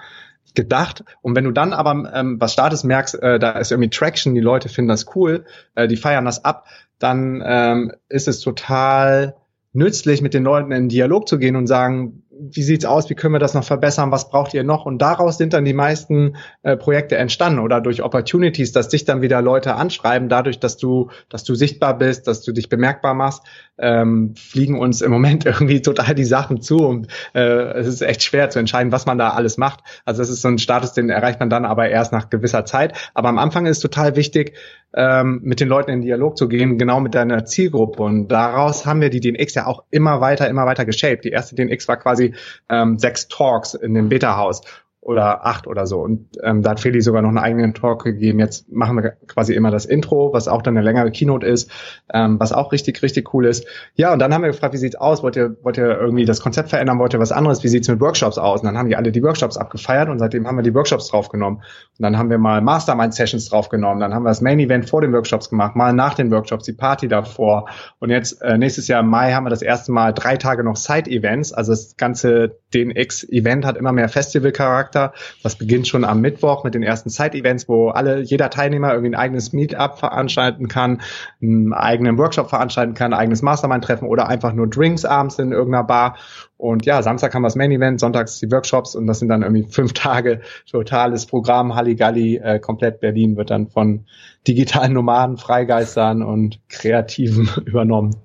gedacht. 0.55 1.05
Und 1.23 1.35
wenn 1.37 1.45
du 1.45 1.51
dann 1.51 1.73
aber 1.73 2.11
ähm, 2.15 2.41
was 2.41 2.53
startest, 2.53 2.85
merkst, 2.85 3.21
äh, 3.23 3.39
da 3.39 3.53
ist 3.53 3.73
irgendwie 3.73 3.91
Traction, 3.91 4.35
die 4.35 4.41
Leute 4.41 4.69
finden 4.69 4.89
das 4.89 5.07
cool, 5.17 5.45
äh, 5.75 5.89
die 5.89 5.97
feiern 5.97 6.25
das 6.25 6.45
ab, 6.45 6.67
dann 6.99 7.43
ähm, 7.45 7.93
ist 8.09 8.29
es 8.29 8.41
total 8.41 9.37
nützlich, 9.73 10.23
mit 10.23 10.35
den 10.35 10.45
Leuten 10.45 10.71
in 10.71 10.89
Dialog 10.89 11.29
zu 11.29 11.39
gehen 11.39 11.57
und 11.57 11.67
sagen, 11.67 12.23
wie 12.39 12.63
sieht's 12.63 12.85
aus, 12.85 13.09
wie 13.11 13.15
können 13.15 13.35
wir 13.35 13.39
das 13.39 13.55
noch 13.55 13.65
verbessern, 13.65 14.11
was 14.11 14.29
braucht 14.29 14.55
ihr 14.55 14.65
noch? 14.65 14.87
Und 14.87 15.01
daraus 15.01 15.39
sind 15.39 15.53
dann 15.53 15.65
die 15.65 15.73
meisten 15.73 16.37
äh, 16.63 16.77
Projekte 16.77 17.17
entstanden 17.17 17.59
oder 17.59 17.81
durch 17.81 18.03
Opportunities, 18.03 18.73
dass 18.73 18.89
dich 18.89 19.05
dann 19.05 19.23
wieder 19.23 19.43
Leute 19.43 19.75
anschreiben, 19.75 20.29
dadurch, 20.29 20.59
dass 20.59 20.77
du, 20.77 21.11
dass 21.29 21.45
du 21.45 21.55
sichtbar 21.55 21.99
bist, 21.99 22.27
dass 22.27 22.43
du 22.43 22.53
dich 22.53 22.69
bemerkbar 22.69 23.15
machst, 23.15 23.43
ähm, 23.79 24.35
fliegen 24.37 24.79
uns 24.79 25.01
im 25.01 25.11
Moment 25.11 25.45
irgendwie 25.47 25.83
total 25.83 26.15
die 26.15 26.25
Sachen 26.25 26.61
zu 26.61 26.79
und 26.79 27.09
äh, 27.35 27.41
es 27.41 27.87
ist 27.87 28.03
echt 28.03 28.23
schwer 28.23 28.51
zu 28.51 28.59
entscheiden, 28.59 28.93
was 28.93 29.07
man 29.07 29.19
da 29.19 29.31
alles 29.31 29.57
macht. 29.57 29.81
Also 30.05 30.23
das 30.23 30.31
ist 30.31 30.43
so 30.43 30.49
ein 30.49 30.59
Status, 30.59 30.93
den 30.93 31.11
erreicht 31.11 31.41
man 31.41 31.51
dann 31.51 31.65
aber 31.65 31.89
erst 31.89 32.13
nach 32.13 32.31
gewisser 32.31 32.65
Zeit. 32.65 32.95
Aber 33.15 33.29
am 33.29 33.39
Anfang 33.39 33.67
ist 33.67 33.81
total 33.81 34.17
wichtig, 34.17 34.55
ähm, 34.97 35.41
mit 35.43 35.61
den 35.61 35.69
Leuten 35.69 35.91
in 35.91 36.03
Dialog 36.03 36.37
zu 36.37 36.49
gehen, 36.49 36.79
genau 36.79 37.01
mit 37.01 37.15
deiner 37.15 37.45
Zielgruppe. 37.45 38.03
Und 38.03 38.29
daraus 38.29 38.87
haben 38.87 39.01
wir 39.01 39.11
die 39.11 39.21
DNX 39.21 39.55
ja 39.55 39.67
auch 39.67 39.85
immer 39.91 40.21
weiter, 40.21 40.49
immer 40.49 40.67
weiter 40.67 40.85
geshaped. 40.85 41.25
Die 41.25 41.31
erste 41.31 41.57
DNX 41.57 41.89
war 41.89 41.97
quasi 41.97 42.24
ähm, 42.69 42.99
sechs 42.99 43.29
Talks 43.29 43.75
in 43.75 43.95
dem 43.95 44.09
Beta-Haus 44.09 44.63
oder 45.05 45.45
acht 45.45 45.67
oder 45.67 45.87
so. 45.87 46.01
Und 46.01 46.29
ähm, 46.43 46.63
da 46.63 46.71
hat 46.71 46.81
Feli 46.81 47.03
sogar 47.03 47.21
noch 47.21 47.29
einen 47.29 47.39
eigenen 47.39 47.75
Talk 47.75 48.05
gegeben. 48.05 48.39
Jetzt 48.39 48.73
machen 48.73 48.97
wir 48.97 49.11
quasi 49.27 49.55
immer 49.55 49.71
das 49.71 49.85
Intro, 49.85 50.33
was 50.33 50.49
auch 50.49 50.63
dann 50.63 50.77
eine 50.77 50.85
längere 50.85 51.11
Keynote 51.11 51.47
ist, 51.47 51.71
ähm, 52.13 52.41
was 52.41 52.53
auch 52.53 52.73
richtig, 52.73 53.03
richtig 53.03 53.33
cool 53.35 53.45
ist. 53.45 53.67
Ja, 53.97 54.15
und 54.15 54.19
dann 54.19 54.33
haben 54.33 54.43
wir 54.43 54.51
gefragt, 54.51 54.73
wie 54.73 54.79
sieht's 54.79 54.97
aus? 54.97 55.23
Wollt 55.23 55.37
ihr, 55.37 55.57
wollt 55.63 55.77
ihr 55.77 55.99
irgendwie 55.99 56.25
das 56.25 56.41
Konzept 56.41 56.71
verändern? 56.71 56.99
Wollt 56.99 57.13
ihr 57.13 57.21
was 57.21 57.33
anderes? 57.33 57.63
Wie 57.63 57.69
sieht's 57.69 57.87
mit 57.89 58.01
Workshops 58.01 58.39
aus? 58.39 58.61
Und 58.61 58.67
dann 58.67 58.79
haben 58.79 58.89
die 58.89 58.97
alle 58.97 59.13
die 59.13 59.23
Workshops 59.23 59.59
abgefeiert 59.59 60.09
und 60.09 60.19
seitdem 60.19 60.47
haben 60.47 60.57
wir 60.57 60.63
die 60.63 60.75
Workshops 60.75 61.09
draufgenommen. 61.09 61.59
Und 61.59 62.03
dann 62.03 62.17
haben 62.17 62.31
wir 62.31 62.39
mal 62.39 62.63
Mastermind-Sessions 62.63 63.51
draufgenommen. 63.51 64.01
Dann 64.01 64.15
haben 64.15 64.23
wir 64.23 64.31
das 64.31 64.41
Main-Event 64.41 64.89
vor 64.89 65.03
den 65.03 65.13
Workshops 65.13 65.51
gemacht, 65.51 65.77
mal 65.77 65.93
nach 65.93 66.15
den 66.15 66.31
Workshops, 66.31 66.65
die 66.65 66.73
Party 66.73 67.09
davor. 67.09 67.69
Und 67.99 68.09
jetzt 68.09 68.41
äh, 68.41 68.57
nächstes 68.57 68.89
Jahr 68.89 69.01
im 69.01 69.09
Mai 69.09 69.35
haben 69.35 69.45
wir 69.45 69.51
das 69.51 69.63
erste 69.63 69.93
Mal 69.93 70.15
drei 70.15 70.39
Tage 70.39 70.65
noch 70.65 70.77
Side-Events. 70.77 71.53
Also 71.53 71.73
das 71.73 71.99
ganze 71.99 72.57
DNX-Event 72.73 73.67
hat 73.67 73.77
immer 73.77 73.93
mehr 73.93 74.09
Festival-Charakter 74.09 74.94
Charakter. 74.95 75.13
Das 75.43 75.57
beginnt 75.57 75.89
schon 75.89 76.05
am 76.05 76.21
Mittwoch 76.21 76.65
mit 76.65 76.75
den 76.75 76.83
ersten 76.83 77.11
Side-Events, 77.11 77.69
wo 77.69 77.89
alle, 77.89 78.21
jeder 78.21 78.51
Teilnehmer 78.51 78.93
irgendwie 78.93 79.11
ein 79.11 79.21
eigenes 79.21 79.53
Meetup 79.53 79.99
veranstalten 79.99 80.69
kann, 80.69 81.03
einen 81.43 81.73
eigenen 81.73 82.17
Workshop 82.19 82.49
veranstalten 82.49 82.95
kann, 82.95 83.13
ein 83.13 83.19
eigenes 83.19 83.43
Mastermind-Treffen 83.43 84.09
oder 84.09 84.29
einfach 84.29 84.53
nur 84.53 84.69
Drinks 84.69 85.05
abends 85.05 85.39
in 85.39 85.53
irgendeiner 85.53 85.85
Bar. 85.85 86.17
Und 86.57 86.87
ja, 86.87 87.03
Samstag 87.03 87.35
haben 87.35 87.43
wir 87.43 87.49
das 87.49 87.57
Main 87.57 87.73
Event, 87.73 88.01
sonntags 88.01 88.39
die 88.39 88.51
Workshops 88.51 88.95
und 88.95 89.07
das 89.07 89.19
sind 89.19 89.29
dann 89.29 89.43
irgendwie 89.43 89.65
fünf 89.69 89.93
Tage 89.95 90.41
totales 90.71 91.27
Programm. 91.27 91.75
Halligalli, 91.75 92.37
äh, 92.37 92.59
komplett 92.59 93.01
Berlin 93.01 93.37
wird 93.37 93.51
dann 93.51 93.69
von 93.69 94.07
digitalen 94.47 94.93
Nomaden, 94.93 95.37
Freigeistern 95.37 96.23
und 96.23 96.61
Kreativen 96.69 97.49
übernommen. 97.67 98.17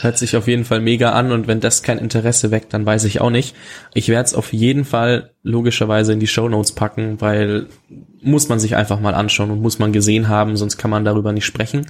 Hört 0.00 0.18
sich 0.18 0.36
auf 0.36 0.46
jeden 0.46 0.64
Fall 0.64 0.80
mega 0.80 1.12
an 1.12 1.32
und 1.32 1.48
wenn 1.48 1.60
das 1.60 1.82
kein 1.82 1.98
Interesse 1.98 2.50
weckt, 2.50 2.72
dann 2.74 2.86
weiß 2.86 3.04
ich 3.04 3.20
auch 3.20 3.30
nicht. 3.30 3.56
Ich 3.94 4.08
werde 4.08 4.26
es 4.26 4.34
auf 4.34 4.52
jeden 4.52 4.84
Fall 4.84 5.30
logischerweise 5.42 6.12
in 6.12 6.20
die 6.20 6.26
Show 6.26 6.48
Notes 6.48 6.72
packen, 6.72 7.20
weil 7.20 7.66
muss 8.22 8.48
man 8.48 8.58
sich 8.58 8.76
einfach 8.76 9.00
mal 9.00 9.14
anschauen 9.14 9.50
und 9.50 9.62
muss 9.62 9.78
man 9.78 9.92
gesehen 9.92 10.28
haben, 10.28 10.56
sonst 10.56 10.76
kann 10.76 10.90
man 10.90 11.04
darüber 11.04 11.32
nicht 11.32 11.46
sprechen. 11.46 11.86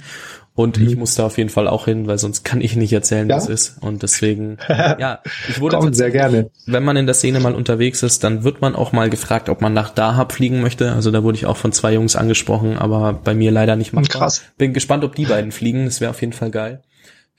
Und 0.57 0.79
mhm. 0.79 0.87
ich 0.87 0.95
muss 0.95 1.13
da 1.13 1.25
auf 1.27 1.37
jeden 1.37 1.51
Fall 1.51 1.67
auch 1.67 1.85
hin, 1.85 2.07
weil 2.07 2.17
sonst 2.17 2.43
kann 2.43 2.61
ich 2.61 2.75
nicht 2.75 2.91
erzählen, 2.91 3.29
ja? 3.29 3.35
was 3.35 3.47
ist. 3.47 3.77
Und 3.79 4.01
deswegen, 4.01 4.57
ja, 4.67 5.19
ich 5.47 5.59
wurde 5.59 5.77
Komm, 5.77 5.93
sehr 5.93 6.09
gerne. 6.09 6.49
Wenn 6.65 6.83
man 6.83 6.97
in 6.97 7.05
der 7.05 7.13
Szene 7.13 7.39
mal 7.39 7.53
unterwegs 7.53 8.01
ist, 8.01 8.23
dann 8.23 8.43
wird 8.43 8.59
man 8.59 8.75
auch 8.75 8.91
mal 8.91 9.11
gefragt, 9.11 9.49
ob 9.49 9.61
man 9.61 9.73
nach 9.73 9.91
Dahab 9.91 10.31
fliegen 10.31 10.61
möchte. 10.61 10.93
Also 10.93 11.11
da 11.11 11.21
wurde 11.21 11.37
ich 11.37 11.45
auch 11.45 11.57
von 11.57 11.71
zwei 11.73 11.93
Jungs 11.93 12.15
angesprochen, 12.15 12.77
aber 12.77 13.13
bei 13.13 13.35
mir 13.35 13.51
leider 13.51 13.75
nicht 13.75 13.93
mal. 13.93 14.03
Krass. 14.03 14.41
Bin 14.57 14.73
gespannt, 14.73 15.03
ob 15.03 15.13
die 15.13 15.25
beiden 15.25 15.51
fliegen. 15.51 15.85
Das 15.85 16.01
wäre 16.01 16.09
auf 16.09 16.21
jeden 16.21 16.33
Fall 16.33 16.49
geil. 16.49 16.81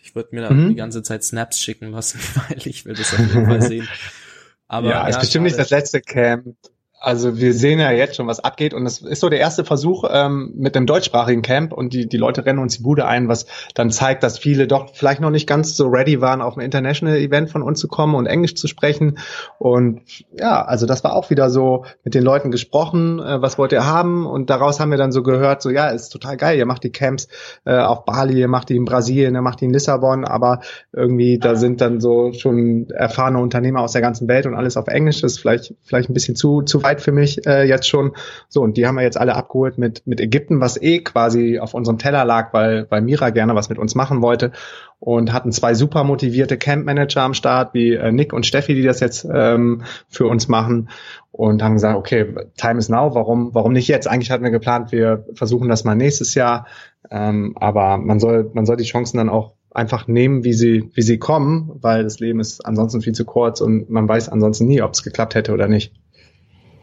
Ich 0.09 0.15
würde 0.15 0.35
mir 0.35 0.41
da 0.41 0.51
mhm. 0.51 0.71
die 0.71 0.75
ganze 0.75 1.03
Zeit 1.03 1.23
Snaps 1.23 1.61
schicken 1.61 1.91
lassen, 1.91 2.19
weil 2.49 2.67
ich 2.67 2.87
will 2.87 2.95
das 2.95 3.13
auf 3.13 3.19
jeden 3.19 3.45
Fall 3.45 3.61
sehen. 3.61 3.89
Aber 4.69 4.89
ja, 4.89 5.03
ja 5.03 5.09
ist 5.09 5.21
bestimmt 5.21 5.45
nicht 5.45 5.59
das 5.59 5.71
letzte 5.71 6.01
Camp. 6.01 6.57
Also 7.01 7.39
wir 7.39 7.55
sehen 7.55 7.79
ja 7.79 7.93
jetzt 7.93 8.17
schon, 8.17 8.27
was 8.27 8.41
abgeht 8.41 8.75
und 8.75 8.85
es 8.85 9.01
ist 9.01 9.21
so 9.21 9.29
der 9.29 9.39
erste 9.39 9.65
Versuch 9.65 10.05
ähm, 10.11 10.53
mit 10.57 10.75
dem 10.75 10.85
deutschsprachigen 10.85 11.43
Camp 11.43 11.73
und 11.73 11.93
die, 11.93 12.09
die 12.09 12.17
Leute 12.17 12.45
rennen 12.45 12.59
uns 12.59 12.77
die 12.77 12.83
Bude 12.83 13.07
ein, 13.07 13.29
was 13.29 13.47
dann 13.75 13.91
zeigt, 13.91 14.25
dass 14.25 14.37
viele 14.37 14.67
doch 14.67 14.91
vielleicht 14.95 15.21
noch 15.21 15.31
nicht 15.31 15.47
ganz 15.47 15.77
so 15.77 15.87
ready 15.87 16.21
waren, 16.21 16.43
auf 16.43 16.57
ein 16.57 16.61
International 16.61 17.17
Event 17.17 17.51
von 17.51 17.63
uns 17.63 17.79
zu 17.79 17.87
kommen 17.87 18.17
und 18.17 18.27
Englisch 18.27 18.57
zu 18.57 18.67
sprechen. 18.67 19.19
Und 19.61 20.01
ja, 20.37 20.65
also 20.65 20.87
das 20.87 21.05
war 21.05 21.15
auch 21.15 21.31
wieder 21.31 21.51
so 21.51 21.85
mit 22.03 22.15
den 22.15 22.25
Leuten 22.25 22.51
gesprochen, 22.51 23.21
äh, 23.21 23.41
was 23.41 23.59
wollt 23.59 23.71
ihr 23.71 23.87
haben? 23.87 24.27
Und 24.27 24.51
daraus 24.51 24.81
haben 24.81 24.91
wir 24.91 24.99
dann 24.99 25.13
so 25.13 25.23
gehört, 25.23 25.63
so 25.63 25.71
ja, 25.71 25.91
ist 25.91 26.09
total 26.09 26.37
geil, 26.37 26.59
ihr 26.59 26.67
macht 26.67 26.83
die 26.83 26.91
Camps 26.91 27.29
äh, 27.65 27.79
auf 27.79 28.07
Bali, 28.07 28.41
ihr 28.41 28.49
macht 28.49 28.71
die 28.71 28.77
in 28.77 28.85
Brasilien, 28.85 29.37
ihr 29.37 29.43
macht 29.43 29.61
die 29.61 29.67
in 29.67 29.73
Lissabon, 29.73 30.25
aber 30.25 30.63
irgendwie 30.93 31.39
da 31.39 31.55
sind 31.55 31.81
dann 31.81 32.01
so 32.01 32.33
schon 32.33 32.91
erfahrene 32.91 33.39
Unternehmer 33.39 33.83
aus 33.83 33.93
der 33.93 34.03
ganzen 34.03 34.27
Welt 34.27 34.47
und 34.47 34.55
alles 34.55 34.77
auf 34.77 34.89
Englisch, 34.89 35.21
das 35.21 35.35
ist 35.35 35.39
vielleicht, 35.39 35.75
vielleicht 35.85 36.11
ein 36.11 36.15
bisschen 36.15 36.35
zu, 36.35 36.63
zu 36.63 36.88
weit 36.89 37.01
für 37.01 37.13
mich 37.13 37.47
äh, 37.47 37.65
jetzt 37.65 37.87
schon. 37.87 38.13
So, 38.49 38.63
und 38.63 38.77
die 38.77 38.87
haben 38.87 38.97
wir 38.97 39.03
jetzt 39.03 39.21
alle 39.21 39.35
abgeholt 39.35 39.77
mit, 39.79 40.07
mit 40.07 40.21
Ägypten, 40.21 40.61
was 40.61 40.81
eh 40.81 41.01
quasi 41.01 41.59
auf 41.59 41.75
unserem 41.75 41.99
Teller 41.99 42.25
lag, 42.25 42.53
weil, 42.53 42.87
weil 42.89 43.03
Mira 43.03 43.31
gerne 43.31 43.55
was 43.55 43.69
mit 43.69 43.79
uns 43.79 43.95
machen 43.95 44.23
wollte. 44.23 44.53
Und 45.01 45.33
hatten 45.33 45.53
zwei 45.53 45.75
super 45.75 46.03
motivierte 46.03 46.57
Camp-Manager 46.57 47.23
am 47.23 47.35
Start, 47.35 47.75
wie 47.75 47.95
äh, 47.95 48.11
Nick 48.11 48.33
und 48.33 48.47
Steffi, 48.47 48.75
die 48.75 48.83
das 48.83 49.01
jetzt 49.01 49.27
ähm, 49.33 49.83
für 50.09 50.27
uns 50.27 50.49
machen. 50.49 50.89
Und 51.31 51.63
haben 51.63 51.75
gesagt, 51.75 51.97
okay, 51.97 52.35
time 52.57 52.79
is 52.79 52.89
now, 52.89 53.15
warum, 53.15 53.55
warum 53.55 53.73
nicht 53.73 53.87
jetzt? 53.87 54.09
Eigentlich 54.09 54.31
hatten 54.31 54.43
wir 54.43 54.51
geplant, 54.51 54.91
wir 54.91 55.25
versuchen 55.35 55.69
das 55.69 55.85
mal 55.85 55.95
nächstes 55.95 56.35
Jahr. 56.35 56.67
Ähm, 57.11 57.55
aber 57.57 57.99
man 57.99 58.19
soll, 58.19 58.51
man 58.55 58.67
soll 58.67 58.77
die 58.77 58.85
Chancen 58.85 59.19
dann 59.19 59.29
auch 59.29 59.55
einfach 59.71 60.09
nehmen, 60.09 60.45
wie 60.45 60.53
sie, 60.53 60.91
wie 60.95 61.03
sie 61.03 61.19
kommen, 61.19 61.71
weil 61.81 62.03
das 62.03 62.19
Leben 62.19 62.41
ist 62.41 62.65
ansonsten 62.65 63.01
viel 63.01 63.13
zu 63.13 63.25
kurz 63.25 63.61
und 63.61 63.89
man 63.91 64.09
weiß 64.09 64.29
ansonsten 64.29 64.67
nie, 64.67 64.83
ob 64.83 64.93
es 64.93 65.03
geklappt 65.03 65.35
hätte 65.35 65.53
oder 65.53 65.69
nicht. 65.69 65.93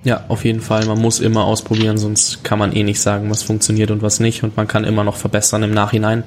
Ja, 0.06 0.24
auf 0.28 0.46
jeden 0.46 0.62
Fall. 0.62 0.86
Man 0.86 1.02
muss 1.02 1.20
immer 1.20 1.46
ausprobieren, 1.46 1.98
sonst 1.98 2.44
kann 2.44 2.60
man 2.60 2.74
eh 2.74 2.84
nicht 2.84 3.02
sagen, 3.02 3.30
was 3.32 3.42
funktioniert 3.42 3.90
und 3.90 4.04
was 4.04 4.20
nicht. 4.20 4.44
Und 4.44 4.56
man 4.56 4.68
kann 4.68 4.84
immer 4.84 5.04
noch 5.04 5.16
verbessern 5.16 5.64
im 5.64 5.72
Nachhinein. 5.72 6.24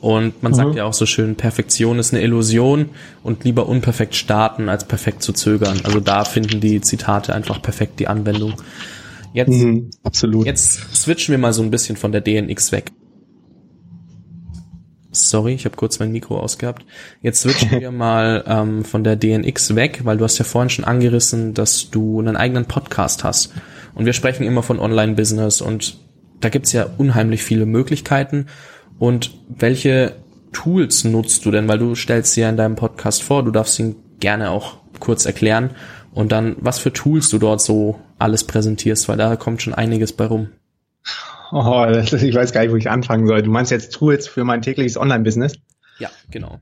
Und 0.00 0.42
man 0.42 0.52
mhm. 0.52 0.56
sagt 0.56 0.74
ja 0.76 0.84
auch 0.84 0.94
so 0.94 1.04
schön, 1.04 1.36
Perfektion 1.36 1.98
ist 1.98 2.14
eine 2.14 2.22
Illusion 2.22 2.88
und 3.22 3.44
lieber 3.44 3.68
unperfekt 3.68 4.14
starten, 4.14 4.70
als 4.70 4.84
perfekt 4.84 5.22
zu 5.22 5.34
zögern. 5.34 5.80
Also 5.84 6.00
da 6.00 6.24
finden 6.24 6.60
die 6.60 6.80
Zitate 6.80 7.34
einfach 7.34 7.60
perfekt 7.60 8.00
die 8.00 8.08
Anwendung. 8.08 8.54
Jetzt, 9.34 9.50
mhm, 9.50 9.90
absolut. 10.04 10.46
Jetzt 10.46 10.96
switchen 10.96 11.32
wir 11.32 11.38
mal 11.38 11.52
so 11.52 11.62
ein 11.62 11.70
bisschen 11.70 11.96
von 11.96 12.12
der 12.12 12.22
DNX 12.22 12.72
weg. 12.72 12.92
Sorry, 15.10 15.54
ich 15.54 15.64
habe 15.64 15.76
kurz 15.76 15.98
mein 15.98 16.12
Mikro 16.12 16.38
ausgehabt. 16.38 16.84
Jetzt 17.22 17.40
switchen 17.40 17.80
wir 17.80 17.90
mal 17.90 18.44
ähm, 18.46 18.84
von 18.84 19.04
der 19.04 19.16
DNX 19.16 19.74
weg, 19.74 20.00
weil 20.04 20.18
du 20.18 20.24
hast 20.24 20.38
ja 20.38 20.44
vorhin 20.44 20.68
schon 20.68 20.84
angerissen, 20.84 21.54
dass 21.54 21.90
du 21.90 22.18
einen 22.20 22.36
eigenen 22.36 22.66
Podcast 22.66 23.24
hast. 23.24 23.54
Und 23.94 24.04
wir 24.04 24.12
sprechen 24.12 24.44
immer 24.44 24.62
von 24.62 24.78
Online-Business 24.78 25.62
und 25.62 25.98
da 26.40 26.50
gibt's 26.50 26.72
ja 26.72 26.86
unheimlich 26.98 27.42
viele 27.42 27.64
Möglichkeiten. 27.64 28.46
Und 28.98 29.30
welche 29.48 30.16
Tools 30.52 31.04
nutzt 31.04 31.44
du 31.46 31.50
denn? 31.50 31.68
Weil 31.68 31.78
du 31.78 31.94
stellst 31.94 32.34
sie 32.34 32.42
ja 32.42 32.50
in 32.50 32.56
deinem 32.56 32.76
Podcast 32.76 33.22
vor, 33.22 33.42
du 33.42 33.50
darfst 33.50 33.78
ihn 33.78 33.96
gerne 34.20 34.50
auch 34.50 34.76
kurz 35.00 35.24
erklären. 35.24 35.70
Und 36.12 36.32
dann, 36.32 36.56
was 36.58 36.78
für 36.78 36.92
Tools 36.92 37.30
du 37.30 37.38
dort 37.38 37.60
so 37.62 37.98
alles 38.18 38.44
präsentierst, 38.44 39.08
weil 39.08 39.16
da 39.16 39.36
kommt 39.36 39.62
schon 39.62 39.74
einiges 39.74 40.12
bei 40.12 40.26
rum. 40.26 40.48
Oh, 41.50 41.86
ich 41.88 42.34
weiß 42.34 42.52
gar 42.52 42.62
nicht, 42.62 42.72
wo 42.72 42.76
ich 42.76 42.90
anfangen 42.90 43.26
soll. 43.26 43.42
Du 43.42 43.50
meinst 43.50 43.70
jetzt 43.70 43.92
Tools 43.92 44.28
für 44.28 44.44
mein 44.44 44.62
tägliches 44.62 44.96
Online-Business? 44.96 45.54
Ja, 45.98 46.10
genau. 46.30 46.60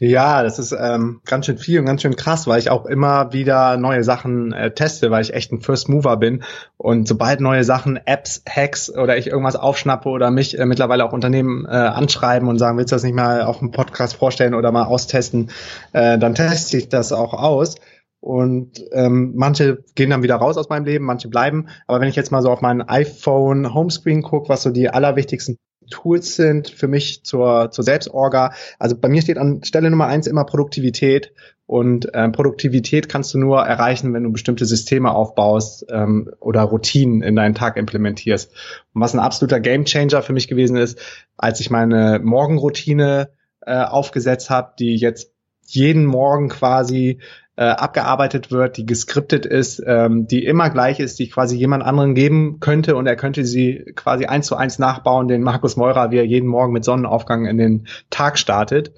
Ja, 0.00 0.42
das 0.42 0.58
ist 0.58 0.72
ähm, 0.72 1.20
ganz 1.24 1.46
schön 1.46 1.56
viel 1.56 1.78
und 1.78 1.86
ganz 1.86 2.02
schön 2.02 2.16
krass, 2.16 2.48
weil 2.48 2.58
ich 2.58 2.68
auch 2.68 2.84
immer 2.84 3.32
wieder 3.32 3.76
neue 3.76 4.02
Sachen 4.02 4.52
äh, 4.52 4.72
teste, 4.72 5.12
weil 5.12 5.22
ich 5.22 5.34
echt 5.34 5.52
ein 5.52 5.60
First 5.60 5.88
Mover 5.88 6.16
bin. 6.16 6.42
Und 6.76 7.06
sobald 7.06 7.40
neue 7.40 7.62
Sachen, 7.62 7.96
Apps, 8.04 8.42
Hacks 8.48 8.92
oder 8.92 9.16
ich 9.16 9.28
irgendwas 9.28 9.54
aufschnappe 9.54 10.08
oder 10.08 10.32
mich 10.32 10.58
äh, 10.58 10.66
mittlerweile 10.66 11.04
auch 11.04 11.12
Unternehmen 11.12 11.64
äh, 11.64 11.68
anschreiben 11.68 12.48
und 12.48 12.58
sagen, 12.58 12.76
willst 12.76 12.90
du 12.90 12.96
das 12.96 13.04
nicht 13.04 13.14
mal 13.14 13.42
auf 13.42 13.60
dem 13.60 13.70
Podcast 13.70 14.16
vorstellen 14.16 14.54
oder 14.54 14.72
mal 14.72 14.84
austesten, 14.84 15.50
äh, 15.92 16.18
dann 16.18 16.34
teste 16.34 16.76
ich 16.76 16.88
das 16.88 17.12
auch 17.12 17.32
aus. 17.32 17.76
Und 18.24 18.82
ähm, 18.92 19.32
manche 19.34 19.84
gehen 19.96 20.08
dann 20.08 20.22
wieder 20.22 20.36
raus 20.36 20.56
aus 20.56 20.70
meinem 20.70 20.86
Leben, 20.86 21.04
manche 21.04 21.28
bleiben. 21.28 21.68
Aber 21.86 22.00
wenn 22.00 22.08
ich 22.08 22.16
jetzt 22.16 22.32
mal 22.32 22.40
so 22.40 22.48
auf 22.48 22.62
mein 22.62 22.80
iPhone 22.80 23.74
Homescreen 23.74 24.22
gucke, 24.22 24.48
was 24.48 24.62
so 24.62 24.70
die 24.70 24.88
allerwichtigsten 24.88 25.58
Tools 25.90 26.34
sind 26.34 26.70
für 26.70 26.88
mich 26.88 27.22
zur, 27.24 27.70
zur 27.70 27.84
Selbstorga. 27.84 28.54
Also 28.78 28.96
bei 28.96 29.10
mir 29.10 29.20
steht 29.20 29.36
an 29.36 29.62
Stelle 29.62 29.90
Nummer 29.90 30.06
eins 30.06 30.26
immer 30.26 30.46
Produktivität. 30.46 31.34
Und 31.66 32.08
ähm, 32.14 32.32
Produktivität 32.32 33.10
kannst 33.10 33.34
du 33.34 33.38
nur 33.38 33.60
erreichen, 33.60 34.14
wenn 34.14 34.22
du 34.22 34.32
bestimmte 34.32 34.64
Systeme 34.64 35.14
aufbaust 35.14 35.84
ähm, 35.90 36.30
oder 36.40 36.62
Routinen 36.62 37.20
in 37.20 37.36
deinen 37.36 37.54
Tag 37.54 37.76
implementierst. 37.76 38.50
Und 38.94 39.02
was 39.02 39.12
ein 39.12 39.20
absoluter 39.20 39.60
Gamechanger 39.60 40.22
für 40.22 40.32
mich 40.32 40.48
gewesen 40.48 40.78
ist, 40.78 40.98
als 41.36 41.60
ich 41.60 41.68
meine 41.68 42.20
Morgenroutine 42.24 43.28
äh, 43.60 43.82
aufgesetzt 43.82 44.48
habe, 44.48 44.72
die 44.78 44.96
jetzt 44.96 45.30
jeden 45.66 46.06
Morgen 46.06 46.48
quasi 46.48 47.18
äh, 47.56 47.64
abgearbeitet 47.64 48.50
wird, 48.50 48.76
die 48.76 48.86
geskriptet 48.86 49.46
ist, 49.46 49.82
ähm, 49.86 50.26
die 50.26 50.44
immer 50.44 50.70
gleich 50.70 50.98
ist, 50.98 51.18
die 51.20 51.28
quasi 51.28 51.56
jemand 51.56 51.84
anderen 51.84 52.14
geben 52.14 52.58
könnte 52.58 52.96
und 52.96 53.06
er 53.06 53.16
könnte 53.16 53.44
sie 53.44 53.92
quasi 53.94 54.26
eins 54.26 54.46
zu 54.46 54.56
eins 54.56 54.78
nachbauen, 54.80 55.28
den 55.28 55.42
Markus 55.42 55.76
Meurer, 55.76 56.10
wie 56.10 56.18
er 56.18 56.26
jeden 56.26 56.48
Morgen 56.48 56.72
mit 56.72 56.84
Sonnenaufgang 56.84 57.46
in 57.46 57.56
den 57.56 57.86
Tag 58.10 58.38
startet. 58.38 58.92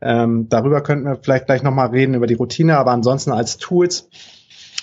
Ähm, 0.00 0.48
darüber 0.48 0.82
könnten 0.82 1.04
wir 1.04 1.16
vielleicht 1.16 1.46
gleich 1.46 1.62
nochmal 1.62 1.88
reden, 1.88 2.14
über 2.14 2.26
die 2.26 2.34
Routine, 2.34 2.78
aber 2.78 2.92
ansonsten 2.92 3.32
als 3.32 3.58
Tools. 3.58 4.08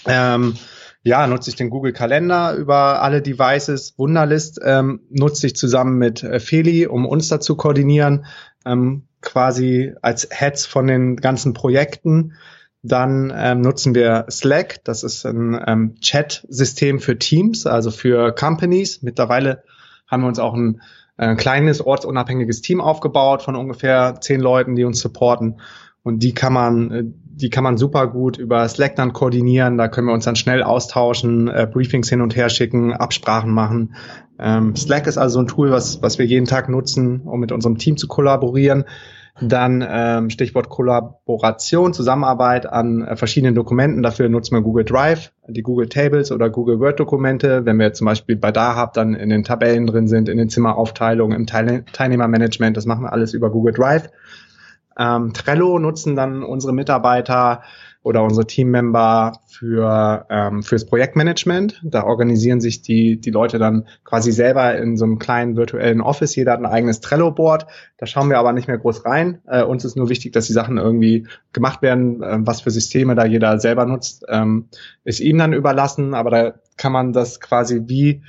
Ähm, 0.06 0.56
ja, 1.02 1.26
nutze 1.28 1.50
ich 1.50 1.56
den 1.56 1.70
Google 1.70 1.94
Kalender 1.94 2.56
über 2.56 3.02
alle 3.02 3.22
Devices. 3.22 3.94
Wunderlist 3.98 4.60
ähm, 4.64 5.02
nutze 5.10 5.48
ich 5.48 5.56
zusammen 5.56 5.98
mit 5.98 6.24
äh, 6.24 6.40
Feli, 6.40 6.88
um 6.88 7.06
uns 7.06 7.28
da 7.28 7.40
zu 7.40 7.56
koordinieren, 7.56 8.26
ähm, 8.66 9.08
quasi 9.22 9.94
als 10.02 10.28
Heads 10.32 10.66
von 10.66 10.88
den 10.88 11.16
ganzen 11.16 11.54
Projekten. 11.54 12.34
Dann 12.88 13.34
ähm, 13.36 13.62
nutzen 13.62 13.95
wir 13.95 14.26
Slack, 14.30 14.84
das 14.84 15.04
ist 15.04 15.26
ein 15.26 15.60
ähm, 15.65 15.95
Chat-System 16.00 17.00
für 17.00 17.17
Teams, 17.17 17.65
also 17.65 17.89
für 17.89 18.34
Companies. 18.34 19.02
Mittlerweile 19.02 19.63
haben 20.08 20.21
wir 20.21 20.28
uns 20.28 20.39
auch 20.39 20.54
ein 20.54 20.82
äh, 21.17 21.36
kleines 21.36 21.82
ortsunabhängiges 21.84 22.62
Team 22.62 22.82
aufgebaut 22.82 23.41
von 23.41 23.56
ungefähr 23.56 24.19
zehn 24.21 24.39
Leuten, 24.39 24.76
die 24.76 24.84
uns 24.84 25.00
supporten. 25.00 25.60
Und 26.04 26.19
die 26.21 26.36
kann 26.36 26.54
man, 26.54 26.91
äh, 26.91 27.04
die 27.06 27.50
kann 27.50 27.63
man 27.63 27.78
super 27.78 28.06
gut 28.08 28.38
über 28.38 28.67
Slack 28.67 28.95
dann 28.95 29.13
koordinieren. 29.13 29.78
Da 29.78 29.88
können 29.88 30.08
wir 30.08 30.13
uns 30.13 30.26
dann 30.26 30.36
schnell 30.36 30.62
austauschen, 30.62 31.48
äh, 31.48 31.67
Briefings 31.71 32.10
hin 32.10 32.21
und 32.21 32.36
her 32.36 32.50
schicken, 32.50 32.93
Absprachen 32.93 33.52
machen. 33.52 33.95
Ähm, 34.38 34.76
Slack 34.76 35.08
ist 35.08 35.17
also 35.17 35.39
ein 35.39 35.48
Tool, 35.48 35.71
was, 35.71 36.04
was 36.04 36.19
wir 36.19 36.26
jeden 36.26 36.45
Tag 36.45 36.69
nutzen, 36.69 37.21
um 37.21 37.39
mit 37.39 37.52
unserem 37.52 37.80
Team 37.80 37.98
zu 37.98 38.08
kollaborieren. 38.08 38.84
Dann 39.41 39.86
ähm, 39.86 40.30
Stichwort 40.30 40.69
Kollaboration, 40.69 41.93
Zusammenarbeit 41.93 42.65
an 42.65 43.02
äh, 43.02 43.17
verschiedenen 43.17 43.54
Dokumenten. 43.54 44.02
Dafür 44.02 44.30
nutzen 44.30 44.56
wir 44.56 44.62
Google 44.62 44.86
Drive, 44.86 45.34
die 45.48 45.62
Google 45.62 45.89
Tables 45.89 46.32
oder 46.32 46.50
Google 46.50 46.80
Word 46.80 47.02
Dokumente. 47.02 47.65
Wenn 47.65 47.78
wir 47.78 47.91
zum 47.91 48.06
Beispiel 48.06 48.38
bei 48.38 48.54
DAHAB 48.54 48.93
dann 48.93 49.13
in 49.13 49.30
den 49.30 49.43
Tabellen 49.43 49.88
drin 49.88 50.08
sind, 50.08 50.30
in 50.30 50.38
den 50.38 50.50
Zimmeraufteilungen, 50.50 51.38
im 51.38 51.48
Teil 51.48 51.84
Teilnehmermanagement, 51.91 52.78
das 52.78 52.86
machen 52.86 53.04
wir 53.04 53.12
alles 53.12 53.34
über 53.34 53.50
Google 53.50 53.74
Drive. 53.74 54.10
Ähm, 54.98 55.34
Trello 55.34 55.80
nutzen 55.80 56.15
dann 56.15 56.41
unsere 56.41 56.71
Mitarbeiter 56.71 57.63
oder 58.06 58.22
unsere 58.22 58.46
Teammember 58.46 59.39
für 59.48 60.28
ähm, 60.30 60.62
fürs 60.62 60.86
Projektmanagement. 60.86 61.82
Da 61.84 62.04
organisieren 62.04 62.62
sich 62.62 62.84
die 62.84 63.20
die 63.20 63.32
Leute 63.32 63.58
dann 63.58 63.88
quasi 64.04 64.32
selber 64.32 64.78
in 64.78 64.96
so 64.96 65.06
einem 65.06 65.18
kleinen 65.18 65.58
virtuellen 65.58 66.02
Office. 66.02 66.36
Jeder 66.36 66.52
hat 66.52 66.60
ein 66.60 66.68
eigenes 66.68 67.02
Trello-Board. 67.02 67.65
Da 67.98 68.06
schauen 68.06 68.30
wir 68.30 68.38
aber 68.38 68.54
nicht 68.54 68.68
mehr 68.68 68.78
groß 68.78 69.06
rein. 69.06 69.41
Äh, 69.48 69.63
uns 69.63 69.86
ist 69.86 69.98
nur 69.98 70.10
wichtig, 70.10 70.34
dass 70.34 70.46
die 70.46 70.54
Sachen 70.54 70.78
irgendwie 70.78 71.26
gemacht 71.52 71.82
werden. 71.82 72.22
Äh, 72.22 72.38
was 72.41 72.62
für 72.62 72.70
Systeme 72.70 73.15
da 73.15 73.26
jeder 73.26 73.60
selber 73.60 73.88
nutzt, 73.88 74.24
ähm, 74.30 74.68
ist 75.04 75.20
ihm 75.20 75.39
dann 75.39 75.54
überlassen. 75.54 76.13
Aber 76.13 76.30
da 76.30 76.54
kann 76.78 76.91
man 76.91 77.12
das 77.12 77.39
quasi 77.39 77.82
wie 77.88 78.22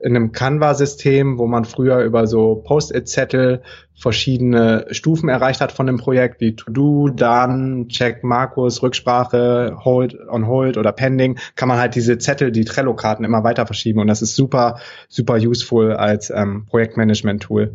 in 0.00 0.14
einem 0.14 0.30
Canva-System, 0.30 1.38
wo 1.38 1.46
man 1.48 1.64
früher 1.64 2.04
über 2.04 2.28
so 2.28 2.62
Post-it-Zettel 2.64 3.62
verschiedene 3.96 4.86
Stufen 4.90 5.28
erreicht 5.28 5.60
hat 5.60 5.72
von 5.72 5.86
dem 5.86 5.98
Projekt, 5.98 6.40
wie 6.40 6.56
To-Do, 6.56 7.08
Done, 7.08 7.86
Check, 7.88 8.24
Markus, 8.24 8.82
Rücksprache, 8.82 9.76
Hold, 9.84 10.18
On 10.28 10.46
Hold 10.46 10.76
oder 10.76 10.92
Pending, 10.92 11.38
kann 11.54 11.68
man 11.68 11.78
halt 11.78 11.94
diese 11.94 12.18
Zettel, 12.18 12.50
die 12.50 12.64
Trello-Karten 12.64 13.24
immer 13.24 13.44
weiter 13.44 13.66
verschieben 13.66 14.00
und 14.00 14.08
das 14.08 14.20
ist 14.20 14.34
super, 14.34 14.78
super 15.08 15.36
useful 15.36 15.92
als 15.92 16.30
ähm, 16.30 16.66
Projektmanagement-Tool. 16.66 17.72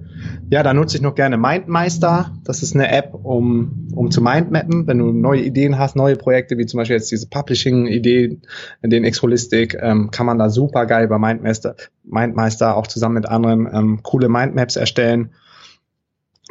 Ja, 0.50 0.62
da 0.62 0.74
nutze 0.74 0.98
ich 0.98 1.04
noch 1.04 1.16
gerne 1.16 1.38
MindMeister. 1.38 2.32
Das 2.44 2.64
ist 2.64 2.76
eine 2.76 2.92
App, 2.92 3.14
um, 3.14 3.88
um 3.96 4.12
zu 4.12 4.22
mindmappen, 4.22 4.88
wenn 4.88 4.98
du 4.98 5.12
neue 5.12 5.42
Ideen 5.42 5.80
hast, 5.80 5.96
neue 5.96 6.18
Projekte, 6.18 6.58
wie 6.58 6.66
zum 6.66 6.80
Beispiel 6.80 6.98
jetzt 6.98 7.12
diese 7.12 7.28
Publishing-Idee, 7.28 8.40
den 8.84 9.04
X-Holistic, 9.06 9.78
ähm, 9.82 10.12
kann 10.12 10.26
man 10.26 10.38
da 10.38 10.50
super 10.50 10.86
geil 10.86 11.08
bei 11.08 11.18
MindMeister, 11.18 11.76
MindMeister 12.04 12.76
auch 12.76 12.88
zusammen 12.88 13.16
mit 13.16 13.26
anderen 13.26 13.70
ähm, 13.72 14.00
coole 14.04 14.28
Mindmaps 14.28 14.76
erstellen. 14.76 15.32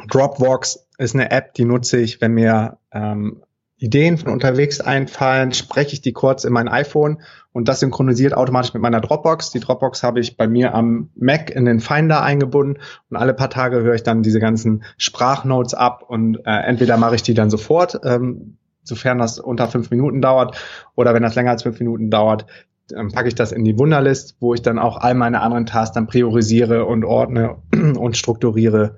Dropbox 0.07 0.87
ist 0.97 1.15
eine 1.15 1.31
App, 1.31 1.53
die 1.53 1.65
nutze 1.65 1.97
ich, 1.99 2.21
wenn 2.21 2.33
mir 2.33 2.77
ähm, 2.91 3.41
Ideen 3.77 4.17
von 4.17 4.33
unterwegs 4.33 4.81
einfallen, 4.81 5.53
spreche 5.53 5.93
ich 5.93 6.01
die 6.01 6.11
kurz 6.11 6.43
in 6.43 6.51
mein 6.51 6.67
iPhone 6.67 7.21
und 7.53 7.69
das 7.69 7.79
synchronisiert 7.79 8.33
automatisch 8.33 8.73
mit 8.73 8.83
meiner 8.83 8.99
Dropbox. 8.99 9.51
Die 9.51 9.61
Dropbox 9.61 10.03
habe 10.03 10.19
ich 10.19 10.35
bei 10.35 10.47
mir 10.47 10.75
am 10.75 11.09
Mac 11.15 11.49
in 11.49 11.63
den 11.63 11.79
Finder 11.79 12.21
eingebunden 12.21 12.81
und 13.09 13.17
alle 13.17 13.33
paar 13.33 13.49
Tage 13.49 13.81
höre 13.81 13.95
ich 13.95 14.03
dann 14.03 14.21
diese 14.21 14.41
ganzen 14.41 14.83
Sprachnotes 14.97 15.73
ab 15.73 16.03
und 16.05 16.45
äh, 16.45 16.49
entweder 16.49 16.97
mache 16.97 17.15
ich 17.15 17.23
die 17.23 17.33
dann 17.33 17.49
sofort, 17.49 18.01
ähm, 18.03 18.57
sofern 18.83 19.17
das 19.17 19.39
unter 19.39 19.67
fünf 19.67 19.91
Minuten 19.91 20.21
dauert 20.21 20.57
oder 20.95 21.13
wenn 21.13 21.23
das 21.23 21.35
länger 21.35 21.51
als 21.51 21.63
fünf 21.63 21.79
Minuten 21.79 22.09
dauert, 22.09 22.47
dann 22.89 23.11
packe 23.11 23.29
ich 23.29 23.35
das 23.35 23.53
in 23.53 23.63
die 23.63 23.77
Wunderlist, 23.77 24.35
wo 24.41 24.53
ich 24.53 24.61
dann 24.61 24.79
auch 24.79 24.97
all 24.97 25.13
meine 25.13 25.41
anderen 25.41 25.65
Tasks 25.65 25.93
dann 25.93 26.07
priorisiere 26.07 26.85
und 26.85 27.05
ordne 27.05 27.57
und 27.71 28.17
strukturiere 28.17 28.97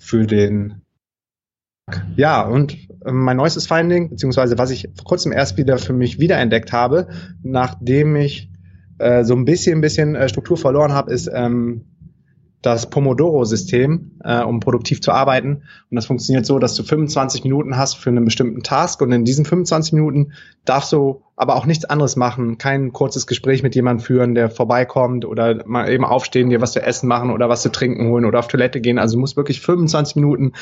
für 0.00 0.26
den 0.26 0.82
ja, 2.16 2.42
und 2.42 2.74
äh, 3.04 3.12
mein 3.12 3.36
neuestes 3.36 3.66
Finding, 3.66 4.10
beziehungsweise 4.10 4.58
was 4.58 4.70
ich 4.70 4.88
vor 4.94 5.04
kurzem 5.04 5.32
erst 5.32 5.56
wieder 5.56 5.78
für 5.78 5.92
mich 5.92 6.18
wiederentdeckt 6.18 6.72
habe, 6.72 7.08
nachdem 7.42 8.16
ich 8.16 8.50
äh, 8.98 9.24
so 9.24 9.34
ein 9.34 9.44
bisschen, 9.44 9.80
bisschen 9.80 10.14
äh, 10.14 10.28
Struktur 10.28 10.56
verloren 10.56 10.92
habe, 10.92 11.12
ist 11.12 11.30
ähm, 11.32 11.84
das 12.62 12.90
Pomodoro-System, 12.90 14.18
äh, 14.22 14.42
um 14.42 14.60
produktiv 14.60 15.00
zu 15.00 15.12
arbeiten. 15.12 15.62
Und 15.90 15.94
das 15.96 16.06
funktioniert 16.06 16.44
so, 16.44 16.58
dass 16.58 16.74
du 16.74 16.82
25 16.82 17.44
Minuten 17.44 17.76
hast 17.76 17.96
für 17.96 18.10
einen 18.10 18.24
bestimmten 18.24 18.62
Task 18.62 19.00
und 19.00 19.12
in 19.12 19.24
diesen 19.24 19.46
25 19.46 19.94
Minuten 19.94 20.32
darfst 20.66 20.92
du 20.92 21.22
aber 21.36 21.56
auch 21.56 21.64
nichts 21.64 21.86
anderes 21.86 22.16
machen. 22.16 22.58
Kein 22.58 22.92
kurzes 22.92 23.26
Gespräch 23.26 23.62
mit 23.62 23.74
jemandem 23.74 24.04
führen, 24.04 24.34
der 24.34 24.50
vorbeikommt 24.50 25.24
oder 25.24 25.66
mal 25.66 25.88
eben 25.88 26.04
aufstehen, 26.04 26.50
dir 26.50 26.60
was 26.60 26.72
zu 26.72 26.82
essen 26.82 27.08
machen 27.08 27.30
oder 27.30 27.48
was 27.48 27.62
zu 27.62 27.70
trinken 27.72 28.08
holen 28.08 28.26
oder 28.26 28.38
auf 28.38 28.48
Toilette 28.48 28.82
gehen. 28.82 28.98
Also 28.98 29.16
du 29.16 29.20
musst 29.20 29.38
wirklich 29.38 29.62
25 29.62 30.16
Minuten 30.16 30.52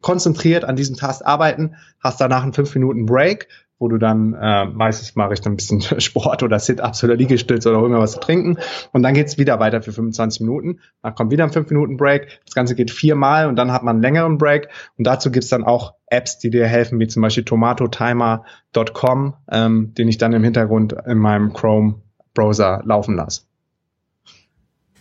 konzentriert 0.00 0.64
an 0.64 0.74
diesem 0.74 0.96
Task 0.96 1.22
arbeiten, 1.26 1.74
hast 2.00 2.18
danach 2.18 2.42
einen 2.42 2.54
5 2.54 2.74
Minuten 2.76 3.04
Break 3.04 3.48
wo 3.82 3.88
du 3.88 3.98
dann, 3.98 4.32
äh, 4.34 4.64
meistens 4.64 5.16
mache 5.16 5.34
ich 5.34 5.40
dann 5.40 5.54
ein 5.54 5.56
bisschen 5.56 5.80
Sport 6.00 6.44
oder 6.44 6.60
Sit-Ups 6.60 7.02
oder 7.02 7.16
Liegestütze 7.16 7.68
oder 7.68 7.80
hol 7.80 7.88
mir 7.88 7.98
was 7.98 8.12
zu 8.12 8.20
trinken 8.20 8.58
und 8.92 9.02
dann 9.02 9.12
geht's 9.12 9.38
wieder 9.38 9.58
weiter 9.58 9.82
für 9.82 9.92
25 9.92 10.40
Minuten. 10.42 10.78
Dann 11.02 11.16
kommt 11.16 11.32
wieder 11.32 11.42
ein 11.42 11.50
5 11.50 11.68
Minuten 11.68 11.96
Break. 11.96 12.40
Das 12.46 12.54
Ganze 12.54 12.76
geht 12.76 12.92
viermal 12.92 13.48
und 13.48 13.56
dann 13.56 13.72
hat 13.72 13.82
man 13.82 13.96
einen 13.96 14.02
längeren 14.02 14.38
Break 14.38 14.68
und 14.96 15.04
dazu 15.04 15.32
gibt's 15.32 15.48
dann 15.48 15.64
auch 15.64 15.94
Apps, 16.06 16.38
die 16.38 16.50
dir 16.50 16.66
helfen, 16.66 17.00
wie 17.00 17.08
zum 17.08 17.22
Beispiel 17.22 17.44
tomatotimer.com, 17.44 19.34
ähm, 19.50 19.94
den 19.94 20.06
ich 20.06 20.16
dann 20.16 20.32
im 20.32 20.44
Hintergrund 20.44 20.94
in 21.04 21.18
meinem 21.18 21.52
Chrome-Browser 21.52 22.82
laufen 22.84 23.16
lasse. 23.16 23.42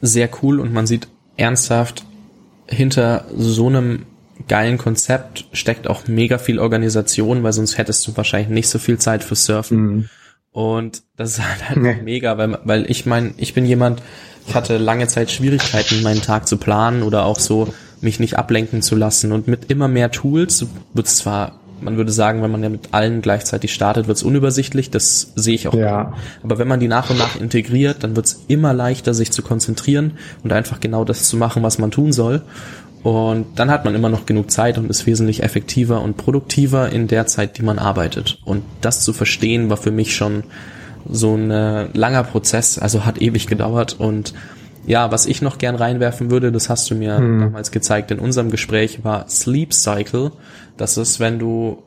Sehr 0.01 0.27
cool 0.41 0.59
und 0.59 0.73
man 0.73 0.87
sieht 0.87 1.07
ernsthaft 1.37 2.03
hinter 2.65 3.25
so 3.37 3.67
einem 3.67 4.07
geilen 4.47 4.77
Konzept 4.77 5.45
steckt 5.53 5.87
auch 5.87 6.07
mega 6.07 6.37
viel 6.37 6.59
Organisation, 6.59 7.43
weil 7.43 7.53
sonst 7.53 7.77
hättest 7.77 8.07
du 8.07 8.15
wahrscheinlich 8.17 8.49
nicht 8.49 8.69
so 8.69 8.79
viel 8.79 8.97
Zeit 8.97 9.23
für 9.23 9.35
Surfen. 9.35 9.77
Mhm. 9.77 10.09
Und 10.51 11.03
das 11.15 11.37
ist 11.37 11.47
halt, 11.47 11.69
halt 11.69 11.77
nee. 11.77 12.01
mega, 12.03 12.37
weil, 12.37 12.59
weil 12.63 12.89
ich 12.91 13.05
meine, 13.05 13.33
ich 13.37 13.53
bin 13.53 13.65
jemand, 13.65 14.01
ich 14.47 14.55
hatte 14.55 14.77
lange 14.77 15.07
Zeit 15.07 15.31
Schwierigkeiten, 15.31 16.03
meinen 16.03 16.21
Tag 16.21 16.47
zu 16.47 16.57
planen 16.57 17.03
oder 17.03 17.25
auch 17.25 17.39
so 17.39 17.73
mich 18.01 18.19
nicht 18.19 18.37
ablenken 18.37 18.81
zu 18.81 18.95
lassen. 18.95 19.31
Und 19.31 19.47
mit 19.47 19.71
immer 19.71 19.87
mehr 19.87 20.11
Tools 20.11 20.65
wird 20.93 21.07
es 21.07 21.17
zwar, 21.17 21.59
man 21.79 21.97
würde 21.97 22.11
sagen, 22.11 22.41
wenn 22.41 22.51
man 22.51 22.63
ja 22.63 22.69
mit 22.69 22.89
allen 22.93 23.21
gleichzeitig 23.21 23.73
startet, 23.73 24.07
wird 24.07 24.17
es 24.17 24.23
unübersichtlich, 24.23 24.89
das 24.89 25.31
sehe 25.35 25.55
ich 25.55 25.67
auch. 25.67 25.73
Ja. 25.73 26.13
Aber 26.43 26.57
wenn 26.57 26.67
man 26.67 26.79
die 26.79 26.87
nach 26.87 27.09
und 27.09 27.17
nach 27.17 27.39
integriert, 27.39 28.03
dann 28.03 28.15
wird 28.15 28.25
es 28.25 28.43
immer 28.47 28.73
leichter, 28.73 29.13
sich 29.13 29.31
zu 29.31 29.41
konzentrieren 29.41 30.17
und 30.43 30.51
einfach 30.51 30.79
genau 30.79 31.05
das 31.05 31.29
zu 31.29 31.37
machen, 31.37 31.63
was 31.63 31.77
man 31.77 31.91
tun 31.91 32.11
soll. 32.11 32.41
Und 33.03 33.47
dann 33.55 33.71
hat 33.71 33.83
man 33.83 33.95
immer 33.95 34.09
noch 34.09 34.25
genug 34.25 34.51
Zeit 34.51 34.77
und 34.77 34.89
ist 34.89 35.07
wesentlich 35.07 35.41
effektiver 35.41 36.01
und 36.01 36.17
produktiver 36.17 36.89
in 36.91 37.07
der 37.07 37.25
Zeit, 37.25 37.57
die 37.57 37.63
man 37.63 37.79
arbeitet. 37.79 38.39
Und 38.45 38.63
das 38.81 39.03
zu 39.03 39.11
verstehen 39.11 39.69
war 39.69 39.77
für 39.77 39.91
mich 39.91 40.15
schon 40.15 40.43
so 41.09 41.35
ein 41.35 41.49
äh, 41.49 41.87
langer 41.93 42.23
Prozess, 42.23 42.77
also 42.77 43.05
hat 43.05 43.21
ewig 43.21 43.47
gedauert 43.47 43.99
und 43.99 44.33
ja, 44.85 45.11
was 45.11 45.25
ich 45.25 45.41
noch 45.41 45.57
gern 45.57 45.75
reinwerfen 45.75 46.31
würde, 46.31 46.51
das 46.51 46.69
hast 46.69 46.89
du 46.89 46.95
mir 46.95 47.17
hm. 47.17 47.39
damals 47.39 47.71
gezeigt 47.71 48.11
in 48.11 48.19
unserem 48.19 48.49
Gespräch, 48.49 49.03
war 49.03 49.27
Sleep 49.29 49.73
Cycle. 49.73 50.31
Das 50.77 50.97
ist, 50.97 51.19
wenn 51.19 51.37
du 51.37 51.83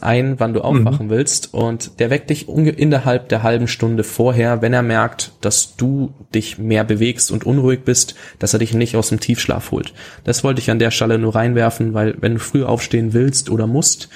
ein, 0.00 0.40
wann 0.40 0.54
du 0.54 0.62
aufwachen 0.62 1.06
mhm. 1.06 1.10
willst 1.10 1.54
und 1.54 2.00
der 2.00 2.10
weckt 2.10 2.30
dich 2.30 2.48
innerhalb 2.48 3.28
der 3.28 3.42
halben 3.42 3.68
Stunde 3.68 4.04
vorher, 4.04 4.62
wenn 4.62 4.72
er 4.72 4.82
merkt, 4.82 5.32
dass 5.40 5.76
du 5.76 6.12
dich 6.34 6.58
mehr 6.58 6.84
bewegst 6.84 7.30
und 7.30 7.44
unruhig 7.44 7.80
bist, 7.84 8.14
dass 8.38 8.52
er 8.52 8.58
dich 8.58 8.74
nicht 8.74 8.96
aus 8.96 9.08
dem 9.08 9.20
Tiefschlaf 9.20 9.70
holt. 9.70 9.94
Das 10.24 10.42
wollte 10.44 10.60
ich 10.60 10.70
an 10.70 10.78
der 10.78 10.90
Stelle 10.90 11.18
nur 11.18 11.34
reinwerfen, 11.34 11.94
weil 11.94 12.16
wenn 12.20 12.34
du 12.34 12.40
früh 12.40 12.64
aufstehen 12.64 13.12
willst 13.12 13.50
oder 13.50 13.66
musst, 13.66 14.08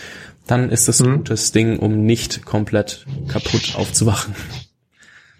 dann 0.47 0.71
ist 0.71 0.89
das 0.89 1.01
ein 1.01 1.11
mhm. 1.11 1.17
gutes 1.19 1.53
Ding, 1.53 1.79
um 1.79 2.05
nicht 2.05 2.45
komplett 2.45 3.07
kaputt 3.29 3.75
aufzuwachen. 3.77 4.35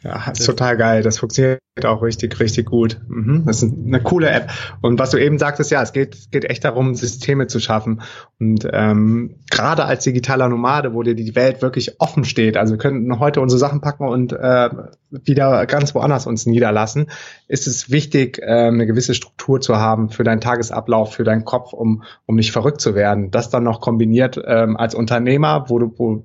Ja, 0.09 0.31
ist 0.31 0.47
total 0.47 0.79
geil. 0.79 1.03
Das 1.03 1.19
funktioniert 1.19 1.61
auch 1.85 2.03
richtig, 2.03 2.41
richtig 2.41 2.67
gut. 2.67 2.99
Mhm. 3.09 3.43
Das 3.45 3.63
ist 3.63 3.75
eine 3.75 4.01
coole 4.01 4.31
App. 4.31 4.51
Und 4.81 4.99
was 4.99 5.11
du 5.11 5.19
eben 5.19 5.39
sagtest, 5.39 5.71
ja, 5.71 5.83
es 5.83 5.93
geht, 5.93 6.31
geht 6.31 6.47
echt 6.47 6.65
darum, 6.65 6.95
Systeme 6.95 7.47
zu 7.47 7.61
schaffen. 7.61 8.01
Und 8.41 8.67
ähm, 8.73 9.37
gerade 9.51 9.85
als 9.85 10.05
digitaler 10.05 10.49
Nomade, 10.49 10.95
wo 10.95 11.03
dir 11.03 11.15
die 11.15 11.37
Welt 11.37 11.61
wirklich 11.61 12.01
offen 12.01 12.25
steht, 12.25 12.57
also 12.57 12.75
wir 12.75 12.79
könnten 12.79 13.19
heute 13.19 13.43
unsere 13.43 13.59
Sachen 13.59 13.83
packen 13.83 14.09
und 14.09 14.33
äh, 14.33 14.71
wieder 15.11 15.67
ganz 15.67 15.95
woanders 15.95 16.27
uns 16.27 16.47
niederlassen, 16.47 17.11
ist 17.47 17.67
es 17.67 17.91
wichtig, 17.91 18.39
äh, 18.39 18.69
eine 18.69 18.87
gewisse 18.87 19.13
Struktur 19.13 19.61
zu 19.61 19.77
haben 19.77 20.09
für 20.09 20.25
deinen 20.25 20.41
Tagesablauf, 20.41 21.13
für 21.13 21.25
deinen 21.25 21.45
Kopf, 21.45 21.75
um, 21.75 22.03
um 22.25 22.37
nicht 22.37 22.53
verrückt 22.53 22.81
zu 22.81 22.95
werden. 22.95 23.31
Das 23.31 23.51
dann 23.51 23.65
noch 23.65 23.83
kombiniert 23.83 24.41
ähm, 24.47 24.79
als 24.79 24.95
Unternehmer, 24.95 25.67
wo 25.69 25.79
du, 25.79 25.93
wo 25.99 26.25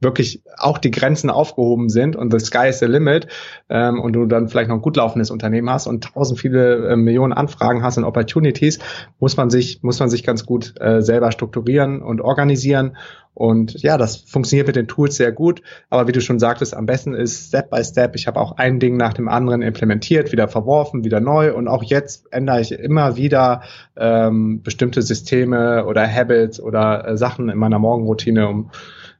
wirklich 0.00 0.42
auch 0.56 0.78
die 0.78 0.90
Grenzen 0.90 1.30
aufgehoben 1.30 1.88
sind 1.88 2.16
und 2.16 2.32
the 2.32 2.44
sky 2.44 2.68
is 2.68 2.78
the 2.78 2.86
limit 2.86 3.26
ähm, 3.68 4.00
und 4.00 4.12
du 4.14 4.26
dann 4.26 4.48
vielleicht 4.48 4.68
noch 4.68 4.76
ein 4.76 4.82
gut 4.82 4.96
laufendes 4.96 5.30
Unternehmen 5.30 5.70
hast 5.70 5.86
und 5.86 6.04
tausend 6.04 6.38
viele 6.38 6.88
äh, 6.88 6.96
Millionen 6.96 7.32
Anfragen 7.32 7.82
hast 7.82 7.98
und 7.98 8.04
Opportunities, 8.04 8.78
muss 9.18 9.36
man 9.36 9.50
sich 9.50 9.82
muss 9.82 10.00
man 10.00 10.10
sich 10.10 10.22
ganz 10.24 10.46
gut 10.46 10.74
äh, 10.80 11.02
selber 11.02 11.32
strukturieren 11.32 12.02
und 12.02 12.20
organisieren. 12.20 12.96
Und 13.32 13.80
ja, 13.82 13.96
das 13.96 14.16
funktioniert 14.16 14.66
mit 14.66 14.76
den 14.76 14.88
Tools 14.88 15.16
sehr 15.16 15.32
gut, 15.32 15.62
aber 15.88 16.08
wie 16.08 16.12
du 16.12 16.20
schon 16.20 16.38
sagtest, 16.38 16.76
am 16.76 16.84
besten 16.84 17.14
ist 17.14 17.48
Step 17.48 17.70
by 17.70 17.82
Step. 17.82 18.16
Ich 18.16 18.26
habe 18.26 18.40
auch 18.40 18.58
ein 18.58 18.80
Ding 18.80 18.96
nach 18.96 19.14
dem 19.14 19.28
anderen 19.28 19.62
implementiert, 19.62 20.32
wieder 20.32 20.48
verworfen, 20.48 21.04
wieder 21.04 21.20
neu. 21.20 21.54
Und 21.54 21.68
auch 21.68 21.82
jetzt 21.82 22.30
ändere 22.32 22.60
ich 22.60 22.72
immer 22.72 23.16
wieder 23.16 23.62
ähm, 23.96 24.62
bestimmte 24.62 25.00
Systeme 25.00 25.86
oder 25.86 26.06
Habits 26.06 26.60
oder 26.60 27.06
äh, 27.06 27.16
Sachen 27.16 27.48
in 27.48 27.56
meiner 27.56 27.78
Morgenroutine, 27.78 28.48
um 28.48 28.70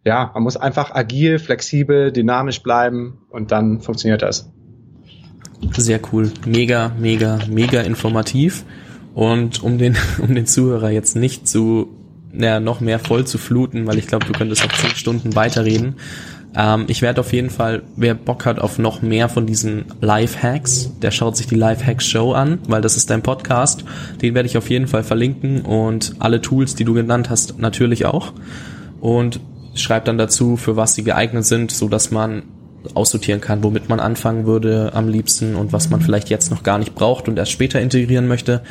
ja, 0.05 0.31
man 0.35 0.43
muss 0.43 0.57
einfach 0.57 0.95
agil, 0.95 1.39
flexibel, 1.39 2.13
dynamisch 2.13 2.63
bleiben 2.63 3.19
und 3.31 3.53
dann 3.53 3.81
funktioniert 3.81 4.23
das. 4.23 4.51
Sehr 5.77 6.01
cool. 6.13 6.33
Mega, 6.47 6.93
mega, 6.99 7.39
mega 7.49 7.83
informativ. 7.83 8.65
Und 9.15 9.63
um 9.63 9.79
den, 9.79 9.97
um 10.19 10.35
den 10.35 10.47
Zuhörer 10.47 10.91
jetzt 10.91 11.17
nicht 11.17 11.47
zu, 11.47 11.89
naja, 12.33 12.61
noch 12.61 12.81
mehr 12.81 12.99
voll 12.99 13.27
zu 13.27 13.39
fluten, 13.39 13.87
weil 13.87 13.99
ich 13.99 14.07
glaube, 14.07 14.27
du 14.27 14.33
könntest 14.33 14.65
auch 14.65 14.73
zehn 14.73 14.95
Stunden 14.95 15.35
weiterreden, 15.35 15.97
Ähm, 16.57 16.87
ich 16.89 17.01
werde 17.01 17.21
auf 17.21 17.33
jeden 17.33 17.51
Fall, 17.51 17.83
wer 17.97 18.15
Bock 18.15 18.45
hat 18.45 18.59
auf 18.59 18.79
noch 18.79 19.03
mehr 19.03 19.29
von 19.29 19.47
diesen 19.47 19.85
Live-Hacks, 20.01 20.99
der 21.01 21.13
schaut 21.13 21.37
sich 21.37 21.47
die 21.47 21.55
Live-Hacks-Show 21.55 22.33
an, 22.33 22.59
weil 22.67 22.83
das 22.83 22.97
ist 22.97 23.11
dein 23.11 23.23
Podcast. 23.23 23.85
Den 24.21 24.35
werde 24.35 24.49
ich 24.49 24.59
auf 24.59 24.69
jeden 24.69 24.89
Fall 24.89 25.05
verlinken 25.05 25.63
und 25.63 26.15
alle 26.19 26.41
Tools, 26.41 26.75
die 26.75 26.85
du 26.85 26.93
genannt 26.93 27.31
hast, 27.31 27.61
natürlich 27.61 28.07
auch. 28.07 28.33
Und 29.01 29.41
schreib 29.75 30.05
dann 30.05 30.19
dazu, 30.19 30.57
für 30.57 30.77
was 30.77 30.95
sie 30.95 31.05
geeignet 31.05 31.45
sind, 31.45 31.71
so 31.71 31.89
dass 31.89 32.11
man 32.11 32.43
aussortieren 32.95 33.41
kann, 33.41 33.63
womit 33.63 33.89
man 33.89 34.01
anfangen 34.01 34.47
würde 34.47 34.93
am 34.95 35.09
liebsten 35.09 35.55
und 35.55 35.73
was 35.73 35.91
man 35.91 36.01
vielleicht 36.01 36.31
jetzt 36.31 36.51
noch 36.51 36.63
gar 36.63 36.79
nicht 36.79 36.95
braucht 36.95 37.29
und 37.29 37.39
erst 37.39 37.53
später 37.53 37.81
integrieren 37.81 38.27
möchte. 38.27 38.63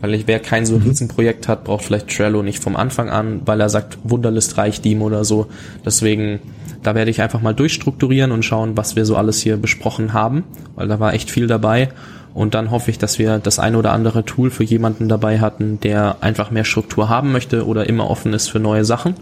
Weil 0.00 0.14
ich, 0.14 0.26
wer 0.26 0.40
kein 0.40 0.64
so 0.64 0.74
ein 0.74 0.80
mhm. 0.80 0.88
Riesenprojekt 0.88 1.48
hat, 1.48 1.64
braucht 1.64 1.84
vielleicht 1.84 2.08
Trello 2.08 2.42
nicht 2.42 2.62
vom 2.62 2.76
Anfang 2.76 3.10
an, 3.10 3.42
weil 3.44 3.60
er 3.60 3.68
sagt, 3.68 3.98
Wunderlist 4.04 4.56
reicht 4.56 4.86
ihm 4.86 5.02
oder 5.02 5.24
so. 5.24 5.48
Deswegen, 5.84 6.40
da 6.82 6.94
werde 6.94 7.10
ich 7.10 7.20
einfach 7.20 7.42
mal 7.42 7.54
durchstrukturieren 7.54 8.32
und 8.32 8.44
schauen, 8.44 8.76
was 8.76 8.96
wir 8.96 9.04
so 9.04 9.16
alles 9.16 9.40
hier 9.40 9.56
besprochen 9.56 10.12
haben, 10.12 10.44
weil 10.74 10.88
da 10.88 10.98
war 11.00 11.12
echt 11.12 11.30
viel 11.30 11.46
dabei. 11.46 11.90
Und 12.34 12.54
dann 12.54 12.70
hoffe 12.70 12.90
ich, 12.90 12.98
dass 12.98 13.18
wir 13.18 13.38
das 13.38 13.58
eine 13.58 13.78
oder 13.78 13.92
andere 13.92 14.24
Tool 14.24 14.50
für 14.50 14.62
jemanden 14.62 15.08
dabei 15.08 15.40
hatten, 15.40 15.80
der 15.80 16.18
einfach 16.20 16.50
mehr 16.50 16.64
Struktur 16.64 17.08
haben 17.08 17.32
möchte 17.32 17.66
oder 17.66 17.88
immer 17.88 18.08
offen 18.08 18.32
ist 18.32 18.48
für 18.48 18.60
neue 18.60 18.84
Sachen. 18.84 19.14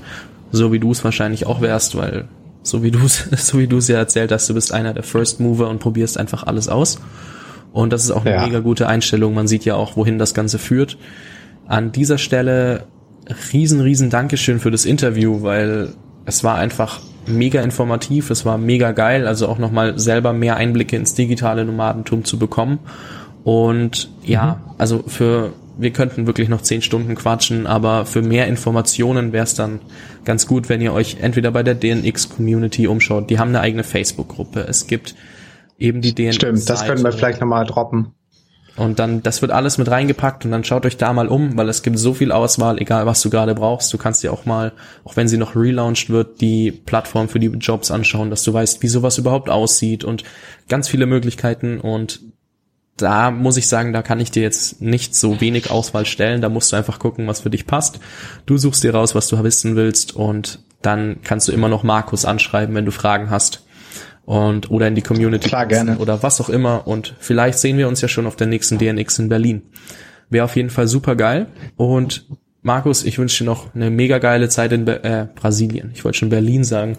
So 0.53 0.73
wie 0.73 0.79
du 0.79 0.93
es 0.93 1.05
wahrscheinlich 1.05 1.47
auch 1.47 1.61
wärst, 1.61 1.97
weil 1.97 2.27
so 2.63 2.83
wie 2.83 2.91
du 2.91 3.01
es 3.05 3.29
so 3.47 3.59
wie 3.59 3.67
du 3.67 3.79
es 3.79 3.89
ja 3.89 3.97
erzählt 3.97 4.33
hast, 4.33 4.49
du 4.49 4.55
bist 4.55 4.73
einer 4.73 4.95
der 4.95 5.03
First 5.03 5.41
Mover 5.41 5.69
und 5.69 5.79
probierst 5.79 6.19
einfach 6.19 6.45
alles 6.45 6.69
aus. 6.69 6.99
Und 7.73 7.93
das 7.93 8.05
ist 8.05 8.11
auch 8.11 8.25
eine 8.25 8.35
ja. 8.35 8.47
mega 8.47 8.61
gute 8.61 8.89
Einstellung. 8.89 9.35
Man 9.35 9.47
sieht 9.49 9.65
ja 9.65 9.75
auch, 9.75 9.97
wohin 9.97 10.19
das 10.19 10.33
Ganze 10.33 10.59
führt. 10.59 10.97
An 11.67 11.93
dieser 11.93 12.17
Stelle 12.17 12.85
riesen, 13.53 13.81
riesen 13.81 14.09
Dankeschön 14.09 14.61
für 14.61 14.71
das 14.71 14.85
Interview, 14.85 15.43
weil 15.43 15.93
es 16.25 16.43
war 16.43 16.57
einfach 16.57 17.01
mega 17.27 17.61
informativ, 17.61 18.31
es 18.31 18.45
war 18.45 18.57
mega 18.57 18.93
geil, 18.93 19.27
also 19.27 19.49
auch 19.49 19.59
nochmal 19.59 19.99
selber 19.99 20.33
mehr 20.33 20.57
Einblicke 20.57 20.97
ins 20.97 21.15
digitale 21.15 21.65
Nomadentum 21.65 22.25
zu 22.25 22.39
bekommen. 22.39 22.79
Und 23.45 24.11
ja, 24.25 24.61
mhm. 24.65 24.71
also 24.79 25.05
für 25.07 25.53
wir 25.77 25.93
könnten 25.93 26.27
wirklich 26.27 26.49
noch 26.49 26.63
zehn 26.63 26.83
Stunden 26.83 27.15
quatschen, 27.15 27.67
aber 27.67 28.07
für 28.07 28.23
mehr 28.23 28.47
Informationen 28.47 29.33
wäre 29.33 29.45
es 29.45 29.55
dann 29.55 29.81
ganz 30.25 30.47
gut, 30.47 30.69
wenn 30.69 30.81
ihr 30.81 30.93
euch 30.93 31.19
entweder 31.21 31.51
bei 31.51 31.63
der 31.63 31.75
DNX 31.75 32.31
Community 32.31 32.87
umschaut. 32.87 33.31
Die 33.31 33.39
haben 33.39 33.49
eine 33.49 33.61
eigene 33.61 33.85
Facebook-Gruppe. 33.85 34.61
Es 34.69 34.87
gibt 34.87 35.15
eben 35.79 36.01
die 36.01 36.15
DNX. 36.15 36.37
Stimmt, 36.37 36.71
das 36.71 36.87
können 36.87 37.05
wir 37.05 37.13
vielleicht 37.13 37.41
nochmal 37.41 37.67
droppen. 37.67 38.13
Und 38.77 38.99
dann, 38.99 39.23
das 39.23 39.41
wird 39.41 39.53
alles 39.53 39.79
mit 39.79 39.91
reingepackt 39.91 40.45
und 40.45 40.51
dann 40.51 40.63
schaut 40.63 40.85
euch 40.85 40.99
da 40.99 41.13
mal 41.13 41.29
um, 41.29 41.57
weil 41.57 41.69
es 41.71 41.83
gibt 41.83 41.99
so 41.99 42.13
viel 42.13 42.31
Auswahl, 42.31 42.79
egal 42.79 43.07
was 43.07 43.23
du 43.23 43.31
gerade 43.31 43.55
brauchst. 43.55 43.93
Du 43.93 43.97
kannst 43.97 44.23
dir 44.23 44.33
auch 44.33 44.45
mal, 44.45 44.73
auch 45.05 45.17
wenn 45.17 45.29
sie 45.29 45.39
noch 45.39 45.57
relaunched 45.57 46.11
wird, 46.11 46.43
die 46.43 46.73
Plattform 46.73 47.31
für 47.31 47.41
die 47.41 47.47
Jobs 47.47 47.91
anschauen, 47.91 48.29
dass 48.29 48.43
du 48.43 48.53
weißt, 48.53 48.83
wie 48.83 48.89
sowas 48.89 49.17
überhaupt 49.17 49.49
aussieht 49.49 50.05
und 50.05 50.25
ganz 50.69 50.89
viele 50.89 51.07
Möglichkeiten 51.07 51.81
und 51.81 52.21
da 52.97 53.31
muss 53.31 53.57
ich 53.57 53.69
sagen, 53.69 53.93
da 53.93 54.03
kann 54.03 54.21
ich 54.21 54.31
dir 54.31 54.43
jetzt 54.43 54.81
nicht 54.81 55.15
so 55.15 55.41
wenig 55.41 55.71
Auswahl 55.71 56.07
stellen. 56.07 56.41
Da 56.41 56.49
musst 56.49 56.73
du 56.73 56.77
einfach 56.77 56.99
gucken, 56.99 57.27
was 57.27 57.41
für 57.41 57.51
dich 57.51 57.67
passt. 57.67 58.01
Du 58.47 58.57
suchst 58.57 58.83
dir 58.85 58.95
raus, 58.95 59.15
was 59.15 59.29
du 59.29 59.43
wissen 59.43 59.77
willst 59.77 60.17
und 60.17 60.61
dann 60.83 61.19
kannst 61.23 61.49
du 61.49 61.53
immer 61.53 61.69
noch 61.69 61.83
Markus 61.83 62.25
anschreiben, 62.25 62.75
wenn 62.75 62.85
du 62.85 62.93
Fragen 62.93 63.31
hast. 63.31 63.65
Und, 64.25 64.71
oder 64.71 64.89
in 64.89 64.97
die 64.97 65.03
Community. 65.03 65.49
Klar, 65.49 65.67
gerne. 65.67 65.99
Oder 65.99 66.23
was 66.23 66.41
auch 66.41 66.49
immer. 66.49 66.87
Und 66.89 67.15
vielleicht 67.21 67.59
sehen 67.59 67.79
wir 67.79 67.87
uns 67.87 68.01
ja 68.01 68.09
schon 68.09 68.27
auf 68.27 68.35
der 68.35 68.49
nächsten 68.49 68.77
DNX 68.79 69.21
in 69.21 69.29
Berlin. 69.29 69.63
Wäre 70.31 70.45
auf 70.45 70.57
jeden 70.57 70.71
Fall 70.71 70.89
super 70.89 71.15
geil. 71.15 71.47
Und 71.77 72.27
Markus, 72.63 73.05
ich 73.05 73.19
wünsche 73.19 73.45
dir 73.45 73.51
noch 73.51 73.73
eine 73.77 73.91
mega 73.91 74.19
geile 74.19 74.49
Zeit 74.49 74.73
in 74.73 74.85
Be 74.85 75.05
äh, 75.05 75.27
Brasilien. 75.33 75.93
Ich 75.95 76.05
wollte 76.05 76.19
schon 76.19 76.31
Berlin 76.31 76.65
sagen. 76.65 76.99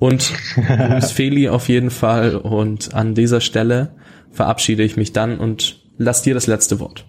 Und 0.00 0.22
Feli 1.00 1.48
auf 1.48 1.68
jeden 1.68 1.90
Fall. 1.90 2.34
Und 2.34 2.94
an 2.94 3.14
dieser 3.14 3.40
Stelle 3.40 3.92
verabschiede 4.34 4.82
ich 4.82 4.96
mich 4.96 5.12
dann 5.12 5.38
und 5.38 5.80
lass 5.96 6.22
dir 6.22 6.34
das 6.34 6.46
letzte 6.46 6.80
Wort. 6.80 7.06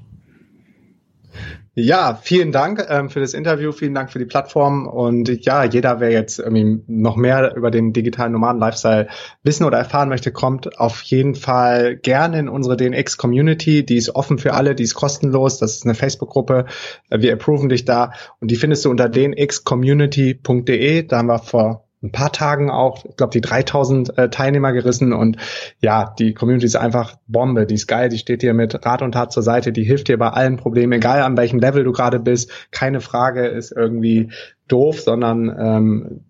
Ja, 1.78 2.18
vielen 2.22 2.54
Dank 2.54 2.86
ähm, 2.88 3.10
für 3.10 3.20
das 3.20 3.34
Interview, 3.34 3.74
vielen 3.74 3.94
Dank 3.94 4.10
für 4.10 4.18
die 4.18 4.24
Plattform 4.24 4.88
und 4.88 5.28
ja, 5.46 5.66
jeder, 5.66 6.00
wer 6.00 6.10
jetzt 6.10 6.40
irgendwie 6.40 6.82
noch 6.88 7.18
mehr 7.18 7.54
über 7.58 7.70
den 7.70 7.92
digitalen 7.92 8.32
Nomaden-Lifestyle 8.32 9.10
wissen 9.44 9.66
oder 9.66 9.78
erfahren 9.78 10.08
möchte, 10.08 10.32
kommt 10.32 10.80
auf 10.80 11.02
jeden 11.02 11.36
Fall 11.36 11.98
gerne 11.98 12.40
in 12.40 12.48
unsere 12.48 12.78
DNX-Community. 12.78 13.86
Die 13.86 13.98
ist 13.98 14.16
offen 14.16 14.38
für 14.38 14.54
alle, 14.54 14.74
die 14.74 14.84
ist 14.84 14.96
kostenlos, 14.96 15.58
das 15.58 15.76
ist 15.76 15.84
eine 15.84 15.96
Facebook-Gruppe, 15.96 16.66
wir 17.10 17.34
approven 17.34 17.68
dich 17.68 17.84
da 17.84 18.14
und 18.40 18.52
die 18.52 18.56
findest 18.56 18.86
du 18.86 18.90
unter 18.90 19.10
dnxcommunity.de. 19.10 21.04
Da 21.04 21.18
haben 21.18 21.28
wir 21.28 21.40
vor 21.40 21.85
ein 22.04 22.12
paar 22.12 22.32
Tagen 22.32 22.70
auch, 22.70 23.04
ich 23.06 23.16
glaube, 23.16 23.32
die 23.32 23.42
3000 23.42 24.18
äh, 24.18 24.30
Teilnehmer 24.30 24.74
gerissen 24.74 25.14
und 25.14 25.38
ja, 25.80 26.14
die 26.20 26.34
Community 26.34 26.66
ist 26.66 26.76
einfach 26.76 27.18
Bombe, 27.28 27.66
die 27.66 27.76
ist 27.76 27.88
geil, 27.88 28.10
die 28.10 28.18
steht 28.18 28.42
dir 28.42 28.54
mit 28.54 28.86
Rat 28.86 29.02
und 29.02 29.14
Tat 29.14 29.32
zur 29.32 29.44
Seite, 29.44 29.72
die 29.72 29.84
hilft 29.84 30.08
dir 30.08 30.18
bei 30.18 30.30
allen 30.30 30.58
Problemen, 30.58 30.94
egal 30.94 31.22
an 31.22 31.38
welchem 31.38 31.60
Level 31.60 31.84
du 31.84 31.92
gerade 31.92 32.20
bist, 32.20 32.52
keine 32.72 33.02
Frage 33.02 33.48
ist 33.48 33.72
irgendwie 33.72 34.32
doof, 34.68 35.02
sondern 35.02 35.56
ähm, 35.58 36.22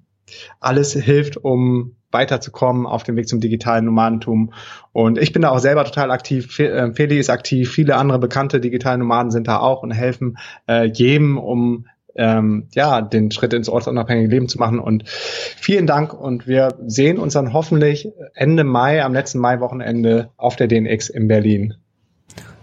alles 0.60 0.94
hilft, 0.94 1.38
um 1.38 1.96
weiterzukommen 2.12 2.86
auf 2.86 3.04
dem 3.04 3.18
Weg 3.18 3.28
zum 3.28 3.42
digitalen 3.42 3.86
Nomadentum. 3.86 4.54
Und 4.94 5.18
ich 5.18 5.34
bin 5.34 5.42
da 5.42 5.50
auch 5.50 5.60
selber 5.60 5.84
total 5.84 6.12
aktiv. 6.12 6.58
Äh, 6.60 6.94
Feli 6.94 7.20
ist 7.20 7.30
aktiv, 7.30 7.70
viele 7.70 7.98
andere 7.98 8.20
bekannte 8.20 8.62
digitale 8.62 8.98
Nomaden 8.98 9.32
sind 9.32 9.50
da 9.50 9.60
auch 9.60 9.84
und 9.84 9.92
helfen 9.92 10.38
äh, 10.68 10.86
jedem, 10.86 11.38
um 11.38 11.88
ähm, 12.16 12.68
ja, 12.74 13.02
den 13.02 13.32
Schritt 13.32 13.54
ins 13.54 13.70
ortsunabhängige 13.70 14.30
Leben 14.30 14.48
zu 14.48 14.58
machen. 14.58 14.80
Und 14.80 15.04
vielen 15.08 15.88
Dank 15.88 16.14
und 16.14 16.48
wir 16.48 16.76
sehen 16.86 17.20
uns 17.20 17.34
dann 17.34 17.54
hoffentlich 17.54 18.10
Ende 18.34 18.64
Mai, 18.64 19.04
am 19.04 19.14
letzten 19.14 19.40
Mai-Wochenende 19.40 20.30
auf 20.38 20.56
der 20.56 20.68
DNX 20.68 21.10
in 21.10 21.28
Berlin. 21.28 21.76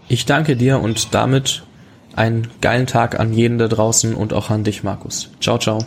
Ich 0.07 0.25
danke 0.25 0.55
dir 0.55 0.79
und 0.79 1.13
damit 1.13 1.63
einen 2.15 2.47
geilen 2.61 2.87
Tag 2.87 3.19
an 3.19 3.33
jeden 3.33 3.57
da 3.57 3.67
draußen 3.67 4.13
und 4.13 4.33
auch 4.33 4.49
an 4.49 4.63
dich, 4.63 4.83
Markus. 4.83 5.31
Ciao, 5.39 5.57
ciao. 5.57 5.79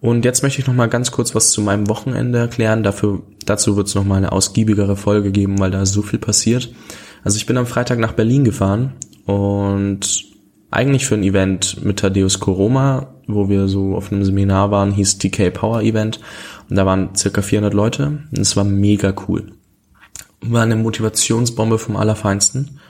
Und 0.00 0.24
jetzt 0.24 0.42
möchte 0.42 0.60
ich 0.60 0.66
noch 0.66 0.74
mal 0.74 0.88
ganz 0.88 1.10
kurz 1.10 1.34
was 1.34 1.50
zu 1.50 1.60
meinem 1.60 1.88
Wochenende 1.88 2.38
erklären. 2.38 2.82
Dafür, 2.82 3.22
dazu 3.44 3.76
wird 3.76 3.88
es 3.88 3.94
noch 3.94 4.04
mal 4.04 4.16
eine 4.16 4.32
ausgiebigere 4.32 4.96
Folge 4.96 5.30
geben, 5.30 5.58
weil 5.58 5.70
da 5.70 5.84
so 5.84 6.02
viel 6.02 6.18
passiert. 6.18 6.72
Also 7.22 7.36
ich 7.36 7.46
bin 7.46 7.58
am 7.58 7.66
Freitag 7.66 7.98
nach 7.98 8.12
Berlin 8.12 8.44
gefahren 8.44 8.94
und 9.26 10.24
eigentlich 10.70 11.06
für 11.06 11.16
ein 11.16 11.22
Event 11.22 11.84
mit 11.84 11.98
Thaddeus 11.98 12.40
Koroma, 12.40 13.14
wo 13.26 13.48
wir 13.48 13.68
so 13.68 13.94
auf 13.94 14.10
einem 14.10 14.24
Seminar 14.24 14.70
waren, 14.70 14.92
hieß 14.92 15.18
TK 15.18 15.50
Power 15.50 15.82
Event. 15.82 16.20
Und 16.68 16.76
da 16.76 16.86
waren 16.86 17.14
circa 17.16 17.42
400 17.42 17.74
Leute 17.74 18.06
und 18.30 18.38
es 18.38 18.56
war 18.56 18.64
mega 18.64 19.12
cool. 19.28 19.52
War 20.40 20.62
eine 20.62 20.76
Motivationsbombe 20.76 21.78
vom 21.78 21.96
Allerfeinsten. 21.96 22.80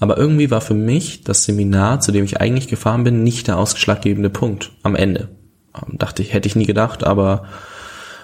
Aber 0.00 0.16
irgendwie 0.18 0.50
war 0.50 0.60
für 0.60 0.74
mich 0.74 1.22
das 1.22 1.44
Seminar, 1.44 2.00
zu 2.00 2.12
dem 2.12 2.24
ich 2.24 2.40
eigentlich 2.40 2.68
gefahren 2.68 3.04
bin, 3.04 3.22
nicht 3.22 3.48
der 3.48 3.58
ausschlaggebende 3.58 4.30
Punkt 4.30 4.72
am 4.82 4.96
Ende. 4.96 5.28
Ähm, 5.74 5.98
dachte 5.98 6.22
ich, 6.22 6.32
hätte 6.32 6.48
ich 6.48 6.56
nie 6.56 6.66
gedacht, 6.66 7.04
aber 7.04 7.44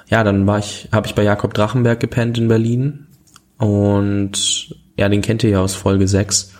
ja, 0.09 0.25
dann 0.25 0.47
war 0.47 0.59
ich, 0.59 0.89
habe 0.93 1.07
ich 1.07 1.14
bei 1.14 1.23
Jakob 1.23 1.55
Drachenberg 1.55 2.01
gepennt 2.01 2.37
in 2.39 2.49
Berlin 2.49 3.07
und 3.59 4.75
ja, 4.97 5.09
den 5.09 5.23
kennt 5.23 5.45
ihr 5.45 5.51
ja 5.51 5.61
aus 5.61 5.75
Folge 5.75 6.09
6. 6.09 6.53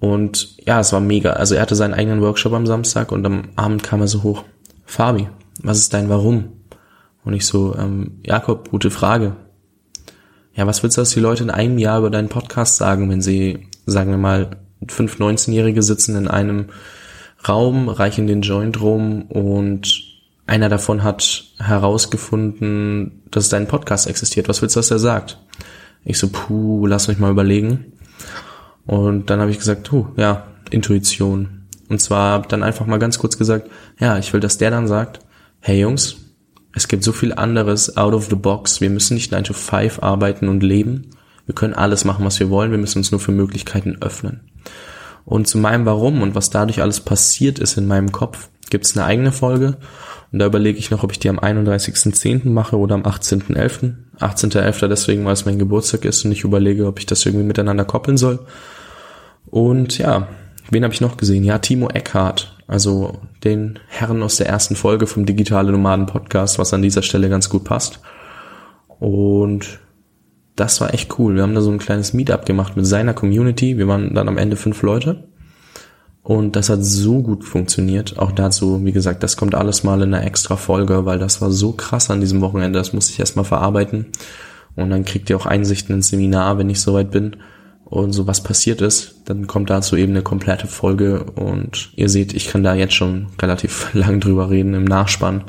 Und 0.00 0.58
ja, 0.66 0.80
es 0.80 0.92
war 0.92 1.00
mega. 1.00 1.32
Also 1.32 1.54
er 1.54 1.62
hatte 1.62 1.76
seinen 1.76 1.94
eigenen 1.94 2.20
Workshop 2.20 2.52
am 2.52 2.66
Samstag 2.66 3.10
und 3.10 3.24
am 3.24 3.48
Abend 3.56 3.82
kam 3.82 4.00
er 4.00 4.08
so 4.08 4.22
hoch. 4.22 4.44
Fabi, 4.84 5.28
was 5.62 5.78
ist 5.78 5.94
dein 5.94 6.08
Warum? 6.10 6.52
Und 7.24 7.32
ich 7.32 7.46
so, 7.46 7.74
ähm, 7.74 8.20
Jakob, 8.24 8.70
gute 8.70 8.90
Frage. 8.90 9.36
Ja, 10.54 10.66
was 10.66 10.82
willst 10.82 10.98
du, 10.98 11.00
dass 11.00 11.10
die 11.10 11.20
Leute 11.20 11.42
in 11.42 11.50
einem 11.50 11.78
Jahr 11.78 11.98
über 11.98 12.10
deinen 12.10 12.28
Podcast 12.28 12.76
sagen, 12.76 13.08
wenn 13.10 13.22
sie, 13.22 13.66
sagen 13.86 14.10
wir 14.10 14.18
mal, 14.18 14.50
fünf 14.88 15.18
19-Jährige 15.18 15.82
sitzen 15.82 16.16
in 16.16 16.28
einem 16.28 16.66
Raum, 17.46 17.88
reichen 17.88 18.26
den 18.26 18.42
Joint 18.42 18.80
rum 18.80 19.22
und 19.22 20.02
einer 20.46 20.68
davon 20.68 21.02
hat 21.02 21.44
herausgefunden, 21.58 23.22
dass 23.30 23.48
dein 23.48 23.66
Podcast 23.66 24.06
existiert. 24.06 24.48
Was 24.48 24.60
willst 24.62 24.76
du, 24.76 24.80
dass 24.80 24.90
er 24.90 24.98
sagt? 24.98 25.38
Ich 26.04 26.18
so, 26.18 26.28
puh, 26.28 26.86
lass 26.86 27.08
mich 27.08 27.18
mal 27.18 27.30
überlegen. 27.30 27.92
Und 28.86 29.30
dann 29.30 29.40
habe 29.40 29.50
ich 29.50 29.58
gesagt, 29.58 29.88
puh, 29.88 30.06
ja, 30.16 30.46
Intuition. 30.70 31.66
Und 31.88 32.00
zwar 32.00 32.42
dann 32.42 32.62
einfach 32.62 32.86
mal 32.86 32.98
ganz 32.98 33.18
kurz 33.18 33.38
gesagt, 33.38 33.70
ja, 33.98 34.18
ich 34.18 34.32
will, 34.32 34.40
dass 34.40 34.58
der 34.58 34.70
dann 34.70 34.88
sagt, 34.88 35.20
hey 35.60 35.80
Jungs, 35.80 36.16
es 36.74 36.88
gibt 36.88 37.04
so 37.04 37.12
viel 37.12 37.32
anderes 37.32 37.96
out 37.96 38.14
of 38.14 38.28
the 38.28 38.34
box. 38.34 38.80
Wir 38.80 38.90
müssen 38.90 39.14
nicht 39.14 39.32
9 39.32 39.44
to 39.44 39.52
5 39.54 40.02
arbeiten 40.02 40.48
und 40.48 40.62
leben. 40.62 41.10
Wir 41.46 41.54
können 41.54 41.74
alles 41.74 42.04
machen, 42.04 42.24
was 42.24 42.40
wir 42.40 42.50
wollen. 42.50 42.70
Wir 42.70 42.78
müssen 42.78 42.98
uns 42.98 43.10
nur 43.10 43.20
für 43.20 43.32
Möglichkeiten 43.32 43.98
öffnen. 44.00 44.40
Und 45.24 45.46
zu 45.46 45.58
meinem 45.58 45.86
Warum 45.86 46.22
und 46.22 46.34
was 46.34 46.50
dadurch 46.50 46.82
alles 46.82 47.00
passiert 47.00 47.58
ist 47.58 47.76
in 47.76 47.86
meinem 47.86 48.12
Kopf, 48.12 48.48
gibt 48.70 48.86
es 48.86 48.96
eine 48.96 49.06
eigene 49.06 49.32
Folge. 49.32 49.76
Und 50.32 50.38
da 50.38 50.46
überlege 50.46 50.78
ich 50.78 50.90
noch, 50.90 51.02
ob 51.02 51.12
ich 51.12 51.18
die 51.18 51.28
am 51.28 51.38
31.10. 51.38 52.48
mache 52.48 52.76
oder 52.76 52.94
am 52.94 53.02
18.11. 53.02 53.94
18.11. 54.18 54.88
deswegen, 54.88 55.24
weil 55.24 55.32
es 55.32 55.46
mein 55.46 55.58
Geburtstag 55.58 56.04
ist 56.04 56.24
und 56.24 56.32
ich 56.32 56.44
überlege, 56.44 56.86
ob 56.86 56.98
ich 56.98 57.06
das 57.06 57.24
irgendwie 57.24 57.46
miteinander 57.46 57.84
koppeln 57.84 58.16
soll. 58.16 58.40
Und 59.46 59.98
ja, 59.98 60.28
wen 60.70 60.82
habe 60.82 60.92
ich 60.92 61.00
noch 61.00 61.16
gesehen? 61.16 61.44
Ja, 61.44 61.58
Timo 61.58 61.88
Eckhardt, 61.88 62.56
also 62.66 63.20
den 63.44 63.78
Herren 63.88 64.22
aus 64.22 64.36
der 64.36 64.48
ersten 64.48 64.76
Folge 64.76 65.06
vom 65.06 65.24
Digitale 65.26 65.70
Nomaden 65.70 66.06
Podcast, 66.06 66.58
was 66.58 66.74
an 66.74 66.82
dieser 66.82 67.02
Stelle 67.02 67.28
ganz 67.28 67.48
gut 67.48 67.64
passt. 67.64 68.00
Und 68.98 69.78
das 70.56 70.80
war 70.80 70.94
echt 70.94 71.18
cool. 71.18 71.34
Wir 71.34 71.42
haben 71.42 71.54
da 71.54 71.60
so 71.60 71.70
ein 71.70 71.78
kleines 71.78 72.12
Meetup 72.12 72.46
gemacht 72.46 72.76
mit 72.76 72.86
seiner 72.86 73.14
Community. 73.14 73.76
Wir 73.76 73.88
waren 73.88 74.14
dann 74.14 74.28
am 74.28 74.38
Ende 74.38 74.56
fünf 74.56 74.82
Leute. 74.82 75.24
Und 76.22 76.56
das 76.56 76.70
hat 76.70 76.82
so 76.82 77.22
gut 77.22 77.44
funktioniert. 77.44 78.18
Auch 78.18 78.32
dazu, 78.32 78.82
wie 78.84 78.92
gesagt, 78.92 79.22
das 79.22 79.36
kommt 79.36 79.54
alles 79.54 79.84
mal 79.84 80.00
in 80.02 80.14
einer 80.14 80.24
extra 80.24 80.56
Folge, 80.56 81.04
weil 81.04 81.18
das 81.18 81.42
war 81.42 81.50
so 81.50 81.72
krass 81.72 82.10
an 82.10 82.20
diesem 82.20 82.40
Wochenende. 82.40 82.78
Das 82.78 82.92
musste 82.92 83.12
ich 83.12 83.20
erstmal 83.20 83.44
verarbeiten. 83.44 84.06
Und 84.76 84.90
dann 84.90 85.04
kriegt 85.04 85.28
ihr 85.28 85.36
auch 85.36 85.46
Einsichten 85.46 85.94
ins 85.94 86.08
Seminar, 86.08 86.56
wenn 86.56 86.70
ich 86.70 86.80
soweit 86.80 87.10
bin. 87.10 87.36
Und 87.84 88.12
so 88.12 88.26
was 88.26 88.42
passiert 88.42 88.80
ist, 88.80 89.16
dann 89.26 89.46
kommt 89.46 89.70
dazu 89.70 89.96
eben 89.96 90.12
eine 90.12 90.22
komplette 90.22 90.66
Folge. 90.66 91.24
Und 91.24 91.92
ihr 91.96 92.08
seht, 92.08 92.32
ich 92.32 92.48
kann 92.48 92.62
da 92.62 92.74
jetzt 92.74 92.94
schon 92.94 93.26
relativ 93.40 93.90
lang 93.92 94.20
drüber 94.20 94.50
reden 94.50 94.74
im 94.74 94.84
Nachspann. 94.84 95.44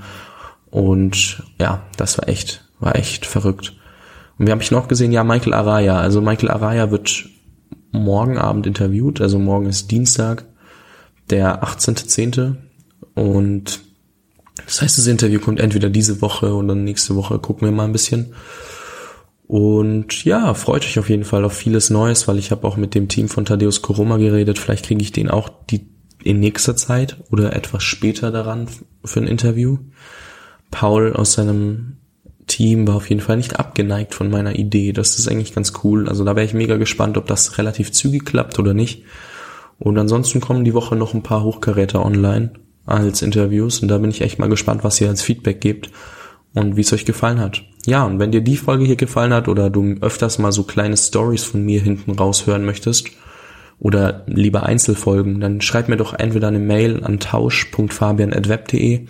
Und 0.71 1.41
ja, 1.59 1.83
das 1.95 2.17
war 2.17 2.27
echt, 2.27 2.65
war 2.79 2.95
echt 2.95 3.25
verrückt. 3.25 3.73
Und 4.37 4.47
wie 4.47 4.51
habe 4.51 4.61
ich 4.61 4.71
noch 4.71 4.87
gesehen? 4.87 5.11
Ja, 5.11 5.23
Michael 5.23 5.53
Araya. 5.53 5.99
Also 5.99 6.21
Michael 6.21 6.51
Araya 6.51 6.91
wird 6.91 7.25
morgen 7.91 8.37
Abend 8.37 8.67
interviewt. 8.67 9.21
Also 9.21 9.39
morgen 9.39 9.67
ist 9.67 9.91
Dienstag, 9.91 10.45
der 11.29 11.63
18.10. 11.63 12.55
Und 13.13 13.81
das 14.65 14.81
heißt, 14.81 14.97
das 14.97 15.07
Interview 15.07 15.39
kommt 15.39 15.59
entweder 15.59 15.89
diese 15.89 16.21
Woche 16.21 16.53
oder 16.53 16.75
nächste 16.75 17.15
Woche. 17.15 17.39
Gucken 17.39 17.67
wir 17.67 17.71
mal 17.71 17.85
ein 17.85 17.93
bisschen. 17.93 18.33
Und 19.47 20.25
ja, 20.25 20.53
freut 20.53 20.83
euch 20.83 20.97
auf 20.97 21.09
jeden 21.09 21.23
Fall 21.23 21.45
auf 21.45 21.53
vieles 21.53 21.89
Neues, 21.89 22.27
weil 22.27 22.39
ich 22.39 22.51
habe 22.51 22.67
auch 22.67 22.77
mit 22.77 22.95
dem 22.95 23.07
Team 23.07 23.29
von 23.29 23.45
Thaddeus 23.45 23.81
Koroma 23.81 24.17
geredet. 24.17 24.57
Vielleicht 24.57 24.85
kriege 24.85 25.01
ich 25.01 25.11
den 25.11 25.29
auch 25.29 25.49
die 25.69 25.87
in 26.23 26.39
nächster 26.39 26.75
Zeit 26.75 27.17
oder 27.29 27.55
etwas 27.55 27.83
später 27.83 28.31
daran 28.31 28.67
für 29.03 29.19
ein 29.19 29.27
Interview. 29.27 29.77
Paul 30.71 31.13
aus 31.13 31.33
seinem 31.33 31.97
Team 32.47 32.87
war 32.87 32.95
auf 32.95 33.09
jeden 33.09 33.21
Fall 33.21 33.37
nicht 33.37 33.59
abgeneigt 33.59 34.13
von 34.13 34.29
meiner 34.29 34.55
Idee. 34.55 34.93
Das 34.93 35.17
ist 35.17 35.27
eigentlich 35.27 35.53
ganz 35.53 35.73
cool. 35.83 36.07
Also 36.07 36.23
da 36.23 36.35
wäre 36.35 36.45
ich 36.45 36.53
mega 36.53 36.77
gespannt, 36.77 37.17
ob 37.17 37.27
das 37.27 37.57
relativ 37.57 37.91
zügig 37.91 38.25
klappt 38.25 38.59
oder 38.59 38.73
nicht. 38.73 39.03
Und 39.79 39.97
ansonsten 39.97 40.41
kommen 40.41 40.63
die 40.63 40.73
Woche 40.73 40.95
noch 40.95 41.13
ein 41.13 41.23
paar 41.23 41.43
Hochkaräter 41.43 42.05
online 42.05 42.51
als 42.85 43.21
Interviews 43.21 43.79
und 43.79 43.87
da 43.87 43.97
bin 43.97 44.11
ich 44.11 44.21
echt 44.21 44.39
mal 44.39 44.49
gespannt, 44.49 44.83
was 44.83 45.01
ihr 45.01 45.09
als 45.09 45.21
Feedback 45.21 45.59
gebt 45.59 45.89
und 46.53 46.77
wie 46.77 46.81
es 46.81 46.93
euch 46.93 47.05
gefallen 47.05 47.39
hat. 47.39 47.63
Ja, 47.85 48.05
und 48.05 48.19
wenn 48.19 48.31
dir 48.31 48.41
die 48.41 48.57
Folge 48.57 48.85
hier 48.85 48.95
gefallen 48.95 49.33
hat 49.33 49.47
oder 49.47 49.69
du 49.69 49.95
öfters 50.01 50.39
mal 50.39 50.51
so 50.51 50.63
kleine 50.63 50.97
Stories 50.97 51.43
von 51.43 51.63
mir 51.63 51.81
hinten 51.81 52.11
raushören 52.11 52.65
möchtest 52.65 53.09
oder 53.79 54.23
lieber 54.27 54.63
Einzelfolgen, 54.63 55.39
dann 55.39 55.61
schreib 55.61 55.89
mir 55.89 55.97
doch 55.97 56.13
entweder 56.13 56.47
eine 56.47 56.59
Mail 56.59 57.03
an 57.03 57.19
tausch.fabian.web.de, 57.19 59.07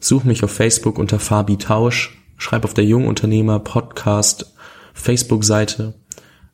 such 0.00 0.24
mich 0.24 0.42
auf 0.42 0.52
Facebook 0.52 0.98
unter 0.98 1.18
Fabi 1.18 1.58
Tausch 1.58 2.17
schreib 2.38 2.64
auf 2.64 2.72
der 2.72 2.84
Jungunternehmer 2.84 3.58
Podcast 3.58 4.54
Facebook-Seite 4.94 5.94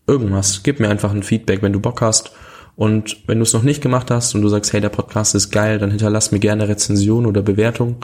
irgendwas. 0.06 0.62
Gib 0.62 0.80
mir 0.80 0.88
einfach 0.88 1.12
ein 1.12 1.22
Feedback, 1.22 1.62
wenn 1.62 1.72
du 1.72 1.80
Bock 1.80 2.00
hast. 2.00 2.32
Und 2.76 3.28
wenn 3.28 3.38
du 3.38 3.44
es 3.44 3.52
noch 3.52 3.62
nicht 3.62 3.82
gemacht 3.82 4.10
hast 4.10 4.34
und 4.34 4.42
du 4.42 4.48
sagst, 4.48 4.72
hey, 4.72 4.80
der 4.80 4.88
Podcast 4.88 5.34
ist 5.34 5.50
geil, 5.50 5.78
dann 5.78 5.90
hinterlass 5.90 6.32
mir 6.32 6.40
gerne 6.40 6.68
Rezension 6.68 7.26
oder 7.26 7.42
Bewertung. 7.42 7.96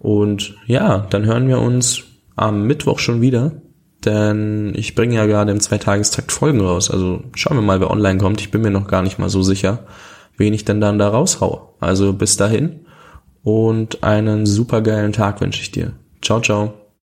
Und 0.00 0.56
ja, 0.66 1.06
dann 1.10 1.26
hören 1.26 1.46
wir 1.46 1.60
uns 1.60 2.02
am 2.34 2.66
Mittwoch 2.66 2.98
schon 2.98 3.20
wieder, 3.20 3.52
denn 4.04 4.72
ich 4.74 4.94
bringe 4.94 5.14
ja 5.14 5.26
gerade 5.26 5.52
im 5.52 5.60
Zweitagestakt 5.60 6.32
Folgen 6.32 6.60
raus. 6.60 6.90
Also 6.90 7.22
schauen 7.34 7.58
wir 7.58 7.62
mal, 7.62 7.80
wer 7.80 7.90
online 7.90 8.18
kommt. 8.18 8.40
Ich 8.40 8.50
bin 8.50 8.62
mir 8.62 8.70
noch 8.70 8.88
gar 8.88 9.02
nicht 9.02 9.18
mal 9.18 9.28
so 9.28 9.42
sicher, 9.42 9.84
wen 10.36 10.54
ich 10.54 10.64
denn 10.64 10.80
dann 10.80 10.98
da 10.98 11.08
raushau. 11.08 11.76
Also 11.80 12.12
bis 12.12 12.36
dahin 12.36 12.80
und 13.42 14.02
einen 14.02 14.46
supergeilen 14.46 15.12
Tag 15.12 15.40
wünsche 15.40 15.62
ich 15.62 15.70
dir. 15.70 15.92
Ciao, 16.22 16.40
ciao. 16.40 16.79